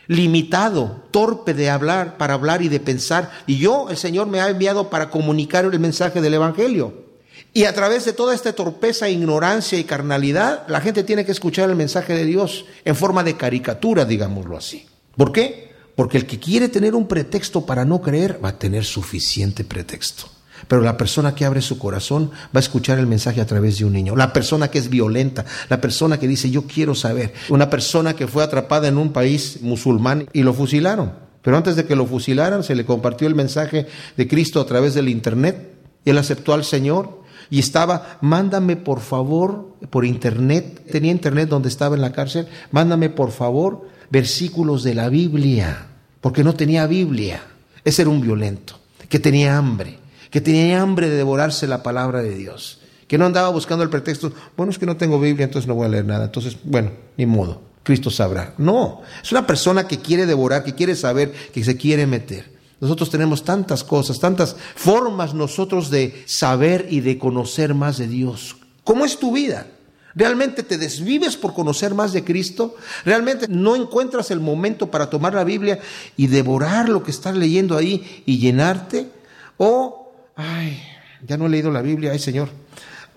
limitado, 0.07 1.03
torpe 1.11 1.55
de 1.55 1.71
hablar, 1.71 2.17
para 2.17 2.35
hablar 2.35 2.63
y 2.63 2.69
de 2.69 2.79
pensar, 2.79 3.31
y 3.49 3.59
yo, 3.59 3.89
el 3.91 3.97
Señor 3.97 4.29
me 4.29 4.41
ha 4.41 4.49
enviado 4.49 4.91
para 4.91 5.11
comunicar 5.11 5.65
el 5.65 5.79
mensaje 5.81 6.21
del 6.21 6.35
Evangelio. 6.35 7.10
Y 7.53 7.65
a 7.65 7.75
través 7.75 8.05
de 8.05 8.13
toda 8.13 8.35
esta 8.35 8.53
torpeza, 8.53 9.09
ignorancia 9.09 9.79
y 9.79 9.85
carnalidad, 9.85 10.67
la 10.69 10.81
gente 10.81 11.05
tiene 11.05 11.25
que 11.25 11.33
escuchar 11.33 11.69
el 11.69 11.77
mensaje 11.77 12.15
de 12.15 12.25
Dios 12.25 12.65
en 12.85 12.97
forma 12.97 13.25
de 13.25 13.37
caricatura, 13.37 14.05
digámoslo 14.05 14.57
así. 14.57 14.87
¿Por 15.17 15.33
qué? 15.33 15.73
Porque 15.97 16.17
el 16.17 16.27
que 16.27 16.39
quiere 16.39 16.69
tener 16.69 16.95
un 16.95 17.09
pretexto 17.09 17.67
para 17.67 17.85
no 17.85 18.01
creer 18.01 18.41
va 18.43 18.51
a 18.51 18.59
tener 18.59 18.85
suficiente 18.85 19.65
pretexto. 19.65 20.31
Pero 20.69 20.83
la 20.83 20.97
persona 20.97 21.35
que 21.35 21.45
abre 21.45 21.63
su 21.63 21.79
corazón 21.79 22.31
va 22.55 22.59
a 22.59 22.61
escuchar 22.61 22.99
el 22.99 23.07
mensaje 23.07 23.41
a 23.41 23.47
través 23.47 23.79
de 23.79 23.85
un 23.85 23.93
niño. 23.93 24.17
La 24.17 24.33
persona 24.33 24.69
que 24.69 24.79
es 24.79 24.89
violenta, 24.89 25.45
la 25.69 25.81
persona 25.81 26.19
que 26.19 26.29
dice 26.29 26.51
yo 26.51 26.63
quiero 26.63 26.95
saber. 26.95 27.33
Una 27.49 27.71
persona 27.71 28.15
que 28.15 28.27
fue 28.27 28.45
atrapada 28.45 28.89
en 28.89 28.99
un 28.99 29.13
país 29.13 29.59
musulmán 29.63 30.29
y 30.33 30.43
lo 30.43 30.53
fusilaron. 30.53 31.13
Pero 31.43 31.57
antes 31.57 31.77
de 31.77 31.87
que 31.87 31.97
lo 31.97 32.07
fusilaran 32.07 32.63
se 32.63 32.75
le 32.75 32.85
compartió 32.85 33.27
el 33.27 33.35
mensaje 33.35 33.87
de 34.17 34.29
Cristo 34.29 34.61
a 34.61 34.67
través 34.67 34.95
del 34.95 35.09
Internet. 35.09 35.75
Él 36.05 36.19
aceptó 36.19 36.55
al 36.55 36.65
Señor 36.65 37.20
y 37.51 37.59
estaba, 37.59 38.19
mándame 38.21 38.77
por 38.77 39.01
favor 39.01 39.75
por 39.91 40.05
Internet. 40.05 40.87
Tenía 40.91 41.11
Internet 41.11 41.49
donde 41.49 41.69
estaba 41.69 41.97
en 41.97 42.03
la 42.03 42.13
cárcel. 42.13 42.47
Mándame 42.71 43.11
por 43.11 43.33
favor 43.33 43.89
versículos 44.11 44.83
de 44.85 44.95
la 44.95 45.09
Biblia. 45.09 45.89
Porque 46.21 46.45
no 46.45 46.55
tenía 46.55 46.87
Biblia. 46.87 47.43
Ese 47.85 48.03
era 48.03 48.11
un 48.11 48.21
violento, 48.21 48.79
que 49.09 49.19
tenía 49.19 49.57
hambre 49.57 50.01
que 50.31 50.41
tenía 50.41 50.81
hambre 50.81 51.11
de 51.11 51.17
devorarse 51.17 51.67
la 51.67 51.83
palabra 51.83 52.23
de 52.23 52.35
Dios, 52.35 52.81
que 53.09 53.19
no 53.19 53.27
andaba 53.27 53.49
buscando 53.51 53.83
el 53.83 53.91
pretexto, 53.91 54.33
bueno, 54.57 54.71
es 54.71 54.79
que 54.79 54.87
no 54.87 54.97
tengo 54.97 55.21
Biblia, 55.21 55.45
entonces 55.45 55.69
no 55.69 55.75
voy 55.75 55.87
a 55.87 55.91
leer 55.91 56.05
nada, 56.05 56.27
entonces, 56.27 56.57
bueno, 56.63 56.93
ni 57.17 57.27
modo, 57.27 57.61
Cristo 57.83 58.11
sabrá. 58.11 58.55
No, 58.57 59.03
es 59.23 59.33
una 59.33 59.47
persona 59.47 59.89
que 59.89 59.99
quiere 59.99 60.27
devorar, 60.27 60.63
que 60.63 60.75
quiere 60.75 60.95
saber, 60.95 61.33
que 61.53 61.65
se 61.65 61.77
quiere 61.77 62.07
meter. 62.07 62.60
Nosotros 62.81 63.11
tenemos 63.11 63.45
tantas 63.45 63.85
cosas, 63.85 64.19
tantas 64.19 64.57
formas 64.75 65.35
nosotros 65.35 65.91
de 65.91 66.23
saber 66.27 66.87
y 66.91 67.01
de 67.01 67.19
conocer 67.19 67.75
más 67.75 67.99
de 67.99 68.09
Dios. 68.09 68.57
¿Cómo 68.85 69.05
es 69.05 69.19
tu 69.19 69.33
vida? 69.33 69.67
¿Realmente 70.15 70.63
te 70.63 70.79
desvives 70.79 71.37
por 71.37 71.55
conocer 71.55 71.95
más 71.95 72.13
de 72.13 72.25
Cristo? 72.25 72.75
¿Realmente 73.05 73.47
no 73.49 73.77
encuentras 73.77 74.31
el 74.31 74.41
momento 74.41 74.91
para 74.91 75.11
tomar 75.11 75.35
la 75.35 75.45
Biblia 75.45 75.79
y 76.17 76.27
devorar 76.27 76.89
lo 76.89 77.03
que 77.03 77.11
estás 77.11 77.37
leyendo 77.37 77.77
ahí 77.77 78.23
y 78.27 78.39
llenarte? 78.39 79.09
¿O 79.57 80.13
ay, 80.37 80.81
ya 81.27 81.37
no 81.37 81.47
he 81.47 81.51
leído 81.51 81.71
la 81.71 81.83
Biblia, 81.83 82.13
ay 82.13 82.19
Señor, 82.19 82.49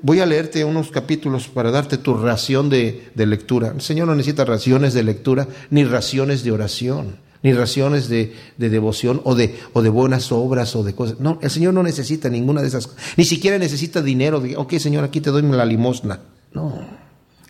voy 0.01 0.19
a 0.19 0.25
leerte 0.25 0.63
unos 0.65 0.91
capítulos 0.91 1.47
para 1.47 1.71
darte 1.71 1.97
tu 1.97 2.15
ración 2.15 2.69
de, 2.69 3.11
lectura. 3.15 3.71
El 3.73 3.81
Señor 3.81 4.07
no 4.07 4.15
necesita 4.15 4.45
raciones 4.45 4.93
de 4.93 5.03
lectura, 5.03 5.47
ni 5.69 5.85
raciones 5.85 6.43
de 6.43 6.51
oración, 6.51 7.17
ni 7.43 7.53
raciones 7.53 8.09
de, 8.09 8.33
de, 8.57 8.69
devoción 8.69 9.21
o 9.25 9.35
de, 9.35 9.59
o 9.73 9.81
de 9.81 9.89
buenas 9.89 10.31
obras 10.31 10.75
o 10.75 10.83
de 10.83 10.95
cosas. 10.95 11.19
No, 11.19 11.37
el 11.41 11.51
Señor 11.51 11.73
no 11.73 11.83
necesita 11.83 12.29
ninguna 12.29 12.61
de 12.61 12.69
esas 12.69 12.87
cosas. 12.87 13.03
Ni 13.17 13.25
siquiera 13.25 13.59
necesita 13.59 14.01
dinero. 14.01 14.39
De, 14.39 14.55
ok, 14.57 14.73
Señor, 14.77 15.03
aquí 15.03 15.21
te 15.21 15.29
doy 15.29 15.43
la 15.43 15.65
limosna. 15.65 16.21
No. 16.53 17.03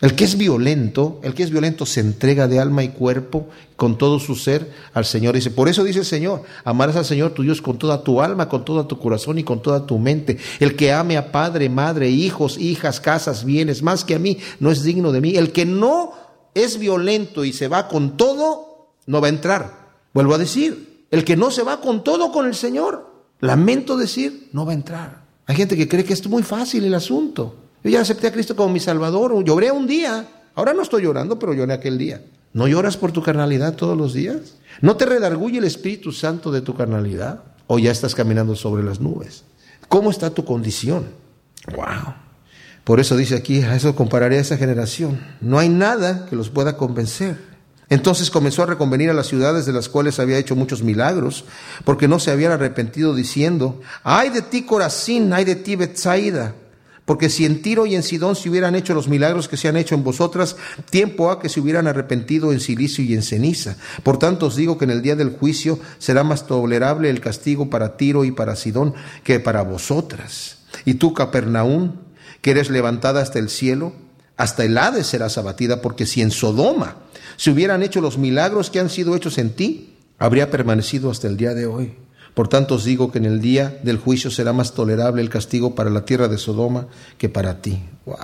El 0.04 0.16
que 0.16 0.26
es 0.26 0.38
violento, 0.38 1.22
el 1.24 1.34
que 1.34 1.44
es 1.44 1.50
violento 1.50 1.86
se 1.86 2.02
entrega 2.02 2.50
de 2.50 2.60
alma 2.60 2.84
y 2.84 2.90
cuerpo 2.90 3.48
con 3.78 3.98
todo 3.98 4.20
su 4.20 4.36
ser 4.36 4.70
al 4.94 5.06
Señor. 5.06 5.36
Dice, 5.36 5.50
por 5.50 5.70
eso 5.70 5.84
dice 5.86 6.00
el 6.00 6.06
Señor, 6.06 6.44
amarás 6.66 6.98
al 6.98 7.06
Señor 7.06 7.32
tu 7.32 7.42
Dios 7.42 7.62
con 7.62 7.78
toda 7.78 8.04
tu 8.04 8.22
alma, 8.22 8.50
con 8.50 8.66
todo 8.66 8.86
tu 8.86 9.00
corazón 9.00 9.40
y 9.40 9.46
con 9.46 9.62
toda 9.62 9.86
tu 9.86 10.00
mente. 10.00 10.38
El 10.60 10.76
que 10.76 10.92
ame 10.92 11.16
a 11.16 11.32
padre, 11.32 11.70
madre, 11.70 12.10
hijos, 12.10 12.58
hijas, 12.58 13.00
casas, 13.00 13.46
bienes, 13.46 13.82
más 13.82 14.04
que 14.04 14.16
a 14.16 14.20
mí, 14.20 14.40
no 14.60 14.72
es 14.72 14.84
digno 14.84 15.14
de 15.14 15.22
mí. 15.22 15.38
El 15.38 15.54
que 15.54 15.66
no 15.66 16.12
es 16.54 16.80
violento 16.80 17.46
y 17.46 17.54
se 17.54 17.70
va 17.70 17.88
con 17.88 18.18
todo, 18.18 18.90
no 19.06 19.22
va 19.22 19.28
a 19.28 19.30
entrar. 19.30 19.83
Vuelvo 20.14 20.36
a 20.36 20.38
decir, 20.38 21.06
el 21.12 21.26
que 21.26 21.36
no 21.36 21.52
se 21.52 21.64
va 21.64 21.82
con 21.82 22.04
todo 22.04 22.32
con 22.32 22.46
el 22.46 22.56
Señor, 22.56 23.12
lamento 23.40 23.98
decir, 23.98 24.50
no 24.54 24.66
va 24.66 24.72
a 24.72 24.76
entrar. 24.76 25.24
Hay 25.46 25.56
gente 25.56 25.76
que 25.76 25.88
cree 25.88 26.04
que 26.04 26.14
es 26.14 26.28
muy 26.28 26.44
fácil 26.44 26.86
el 26.86 26.94
asunto. 26.94 27.56
Yo 27.84 27.90
ya 27.90 28.02
acepté 28.02 28.28
a 28.28 28.32
Cristo 28.32 28.56
como 28.56 28.74
mi 28.74 28.80
Salvador. 28.80 29.44
Lloré 29.44 29.72
un 29.72 29.88
día. 29.88 30.26
Ahora 30.56 30.74
no 30.74 30.82
estoy 30.82 31.04
llorando, 31.04 31.38
pero 31.38 31.54
lloré 31.54 31.74
aquel 31.74 31.98
día. 31.98 32.24
¿No 32.54 32.68
lloras 32.68 32.98
por 32.98 33.12
tu 33.12 33.22
carnalidad 33.22 33.76
todos 33.76 33.98
los 33.98 34.14
días? 34.14 34.56
¿No 34.82 34.96
te 34.96 35.06
redarguye 35.06 35.58
el 35.58 35.64
Espíritu 35.66 36.12
Santo 36.12 36.52
de 36.52 36.62
tu 36.62 36.76
carnalidad? 36.76 37.44
¿O 37.68 37.80
ya 37.80 37.92
estás 37.92 38.16
caminando 38.16 38.56
sobre 38.56 38.84
las 38.84 39.00
nubes? 39.00 39.44
¿Cómo 39.90 40.12
está 40.12 40.30
tu 40.30 40.46
condición? 40.46 41.08
¡Wow! 41.76 42.14
Por 42.84 43.00
eso 43.00 43.18
dice 43.18 43.36
aquí, 43.36 43.62
a 43.62 43.76
eso 43.76 43.96
compararé 43.96 44.38
a 44.38 44.42
esa 44.42 44.58
generación. 44.58 45.20
No 45.42 45.58
hay 45.60 45.70
nada 45.70 46.26
que 46.28 46.36
los 46.36 46.50
pueda 46.50 46.78
convencer. 46.78 47.38
Entonces 47.90 48.32
comenzó 48.32 48.64
a 48.64 48.68
reconvenir 48.68 49.10
a 49.10 49.14
las 49.14 49.28
ciudades 49.28 49.66
de 49.66 49.74
las 49.74 49.90
cuales 49.90 50.20
había 50.20 50.38
hecho 50.38 50.56
muchos 50.56 50.84
milagros, 50.84 51.46
porque 51.86 52.08
no 52.08 52.20
se 52.20 52.32
habían 52.32 52.52
arrepentido 52.52 53.14
diciendo, 53.14 53.82
ay 54.04 54.30
de 54.30 54.42
ti 54.42 54.64
Corazín, 54.64 55.32
ay 55.34 55.46
de 55.46 55.56
ti 55.56 55.76
Betsaida, 55.76 56.56
porque 57.06 57.30
si 57.30 57.46
en 57.46 57.62
Tiro 57.62 57.86
y 57.86 57.96
en 57.96 58.04
Sidón 58.04 58.36
se 58.36 58.50
hubieran 58.50 58.76
hecho 58.76 58.94
los 58.94 59.10
milagros 59.10 59.50
que 59.50 59.58
se 59.58 59.68
han 59.68 59.76
hecho 59.76 59.94
en 59.94 60.04
vosotras, 60.04 60.56
tiempo 60.90 61.32
ha 61.32 61.40
que 61.42 61.50
se 61.50 61.60
hubieran 61.60 61.88
arrepentido 61.88 62.54
en 62.54 62.62
silicio 62.62 63.04
y 63.04 63.14
en 63.14 63.24
ceniza. 63.24 63.76
Por 64.04 64.18
tanto 64.18 64.46
os 64.46 64.56
digo 64.56 64.78
que 64.78 64.86
en 64.86 64.92
el 64.92 65.02
día 65.02 65.18
del 65.18 65.32
juicio 65.32 65.80
será 66.00 66.24
más 66.24 66.48
tolerable 66.48 67.10
el 67.10 67.20
castigo 67.20 67.70
para 67.70 67.98
Tiro 67.98 68.24
y 68.24 68.32
para 68.32 68.56
Sidón 68.56 68.94
que 69.24 69.42
para 69.42 69.64
vosotras. 69.64 70.60
Y 70.86 70.94
tú, 70.94 71.14
Capernaún, 71.14 72.00
que 72.42 72.52
eres 72.52 72.70
levantada 72.70 73.22
hasta 73.22 73.40
el 73.40 73.50
cielo, 73.50 73.94
hasta 74.38 74.64
el 74.64 74.78
Hades 74.78 75.08
serás 75.08 75.38
abatida, 75.38 75.82
porque 75.82 76.06
si 76.06 76.22
en 76.22 76.32
Sodoma 76.32 76.96
se 77.38 77.52
hubieran 77.52 77.84
hecho 77.84 78.02
los 78.02 78.18
milagros 78.18 78.70
que 78.70 78.80
han 78.80 78.90
sido 78.90 79.16
hechos 79.16 79.38
en 79.38 79.52
ti, 79.52 79.96
habría 80.20 80.52
permanecido 80.52 81.12
hasta 81.12 81.28
el 81.28 81.38
día 81.38 81.54
de 81.54 81.66
hoy. 81.66 81.94
Por 82.34 82.48
tanto 82.48 82.76
os 82.76 82.84
digo 82.84 83.12
que 83.12 83.20
en 83.20 83.26
el 83.26 83.42
día 83.42 83.80
del 83.84 83.98
juicio 83.98 84.32
será 84.32 84.54
más 84.54 84.74
tolerable 84.74 85.22
el 85.22 85.30
castigo 85.30 85.76
para 85.76 85.92
la 85.92 86.04
tierra 86.04 86.28
de 86.28 86.40
Sodoma 86.40 86.88
que 87.18 87.30
para 87.30 87.62
ti. 87.62 87.80
Wow. 88.06 88.18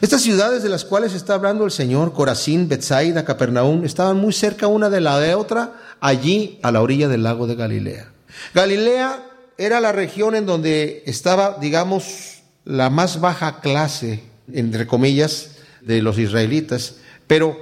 Estas 0.00 0.22
ciudades 0.22 0.62
de 0.62 0.68
las 0.68 0.84
cuales 0.84 1.14
está 1.14 1.34
hablando 1.34 1.64
el 1.64 1.72
Señor, 1.72 2.12
Corazín, 2.12 2.68
Bethsaida, 2.68 3.24
Capernaum, 3.24 3.84
estaban 3.84 4.16
muy 4.16 4.32
cerca 4.32 4.68
una 4.68 4.90
de 4.90 5.00
la 5.00 5.18
de 5.18 5.34
otra, 5.34 5.72
allí 6.00 6.60
a 6.62 6.70
la 6.70 6.82
orilla 6.82 7.08
del 7.08 7.24
lago 7.24 7.46
de 7.48 7.56
Galilea. 7.56 8.12
Galilea 8.54 9.24
era 9.56 9.80
la 9.80 9.90
región 9.90 10.36
en 10.36 10.46
donde 10.46 11.02
estaba, 11.06 11.58
digamos, 11.60 12.42
la 12.64 12.90
más 12.90 13.20
baja 13.20 13.60
clase, 13.60 14.22
entre 14.52 14.86
comillas, 14.86 15.56
de 15.80 16.00
los 16.00 16.16
israelitas, 16.18 16.96
pero 17.26 17.58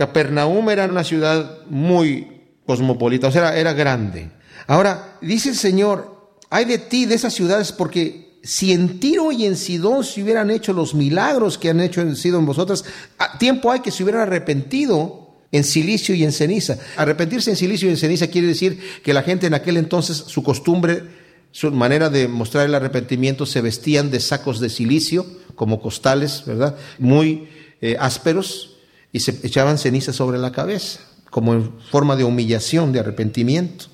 Capernaum 0.00 0.70
era 0.70 0.86
una 0.86 1.04
ciudad 1.04 1.58
muy 1.68 2.26
cosmopolita, 2.64 3.28
o 3.28 3.30
sea, 3.30 3.54
era 3.54 3.74
grande. 3.74 4.30
Ahora, 4.66 5.18
dice 5.20 5.50
el 5.50 5.56
Señor, 5.56 6.38
hay 6.48 6.64
de 6.64 6.78
ti, 6.78 7.04
de 7.04 7.16
esas 7.16 7.34
ciudades, 7.34 7.70
porque 7.70 8.38
si 8.42 8.72
en 8.72 8.98
Tiro 8.98 9.30
y 9.30 9.44
en 9.44 9.58
Sidón 9.58 10.02
se 10.02 10.22
hubieran 10.22 10.50
hecho 10.50 10.72
los 10.72 10.94
milagros 10.94 11.58
que 11.58 11.68
han 11.68 11.80
hecho 11.80 12.00
en 12.00 12.16
sido 12.16 12.38
en 12.38 12.46
vosotras, 12.46 12.82
a 13.18 13.36
tiempo 13.36 13.70
hay 13.70 13.80
que 13.80 13.90
se 13.90 14.02
hubieran 14.02 14.22
arrepentido 14.22 15.36
en 15.52 15.64
silicio 15.64 16.14
y 16.14 16.24
en 16.24 16.32
ceniza. 16.32 16.78
Arrepentirse 16.96 17.50
en 17.50 17.56
silicio 17.56 17.86
y 17.86 17.90
en 17.90 17.98
ceniza 17.98 18.28
quiere 18.28 18.46
decir 18.46 18.80
que 19.04 19.12
la 19.12 19.22
gente 19.22 19.48
en 19.48 19.52
aquel 19.52 19.76
entonces, 19.76 20.16
su 20.16 20.42
costumbre, 20.42 21.02
su 21.50 21.70
manera 21.72 22.08
de 22.08 22.26
mostrar 22.26 22.64
el 22.64 22.74
arrepentimiento, 22.74 23.44
se 23.44 23.60
vestían 23.60 24.10
de 24.10 24.20
sacos 24.20 24.60
de 24.60 24.70
silicio, 24.70 25.26
como 25.56 25.82
costales, 25.82 26.44
¿verdad? 26.46 26.74
Muy 26.98 27.48
eh, 27.82 27.98
ásperos, 28.00 28.78
y 29.12 29.20
se 29.20 29.38
echaban 29.42 29.78
ceniza 29.78 30.12
sobre 30.12 30.38
la 30.38 30.52
cabeza, 30.52 31.00
como 31.30 31.54
en 31.54 31.72
forma 31.90 32.16
de 32.16 32.24
humillación, 32.24 32.92
de 32.92 33.00
arrepentimiento. 33.00 33.86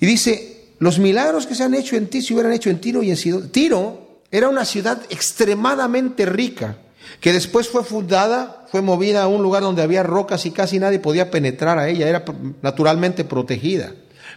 Y 0.00 0.06
dice, 0.06 0.68
los 0.78 0.98
milagros 0.98 1.46
que 1.46 1.54
se 1.54 1.62
han 1.62 1.74
hecho 1.74 1.96
en 1.96 2.08
ti 2.08 2.22
se 2.22 2.34
hubieran 2.34 2.52
hecho 2.52 2.70
en 2.70 2.80
Tiro 2.80 3.02
y 3.02 3.10
en 3.10 3.16
Sidón. 3.16 3.48
Tiro 3.50 4.20
era 4.30 4.48
una 4.48 4.64
ciudad 4.64 5.00
extremadamente 5.10 6.26
rica 6.26 6.78
que 7.20 7.32
después 7.32 7.68
fue 7.68 7.84
fundada, 7.84 8.66
fue 8.70 8.82
movida 8.82 9.22
a 9.22 9.28
un 9.28 9.42
lugar 9.42 9.62
donde 9.62 9.82
había 9.82 10.02
rocas 10.02 10.46
y 10.46 10.50
casi 10.50 10.78
nadie 10.78 10.98
podía 10.98 11.30
penetrar 11.30 11.78
a 11.78 11.88
ella, 11.88 12.08
era 12.08 12.24
naturalmente 12.62 13.24
protegida. 13.24 13.92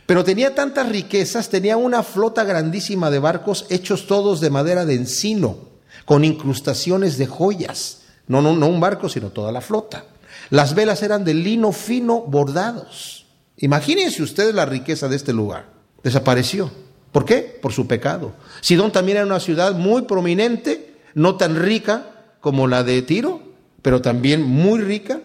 Pero 0.06 0.24
tenía 0.24 0.56
tantas 0.56 0.88
riquezas, 0.88 1.50
tenía 1.50 1.76
una 1.78 2.04
flota 2.04 2.44
grandísima 2.44 3.10
de 3.10 3.20
barcos 3.20 3.66
hechos 3.70 4.08
todos 4.08 4.40
de 4.40 4.50
madera 4.50 4.86
de 4.86 4.96
encino, 4.96 5.58
con 6.06 6.24
incrustaciones 6.24 7.18
de 7.18 7.28
joyas. 7.28 8.04
No, 8.28 8.42
no, 8.42 8.56
no 8.56 8.68
un 8.68 8.80
barco, 8.80 9.10
sino 9.10 9.30
toda 9.30 9.52
la 9.52 9.62
flota. 9.62 10.06
Las 10.50 10.76
velas 10.76 11.04
eran 11.04 11.24
de 11.24 11.34
lino 11.34 11.72
fino 11.72 12.22
bordados. 12.22 13.26
Imagínense 13.58 14.22
ustedes 14.22 14.54
la 14.54 14.66
riqueza 14.66 15.08
de 15.08 15.16
este 15.16 15.34
lugar. 15.34 15.66
Desapareció. 16.04 16.72
¿Por 17.12 17.26
qué? 17.26 17.60
Por 17.62 17.74
su 17.74 17.88
pecado. 17.88 18.34
Sidón 18.62 18.92
también 18.92 19.18
era 19.18 19.26
una 19.26 19.40
ciudad 19.40 19.74
muy 19.74 20.04
prominente, 20.04 20.96
no 21.16 21.36
tan 21.36 21.56
rica 21.56 22.36
como 22.40 22.68
la 22.68 22.84
de 22.84 23.02
Tiro, 23.02 23.42
pero 23.82 24.02
también 24.02 24.44
muy 24.44 24.82
rica. 24.82 25.22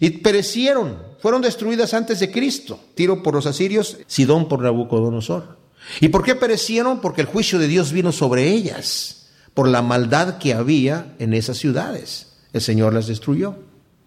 Y 0.00 0.10
perecieron, 0.10 0.98
fueron 1.20 1.42
destruidas 1.42 1.94
antes 1.94 2.20
de 2.20 2.30
Cristo. 2.30 2.78
Tiro 2.94 3.22
por 3.22 3.34
los 3.34 3.46
asirios, 3.46 3.98
Sidón 4.06 4.48
por 4.48 4.60
Nabucodonosor. 4.60 5.58
¿Y 6.00 6.08
por 6.08 6.24
qué 6.24 6.34
perecieron? 6.34 7.00
Porque 7.00 7.20
el 7.20 7.26
juicio 7.26 7.58
de 7.58 7.68
Dios 7.68 7.92
vino 7.92 8.12
sobre 8.12 8.50
ellas, 8.50 9.26
por 9.52 9.68
la 9.68 9.82
maldad 9.82 10.38
que 10.38 10.54
había 10.54 11.14
en 11.18 11.34
esas 11.34 11.58
ciudades. 11.58 12.33
El 12.54 12.62
Señor 12.62 12.94
las 12.94 13.06
destruyó. 13.06 13.56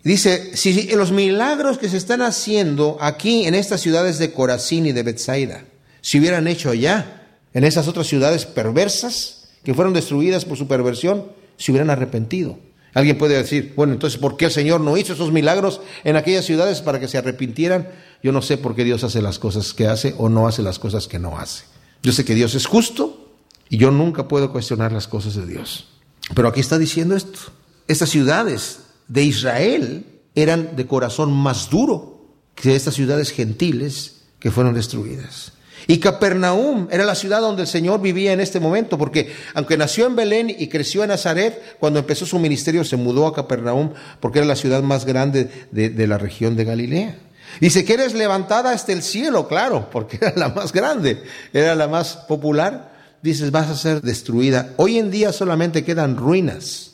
Dice, 0.03 0.55
si 0.55 0.89
los 0.95 1.11
milagros 1.11 1.77
que 1.77 1.89
se 1.89 1.97
están 1.97 2.21
haciendo 2.21 2.97
aquí 3.01 3.45
en 3.45 3.53
estas 3.53 3.81
ciudades 3.81 4.17
de 4.17 4.31
Corazín 4.31 4.85
y 4.85 4.93
de 4.93 5.03
Bethsaida 5.03 5.65
se 6.01 6.17
hubieran 6.17 6.47
hecho 6.47 6.69
allá, 6.69 7.27
en 7.53 7.63
esas 7.63 7.87
otras 7.87 8.07
ciudades 8.07 8.45
perversas 8.45 9.49
que 9.63 9.73
fueron 9.73 9.93
destruidas 9.93 10.45
por 10.45 10.57
su 10.57 10.67
perversión, 10.67 11.25
se 11.57 11.71
hubieran 11.71 11.89
arrepentido. 11.89 12.57
Alguien 12.93 13.17
puede 13.17 13.35
decir, 13.35 13.73
bueno, 13.75 13.93
entonces, 13.93 14.19
¿por 14.19 14.37
qué 14.37 14.45
el 14.45 14.51
Señor 14.51 14.79
no 14.79 14.95
hizo 14.95 15.13
esos 15.13 15.31
milagros 15.31 15.81
en 16.03 16.15
aquellas 16.15 16.45
ciudades 16.45 16.81
para 16.81 16.99
que 16.99 17.07
se 17.07 17.17
arrepintieran? 17.17 17.89
Yo 18.23 18.31
no 18.31 18.41
sé 18.41 18.57
por 18.57 18.75
qué 18.75 18.83
Dios 18.83 19.03
hace 19.03 19.21
las 19.21 19.39
cosas 19.39 19.73
que 19.73 19.87
hace 19.87 20.15
o 20.17 20.29
no 20.29 20.47
hace 20.47 20.61
las 20.61 20.79
cosas 20.79 21.07
que 21.07 21.19
no 21.19 21.37
hace. 21.37 21.65
Yo 22.01 22.11
sé 22.11 22.23
que 22.23 22.33
Dios 22.33 22.55
es 22.55 22.65
justo 22.65 23.35
y 23.69 23.77
yo 23.77 23.91
nunca 23.91 24.27
puedo 24.27 24.51
cuestionar 24.51 24.93
las 24.93 25.07
cosas 25.07 25.35
de 25.35 25.45
Dios. 25.45 25.89
Pero 26.33 26.47
aquí 26.47 26.61
está 26.61 26.77
diciendo 26.77 27.15
esto. 27.15 27.39
Estas 27.87 28.09
ciudades 28.09 28.79
de 29.07 29.23
Israel 29.23 30.05
eran 30.35 30.75
de 30.75 30.85
corazón 30.85 31.31
más 31.31 31.69
duro 31.69 32.35
que 32.55 32.75
estas 32.75 32.95
ciudades 32.95 33.31
gentiles 33.31 34.23
que 34.39 34.51
fueron 34.51 34.73
destruidas. 34.73 35.53
Y 35.87 35.99
Capernaum 35.99 36.87
era 36.91 37.05
la 37.05 37.15
ciudad 37.15 37.39
donde 37.39 37.61
el 37.61 37.67
Señor 37.67 38.01
vivía 38.01 38.33
en 38.33 38.41
este 38.41 38.59
momento, 38.59 38.97
porque 38.97 39.31
aunque 39.53 39.77
nació 39.77 40.05
en 40.05 40.17
Belén 40.17 40.49
y 40.49 40.67
creció 40.67 41.03
en 41.03 41.09
Nazaret, 41.09 41.77
cuando 41.79 41.99
empezó 41.99 42.25
su 42.25 42.39
ministerio 42.39 42.83
se 42.83 42.97
mudó 42.97 43.25
a 43.25 43.33
Capernaum 43.33 43.91
porque 44.19 44.39
era 44.39 44.47
la 44.47 44.57
ciudad 44.57 44.83
más 44.83 45.05
grande 45.05 45.49
de, 45.71 46.07
la 46.07 46.17
región 46.17 46.57
de 46.57 46.65
Galilea. 46.65 47.17
Dice 47.61 47.85
que 47.85 47.93
eres 47.93 48.13
levantada 48.13 48.71
hasta 48.71 48.91
el 48.91 49.01
cielo, 49.01 49.47
claro, 49.47 49.89
porque 49.89 50.17
era 50.21 50.33
la 50.35 50.49
más 50.49 50.73
grande, 50.73 51.23
era 51.53 51.73
la 51.73 51.87
más 51.87 52.17
popular. 52.27 52.97
Dices, 53.21 53.51
vas 53.51 53.69
a 53.69 53.75
ser 53.75 54.01
destruida. 54.01 54.73
Hoy 54.77 54.97
en 54.97 55.09
día 55.09 55.31
solamente 55.31 55.83
quedan 55.85 56.17
ruinas. 56.17 56.86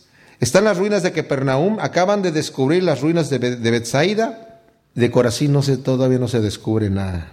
Están 0.44 0.66
las 0.66 0.78
ruinas 0.78 1.04
de 1.04 1.14
Capernaum, 1.14 1.78
acaban 1.80 2.22
de 2.22 2.34
descubrir 2.34 2.84
las 2.84 3.00
ruinas 3.00 3.30
de, 3.30 3.40
de 3.40 3.72
Bethsaida. 3.72 4.60
De 4.94 5.10
Corazín 5.10 5.54
no 5.54 5.64
sé, 5.64 5.78
todavía 5.78 6.20
no 6.20 6.28
se 6.28 6.42
descubre 6.42 6.90
nada. 6.90 7.32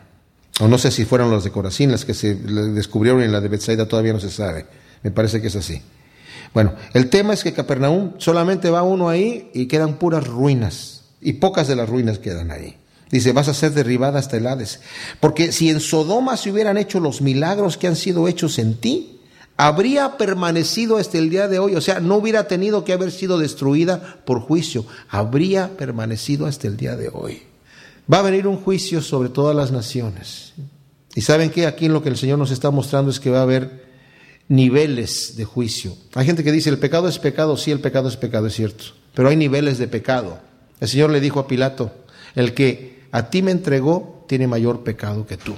O 0.60 0.68
no 0.68 0.78
sé 0.78 0.92
si 0.92 1.04
fueron 1.04 1.28
los 1.28 1.42
de 1.42 1.50
Corazín 1.50 1.90
las 1.90 2.04
que 2.04 2.14
se 2.14 2.36
descubrieron 2.36 3.20
en 3.20 3.32
la 3.32 3.40
de 3.40 3.48
Bethsaida, 3.48 3.88
todavía 3.88 4.12
no 4.12 4.20
se 4.20 4.30
sabe. 4.30 4.66
Me 5.02 5.10
parece 5.10 5.40
que 5.40 5.48
es 5.48 5.56
así. 5.56 5.82
Bueno, 6.54 6.74
el 6.94 7.10
tema 7.10 7.34
es 7.34 7.42
que 7.42 7.52
Capernaum 7.52 8.12
solamente 8.18 8.70
va 8.70 8.84
uno 8.84 9.08
ahí 9.08 9.50
y 9.54 9.66
quedan 9.66 9.94
puras 9.94 10.28
ruinas. 10.28 11.02
Y 11.20 11.32
pocas 11.32 11.66
de 11.66 11.74
las 11.74 11.88
ruinas 11.88 12.20
quedan 12.20 12.52
ahí. 12.52 12.76
Dice, 13.10 13.32
vas 13.32 13.48
a 13.48 13.54
ser 13.54 13.72
derribada 13.72 14.20
hasta 14.20 14.36
el 14.36 14.46
Hades. 14.46 14.78
Porque 15.18 15.50
si 15.50 15.68
en 15.68 15.80
Sodoma 15.80 16.36
se 16.36 16.52
hubieran 16.52 16.78
hecho 16.78 17.00
los 17.00 17.22
milagros 17.22 17.76
que 17.76 17.88
han 17.88 17.96
sido 17.96 18.28
hechos 18.28 18.60
en 18.60 18.76
ti, 18.76 19.19
habría 19.60 20.16
permanecido 20.16 20.96
hasta 20.96 21.18
el 21.18 21.28
día 21.28 21.46
de 21.46 21.58
hoy. 21.58 21.74
O 21.74 21.82
sea, 21.82 22.00
no 22.00 22.16
hubiera 22.16 22.48
tenido 22.48 22.82
que 22.82 22.94
haber 22.94 23.12
sido 23.12 23.38
destruida 23.38 24.16
por 24.24 24.40
juicio. 24.40 24.86
Habría 25.10 25.76
permanecido 25.76 26.46
hasta 26.46 26.66
el 26.66 26.78
día 26.78 26.96
de 26.96 27.10
hoy. 27.12 27.42
Va 28.10 28.20
a 28.20 28.22
venir 28.22 28.46
un 28.46 28.56
juicio 28.56 29.02
sobre 29.02 29.28
todas 29.28 29.54
las 29.54 29.70
naciones. 29.70 30.54
Y 31.14 31.20
saben 31.20 31.50
que 31.50 31.66
aquí 31.66 31.88
lo 31.88 32.02
que 32.02 32.08
el 32.08 32.16
Señor 32.16 32.38
nos 32.38 32.50
está 32.50 32.70
mostrando 32.70 33.10
es 33.10 33.20
que 33.20 33.28
va 33.28 33.40
a 33.40 33.42
haber 33.42 33.84
niveles 34.48 35.36
de 35.36 35.44
juicio. 35.44 35.94
Hay 36.14 36.24
gente 36.24 36.42
que 36.42 36.52
dice, 36.52 36.70
el 36.70 36.78
pecado 36.78 37.06
es 37.06 37.18
pecado, 37.18 37.58
sí, 37.58 37.70
el 37.70 37.80
pecado 37.80 38.08
es 38.08 38.16
pecado, 38.16 38.46
es 38.46 38.54
cierto, 38.54 38.84
pero 39.12 39.28
hay 39.28 39.36
niveles 39.36 39.76
de 39.76 39.88
pecado. 39.88 40.38
El 40.80 40.88
Señor 40.88 41.10
le 41.10 41.20
dijo 41.20 41.38
a 41.38 41.46
Pilato, 41.46 41.92
el 42.34 42.54
que 42.54 43.02
a 43.12 43.28
ti 43.28 43.42
me 43.42 43.50
entregó 43.50 44.24
tiene 44.26 44.46
mayor 44.46 44.84
pecado 44.84 45.26
que 45.26 45.36
tú. 45.36 45.54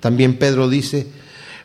También 0.00 0.38
Pedro 0.38 0.68
dice, 0.68 1.06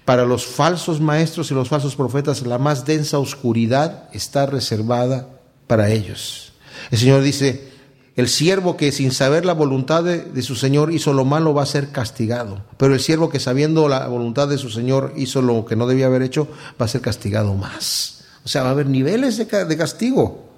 para 0.06 0.26
los 0.26 0.46
falsos 0.46 1.00
maestros 1.00 1.52
y 1.52 1.54
los 1.54 1.70
falsos 1.70 1.96
profetas, 1.96 2.42
la 2.42 2.58
más 2.58 2.86
densa 2.86 3.20
oscuridad 3.20 4.10
está 4.14 4.46
reservada 4.46 5.30
para 5.68 5.90
ellos. 5.90 6.54
El 6.92 6.98
Señor 6.98 7.22
dice, 7.22 7.74
el 8.16 8.28
siervo 8.28 8.78
que 8.78 8.92
sin 8.92 9.12
saber 9.12 9.44
la 9.44 9.54
voluntad 9.54 10.04
de, 10.04 10.42
su 10.44 10.56
Señor 10.56 10.94
hizo 10.94 11.14
lo 11.14 11.26
malo 11.26 11.54
va 11.54 11.64
a 11.64 11.68
ser 11.68 11.90
castigado. 11.90 12.62
Pero 12.78 12.94
el 12.94 13.00
siervo 13.00 13.30
que 13.30 13.40
sabiendo 13.40 13.88
la 13.88 14.08
voluntad 14.08 14.48
de 14.48 14.60
su 14.60 14.70
Señor 14.70 15.14
hizo 15.16 15.42
lo 15.42 15.66
que 15.66 15.76
no 15.76 15.88
debía 15.88 16.06
haber 16.06 16.22
hecho 16.22 16.48
va 16.80 16.86
a 16.86 16.90
ser 16.90 17.02
castigado 17.02 17.56
más. 17.56 18.24
O 18.46 18.48
sea, 18.48 18.62
va 18.62 18.70
a 18.70 18.72
haber 18.72 18.88
niveles 18.88 19.38
de, 19.38 19.78
castigo. 19.78 20.50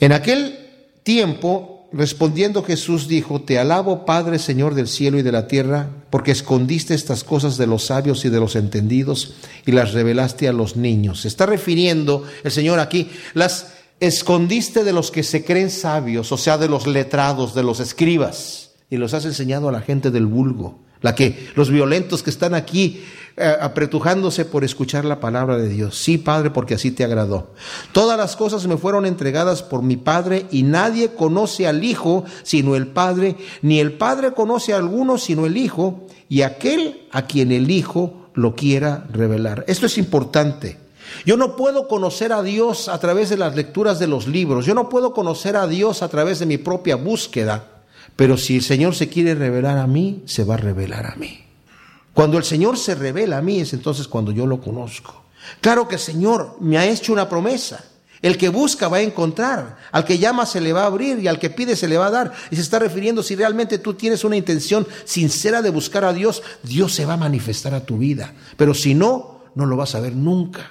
En 0.00 0.12
aquel 0.12 0.58
tiempo, 1.02 1.81
respondiendo 1.92 2.62
Jesús 2.62 3.08
dijo, 3.08 3.42
Te 3.42 3.58
alabo 3.58 4.04
Padre 4.04 4.38
Señor 4.38 4.74
del 4.74 4.88
cielo 4.88 5.18
y 5.18 5.22
de 5.22 5.32
la 5.32 5.46
tierra, 5.46 5.88
porque 6.10 6.30
escondiste 6.30 6.94
estas 6.94 7.24
cosas 7.24 7.56
de 7.56 7.66
los 7.66 7.86
sabios 7.86 8.24
y 8.24 8.28
de 8.28 8.40
los 8.40 8.56
entendidos 8.56 9.34
y 9.66 9.72
las 9.72 9.92
revelaste 9.92 10.48
a 10.48 10.52
los 10.52 10.76
niños. 10.76 11.22
Se 11.22 11.28
está 11.28 11.46
refiriendo 11.46 12.24
el 12.44 12.50
Señor 12.50 12.80
aquí, 12.80 13.10
las 13.34 13.72
escondiste 14.00 14.82
de 14.82 14.92
los 14.92 15.10
que 15.10 15.22
se 15.22 15.44
creen 15.44 15.70
sabios, 15.70 16.32
o 16.32 16.36
sea, 16.36 16.58
de 16.58 16.68
los 16.68 16.86
letrados, 16.86 17.54
de 17.54 17.62
los 17.62 17.78
escribas, 17.78 18.70
y 18.90 18.96
los 18.96 19.14
has 19.14 19.24
enseñado 19.24 19.68
a 19.68 19.72
la 19.72 19.80
gente 19.80 20.10
del 20.10 20.26
vulgo, 20.26 20.80
la 21.00 21.14
que 21.14 21.48
los 21.54 21.70
violentos 21.70 22.22
que 22.22 22.30
están 22.30 22.54
aquí 22.54 23.04
apretujándose 23.36 24.44
por 24.44 24.64
escuchar 24.64 25.04
la 25.04 25.20
palabra 25.20 25.56
de 25.56 25.68
Dios. 25.68 25.98
Sí, 25.98 26.18
Padre, 26.18 26.50
porque 26.50 26.74
así 26.74 26.90
te 26.90 27.04
agradó. 27.04 27.52
Todas 27.92 28.18
las 28.18 28.36
cosas 28.36 28.66
me 28.66 28.76
fueron 28.76 29.06
entregadas 29.06 29.62
por 29.62 29.82
mi 29.82 29.96
Padre 29.96 30.46
y 30.50 30.62
nadie 30.62 31.14
conoce 31.14 31.66
al 31.66 31.84
Hijo 31.84 32.24
sino 32.42 32.76
el 32.76 32.88
Padre, 32.88 33.36
ni 33.62 33.80
el 33.80 33.92
Padre 33.92 34.32
conoce 34.32 34.72
a 34.72 34.76
alguno 34.76 35.18
sino 35.18 35.46
el 35.46 35.56
Hijo 35.56 36.06
y 36.28 36.42
aquel 36.42 37.06
a 37.10 37.26
quien 37.26 37.52
el 37.52 37.70
Hijo 37.70 38.28
lo 38.34 38.54
quiera 38.54 39.06
revelar. 39.12 39.64
Esto 39.66 39.86
es 39.86 39.98
importante. 39.98 40.78
Yo 41.26 41.36
no 41.36 41.56
puedo 41.56 41.88
conocer 41.88 42.32
a 42.32 42.42
Dios 42.42 42.88
a 42.88 42.98
través 42.98 43.28
de 43.28 43.36
las 43.36 43.54
lecturas 43.54 43.98
de 43.98 44.06
los 44.06 44.26
libros. 44.26 44.64
Yo 44.66 44.74
no 44.74 44.88
puedo 44.88 45.12
conocer 45.12 45.56
a 45.56 45.66
Dios 45.66 46.02
a 46.02 46.08
través 46.08 46.38
de 46.38 46.46
mi 46.46 46.58
propia 46.58 46.96
búsqueda. 46.96 47.68
Pero 48.16 48.36
si 48.36 48.56
el 48.56 48.62
Señor 48.62 48.94
se 48.94 49.08
quiere 49.08 49.34
revelar 49.34 49.78
a 49.78 49.86
mí, 49.86 50.22
se 50.26 50.44
va 50.44 50.54
a 50.54 50.58
revelar 50.58 51.06
a 51.06 51.16
mí. 51.16 51.40
Cuando 52.14 52.38
el 52.38 52.44
Señor 52.44 52.78
se 52.78 52.94
revela 52.94 53.38
a 53.38 53.42
mí 53.42 53.60
es 53.60 53.72
entonces 53.72 54.08
cuando 54.08 54.32
yo 54.32 54.46
lo 54.46 54.60
conozco. 54.60 55.22
Claro 55.60 55.88
que 55.88 55.96
el 55.96 56.00
Señor 56.00 56.56
me 56.60 56.78
ha 56.78 56.86
hecho 56.86 57.12
una 57.12 57.28
promesa. 57.28 57.84
El 58.20 58.38
que 58.38 58.50
busca 58.50 58.86
va 58.86 58.98
a 58.98 59.02
encontrar, 59.02 59.78
al 59.90 60.04
que 60.04 60.16
llama 60.16 60.46
se 60.46 60.60
le 60.60 60.72
va 60.72 60.82
a 60.82 60.86
abrir 60.86 61.18
y 61.18 61.26
al 61.26 61.40
que 61.40 61.50
pide 61.50 61.74
se 61.74 61.88
le 61.88 61.98
va 61.98 62.06
a 62.06 62.10
dar. 62.12 62.32
Y 62.52 62.56
se 62.56 62.62
está 62.62 62.78
refiriendo 62.78 63.20
si 63.20 63.34
realmente 63.34 63.78
tú 63.78 63.94
tienes 63.94 64.22
una 64.22 64.36
intención 64.36 64.86
sincera 65.04 65.60
de 65.60 65.70
buscar 65.70 66.04
a 66.04 66.12
Dios, 66.12 66.40
Dios 66.62 66.94
se 66.94 67.04
va 67.04 67.14
a 67.14 67.16
manifestar 67.16 67.74
a 67.74 67.84
tu 67.84 67.98
vida. 67.98 68.32
Pero 68.56 68.74
si 68.74 68.94
no, 68.94 69.40
no 69.56 69.66
lo 69.66 69.76
vas 69.76 69.96
a 69.96 70.00
ver 70.00 70.14
nunca. 70.14 70.70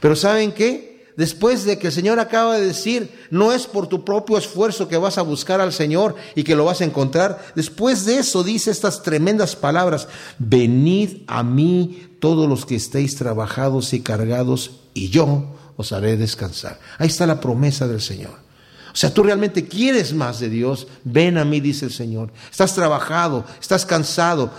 Pero 0.00 0.14
¿saben 0.14 0.52
qué? 0.52 0.91
Después 1.16 1.64
de 1.64 1.78
que 1.78 1.88
el 1.88 1.92
Señor 1.92 2.18
acaba 2.20 2.56
de 2.56 2.66
decir, 2.66 3.10
no 3.30 3.52
es 3.52 3.66
por 3.66 3.86
tu 3.86 4.04
propio 4.04 4.38
esfuerzo 4.38 4.88
que 4.88 4.96
vas 4.96 5.18
a 5.18 5.22
buscar 5.22 5.60
al 5.60 5.72
Señor 5.72 6.14
y 6.34 6.42
que 6.42 6.56
lo 6.56 6.64
vas 6.64 6.80
a 6.80 6.84
encontrar, 6.84 7.52
después 7.54 8.04
de 8.06 8.18
eso 8.18 8.42
dice 8.42 8.70
estas 8.70 9.02
tremendas 9.02 9.54
palabras, 9.54 10.08
venid 10.38 11.22
a 11.26 11.42
mí 11.42 12.08
todos 12.18 12.48
los 12.48 12.64
que 12.64 12.76
estéis 12.76 13.16
trabajados 13.16 13.92
y 13.92 14.00
cargados 14.00 14.80
y 14.94 15.10
yo 15.10 15.54
os 15.76 15.92
haré 15.92 16.16
descansar. 16.16 16.78
Ahí 16.98 17.08
está 17.08 17.26
la 17.26 17.40
promesa 17.40 17.86
del 17.86 18.00
Señor. 18.00 18.42
O 18.92 18.96
sea, 18.96 19.12
tú 19.12 19.22
realmente 19.22 19.66
quieres 19.66 20.12
más 20.12 20.38
de 20.40 20.48
Dios. 20.48 20.86
Ven 21.04 21.38
a 21.38 21.44
mí, 21.44 21.60
dice 21.60 21.86
el 21.86 21.92
Señor. 21.92 22.30
Estás 22.50 22.74
trabajado, 22.74 23.44
estás 23.60 23.86
cansado, 23.86 24.50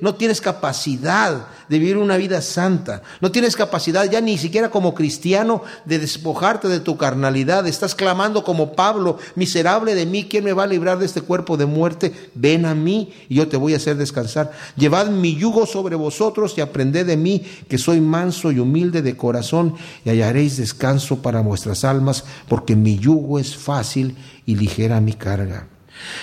no 0.00 0.14
tienes 0.14 0.40
capacidad 0.40 1.46
de 1.68 1.78
vivir 1.78 1.98
una 1.98 2.16
vida 2.16 2.40
santa. 2.40 3.02
No 3.20 3.30
tienes 3.30 3.54
capacidad 3.54 4.10
ya 4.10 4.20
ni 4.20 4.38
siquiera 4.38 4.70
como 4.70 4.94
cristiano 4.94 5.62
de 5.84 5.98
despojarte 5.98 6.68
de 6.68 6.80
tu 6.80 6.96
carnalidad. 6.96 7.66
Estás 7.66 7.94
clamando 7.94 8.42
como 8.42 8.72
Pablo, 8.72 9.18
miserable 9.34 9.94
de 9.94 10.06
mí, 10.06 10.24
¿quién 10.24 10.44
me 10.44 10.54
va 10.54 10.64
a 10.64 10.66
librar 10.66 10.98
de 10.98 11.06
este 11.06 11.20
cuerpo 11.20 11.56
de 11.56 11.66
muerte? 11.66 12.30
Ven 12.34 12.66
a 12.66 12.74
mí 12.74 13.12
y 13.28 13.36
yo 13.36 13.48
te 13.48 13.56
voy 13.56 13.74
a 13.74 13.76
hacer 13.76 13.96
descansar. 13.96 14.52
Llevad 14.76 15.08
mi 15.08 15.36
yugo 15.36 15.66
sobre 15.66 15.94
vosotros 15.94 16.54
y 16.56 16.62
aprended 16.62 17.06
de 17.06 17.16
mí, 17.16 17.42
que 17.68 17.78
soy 17.78 18.00
manso 18.00 18.50
y 18.50 18.58
humilde 18.58 19.02
de 19.02 19.16
corazón, 19.16 19.74
y 20.04 20.10
hallaréis 20.10 20.56
descanso 20.56 21.20
para 21.22 21.40
vuestras 21.40 21.84
almas, 21.84 22.24
porque 22.48 22.76
mi 22.76 22.98
yugo 22.98 23.38
es 23.38 23.56
fácil 23.68 24.16
y 24.46 24.56
ligera 24.56 24.98
mi 25.02 25.12
carga. 25.12 25.68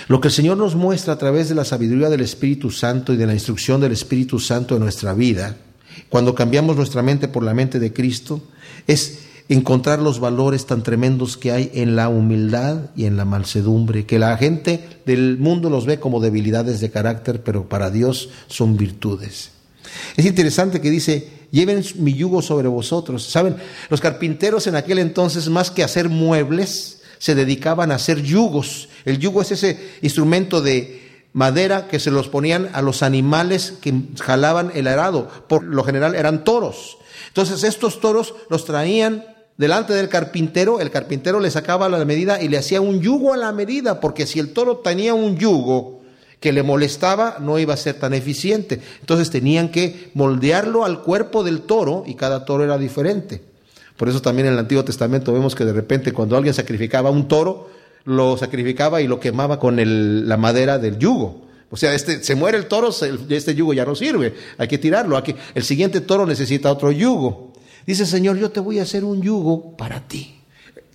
Lo 0.08 0.20
que 0.20 0.28
el 0.28 0.34
Señor 0.34 0.56
nos 0.56 0.74
muestra 0.74 1.12
a 1.12 1.18
través 1.18 1.48
de 1.48 1.54
la 1.54 1.64
sabiduría 1.64 2.10
del 2.10 2.22
Espíritu 2.22 2.72
Santo 2.72 3.12
y 3.12 3.16
de 3.16 3.24
la 3.24 3.34
instrucción 3.34 3.80
del 3.80 3.92
Espíritu 3.92 4.40
Santo 4.40 4.74
en 4.74 4.82
nuestra 4.82 5.14
vida, 5.14 5.56
cuando 6.08 6.34
cambiamos 6.34 6.74
nuestra 6.74 7.02
mente 7.02 7.28
por 7.28 7.44
la 7.44 7.54
mente 7.54 7.78
de 7.78 7.92
Cristo, 7.92 8.42
es 8.88 9.20
encontrar 9.48 10.00
los 10.00 10.18
valores 10.18 10.66
tan 10.66 10.82
tremendos 10.82 11.36
que 11.36 11.52
hay 11.52 11.70
en 11.72 11.94
la 11.94 12.08
humildad 12.08 12.90
y 12.96 13.04
en 13.04 13.16
la 13.16 13.24
mansedumbre, 13.24 14.06
que 14.06 14.18
la 14.18 14.36
gente 14.36 14.82
del 15.06 15.38
mundo 15.38 15.70
los 15.70 15.86
ve 15.86 16.00
como 16.00 16.18
debilidades 16.18 16.80
de 16.80 16.90
carácter, 16.90 17.44
pero 17.44 17.68
para 17.68 17.90
Dios 17.90 18.30
son 18.48 18.76
virtudes. 18.76 19.50
Es 20.16 20.26
interesante 20.26 20.80
que 20.80 20.90
dice, 20.90 21.28
lleven 21.52 21.84
mi 21.94 22.12
yugo 22.12 22.42
sobre 22.42 22.66
vosotros. 22.66 23.22
Saben, 23.22 23.54
los 23.88 24.00
carpinteros 24.00 24.66
en 24.66 24.74
aquel 24.74 24.98
entonces, 24.98 25.48
más 25.48 25.70
que 25.70 25.84
hacer 25.84 26.08
muebles, 26.08 26.95
se 27.18 27.34
dedicaban 27.34 27.90
a 27.90 27.96
hacer 27.96 28.22
yugos. 28.22 28.88
El 29.04 29.18
yugo 29.18 29.42
es 29.42 29.52
ese 29.52 29.94
instrumento 30.02 30.60
de 30.60 31.06
madera 31.32 31.86
que 31.88 31.98
se 31.98 32.10
los 32.10 32.28
ponían 32.28 32.70
a 32.72 32.82
los 32.82 33.02
animales 33.02 33.74
que 33.80 33.94
jalaban 34.20 34.72
el 34.74 34.86
arado. 34.88 35.28
Por 35.48 35.64
lo 35.64 35.84
general 35.84 36.14
eran 36.14 36.44
toros. 36.44 36.98
Entonces 37.28 37.62
estos 37.62 38.00
toros 38.00 38.34
los 38.48 38.64
traían 38.64 39.24
delante 39.56 39.92
del 39.92 40.08
carpintero, 40.08 40.80
el 40.80 40.90
carpintero 40.90 41.40
le 41.40 41.50
sacaba 41.50 41.88
la 41.88 42.04
medida 42.04 42.42
y 42.42 42.48
le 42.48 42.58
hacía 42.58 42.80
un 42.80 43.00
yugo 43.00 43.32
a 43.32 43.36
la 43.36 43.52
medida, 43.52 44.00
porque 44.00 44.26
si 44.26 44.38
el 44.38 44.52
toro 44.52 44.78
tenía 44.78 45.14
un 45.14 45.36
yugo 45.36 46.00
que 46.40 46.52
le 46.52 46.62
molestaba, 46.62 47.38
no 47.40 47.58
iba 47.58 47.74
a 47.74 47.78
ser 47.78 47.98
tan 47.98 48.14
eficiente. 48.14 48.80
Entonces 49.00 49.30
tenían 49.30 49.70
que 49.70 50.10
moldearlo 50.14 50.84
al 50.84 51.02
cuerpo 51.02 51.42
del 51.42 51.62
toro 51.62 52.04
y 52.06 52.14
cada 52.14 52.44
toro 52.44 52.64
era 52.64 52.78
diferente. 52.78 53.42
Por 53.96 54.08
eso 54.08 54.20
también 54.20 54.48
en 54.48 54.54
el 54.54 54.58
Antiguo 54.58 54.84
Testamento 54.84 55.32
vemos 55.32 55.54
que 55.54 55.64
de 55.64 55.72
repente 55.72 56.12
cuando 56.12 56.36
alguien 56.36 56.54
sacrificaba 56.54 57.10
un 57.10 57.28
toro, 57.28 57.70
lo 58.04 58.36
sacrificaba 58.36 59.00
y 59.00 59.06
lo 59.06 59.18
quemaba 59.18 59.58
con 59.58 59.76
la 60.28 60.36
madera 60.36 60.78
del 60.78 60.98
yugo. 60.98 61.46
O 61.70 61.76
sea, 61.76 61.94
este, 61.94 62.22
se 62.22 62.34
muere 62.34 62.58
el 62.58 62.66
toro, 62.66 62.90
este 63.28 63.54
yugo 63.54 63.72
ya 63.72 63.84
no 63.84 63.94
sirve, 63.94 64.34
hay 64.58 64.68
que 64.68 64.78
tirarlo. 64.78 65.20
El 65.54 65.64
siguiente 65.64 66.00
toro 66.00 66.26
necesita 66.26 66.70
otro 66.70 66.92
yugo. 66.92 67.52
Dice, 67.86 68.06
Señor, 68.06 68.36
yo 68.36 68.50
te 68.50 68.60
voy 68.60 68.78
a 68.78 68.82
hacer 68.82 69.04
un 69.04 69.22
yugo 69.22 69.76
para 69.76 70.06
ti. 70.06 70.36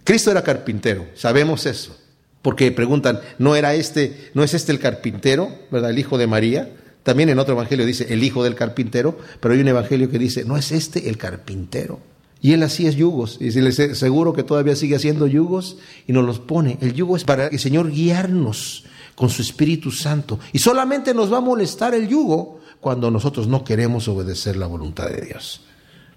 Cristo 0.03 0.31
era 0.31 0.43
carpintero, 0.43 1.07
sabemos 1.15 1.65
eso. 1.65 1.97
Porque 2.41 2.71
preguntan, 2.71 3.19
¿no 3.37 3.55
era 3.55 3.75
este, 3.75 4.31
no 4.33 4.43
es 4.43 4.53
este 4.53 4.71
el 4.71 4.79
carpintero, 4.79 5.49
verdad, 5.69 5.91
el 5.91 5.99
hijo 5.99 6.17
de 6.17 6.27
María? 6.27 6.69
También 7.03 7.29
en 7.29 7.39
otro 7.39 7.53
evangelio 7.53 7.85
dice 7.85 8.07
el 8.09 8.23
hijo 8.23 8.43
del 8.43 8.55
carpintero, 8.55 9.17
pero 9.39 9.53
hay 9.53 9.59
un 9.59 9.67
evangelio 9.67 10.09
que 10.09 10.19
dice, 10.19 10.43
¿no 10.45 10.57
es 10.57 10.71
este 10.71 11.09
el 11.09 11.17
carpintero? 11.17 11.99
Y 12.41 12.53
él 12.53 12.63
hacía 12.63 12.89
yugos, 12.89 13.37
y 13.39 13.51
les 13.51 13.75
seguro 13.75 14.33
que 14.33 14.41
todavía 14.41 14.75
sigue 14.75 14.95
haciendo 14.95 15.27
yugos 15.27 15.77
y 16.07 16.13
nos 16.13 16.25
los 16.25 16.39
pone. 16.39 16.79
El 16.81 16.93
yugo 16.93 17.15
es 17.15 17.23
para 17.23 17.47
el 17.47 17.59
Señor 17.59 17.91
guiarnos 17.91 18.85
con 19.15 19.29
su 19.29 19.43
Espíritu 19.43 19.91
Santo. 19.91 20.39
Y 20.51 20.57
solamente 20.57 21.13
nos 21.13 21.31
va 21.31 21.37
a 21.37 21.41
molestar 21.41 21.93
el 21.93 22.07
yugo 22.07 22.59
cuando 22.79 23.11
nosotros 23.11 23.47
no 23.47 23.63
queremos 23.63 24.07
obedecer 24.07 24.57
la 24.57 24.65
voluntad 24.65 25.07
de 25.09 25.21
Dios. 25.21 25.61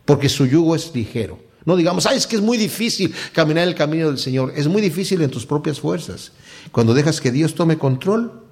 Porque 0.07 0.31
su 0.31 0.47
yugo 0.47 0.75
es 0.75 0.95
ligero. 0.95 1.39
No 1.67 1.77
digamos, 1.77 2.07
ay, 2.07 2.17
es 2.17 2.27
que 2.27 2.37
es 2.37 2.43
muy 2.43 2.57
difícil 2.57 3.15
caminar 3.33 3.69
el 3.69 3.75
camino 3.75 4.09
del 4.09 4.19
Señor. 4.19 4.53
Es 4.57 4.67
muy 4.67 4.81
difícil 4.81 5.21
en 5.21 5.31
tus 5.31 5.45
propias 5.45 5.81
fuerzas. 5.81 6.33
Cuando 6.73 6.95
dejas 6.95 7.21
que 7.21 7.33
Dios 7.33 7.55
tome 7.55 7.77
control, 7.77 8.45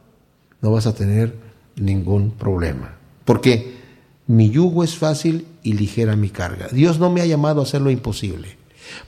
no 0.60 0.70
vas 0.70 0.86
a 0.86 0.94
tener 0.94 1.34
ningún 1.76 2.32
problema. 2.32 2.96
Porque 3.24 3.81
mi 4.26 4.50
yugo 4.50 4.84
es 4.84 4.96
fácil 4.96 5.46
y 5.62 5.74
ligera 5.74 6.16
mi 6.16 6.30
carga. 6.30 6.68
Dios 6.70 6.98
no 6.98 7.10
me 7.10 7.20
ha 7.20 7.26
llamado 7.26 7.60
a 7.60 7.64
hacer 7.64 7.80
lo 7.80 7.90
imposible. 7.90 8.56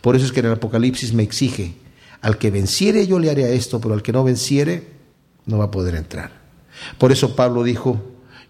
Por 0.01 0.17
eso 0.17 0.25
es 0.25 0.33
que 0.33 0.41
en 0.41 0.47
el 0.47 0.53
Apocalipsis 0.53 1.13
me 1.13 1.23
exige, 1.23 1.75
al 2.21 2.39
que 2.39 2.51
venciere 2.51 3.07
yo 3.07 3.19
le 3.19 3.31
haré 3.31 3.55
esto, 3.55 3.81
pero 3.81 3.95
al 3.95 4.03
que 4.03 4.13
no 4.13 4.25
venciere 4.25 4.89
no 5.47 5.59
va 5.59 5.67
a 5.67 5.71
poder 5.71 5.95
entrar. 5.95 6.31
Por 6.99 7.13
eso 7.13 7.37
Pablo 7.37 7.63
dijo, 7.63 8.01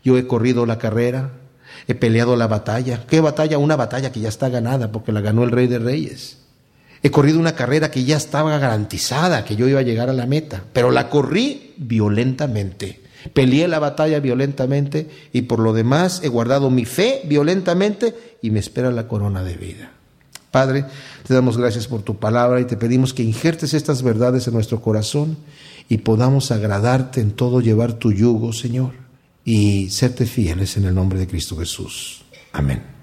yo 0.02 0.16
he 0.16 0.26
corrido 0.26 0.66
la 0.66 0.78
carrera, 0.78 1.32
he 1.86 1.94
peleado 1.94 2.36
la 2.36 2.46
batalla. 2.46 3.04
¿Qué 3.06 3.20
batalla? 3.20 3.58
Una 3.58 3.76
batalla 3.76 4.12
que 4.12 4.20
ya 4.20 4.28
está 4.28 4.48
ganada 4.48 4.92
porque 4.92 5.12
la 5.12 5.20
ganó 5.20 5.44
el 5.44 5.50
Rey 5.50 5.66
de 5.66 5.78
Reyes. 5.78 6.38
He 7.02 7.10
corrido 7.10 7.38
una 7.38 7.54
carrera 7.54 7.90
que 7.90 8.04
ya 8.04 8.16
estaba 8.16 8.58
garantizada, 8.58 9.44
que 9.44 9.56
yo 9.56 9.68
iba 9.68 9.80
a 9.80 9.82
llegar 9.84 10.08
a 10.08 10.14
la 10.14 10.26
meta, 10.26 10.64
pero 10.72 10.90
la 10.90 11.10
corrí 11.10 11.74
violentamente. 11.76 13.02
Peleé 13.32 13.68
la 13.68 13.78
batalla 13.78 14.20
violentamente 14.20 15.08
y 15.32 15.42
por 15.42 15.60
lo 15.60 15.72
demás 15.72 16.20
he 16.22 16.28
guardado 16.28 16.70
mi 16.70 16.84
fe 16.84 17.22
violentamente 17.24 18.14
y 18.42 18.50
me 18.50 18.60
espera 18.60 18.90
la 18.90 19.08
corona 19.08 19.42
de 19.42 19.56
vida. 19.56 19.92
Padre, 20.50 20.84
te 21.26 21.34
damos 21.34 21.58
gracias 21.58 21.88
por 21.88 22.02
tu 22.02 22.16
palabra 22.16 22.60
y 22.60 22.64
te 22.64 22.76
pedimos 22.76 23.12
que 23.12 23.24
injertes 23.24 23.74
estas 23.74 24.02
verdades 24.02 24.46
en 24.46 24.54
nuestro 24.54 24.80
corazón 24.80 25.36
y 25.88 25.98
podamos 25.98 26.50
agradarte 26.50 27.20
en 27.20 27.32
todo, 27.32 27.60
llevar 27.60 27.94
tu 27.94 28.12
yugo, 28.12 28.52
Señor, 28.52 28.92
y 29.44 29.90
serte 29.90 30.26
fieles 30.26 30.76
en 30.76 30.84
el 30.84 30.94
nombre 30.94 31.18
de 31.18 31.26
Cristo 31.26 31.56
Jesús. 31.56 32.22
Amén. 32.52 32.93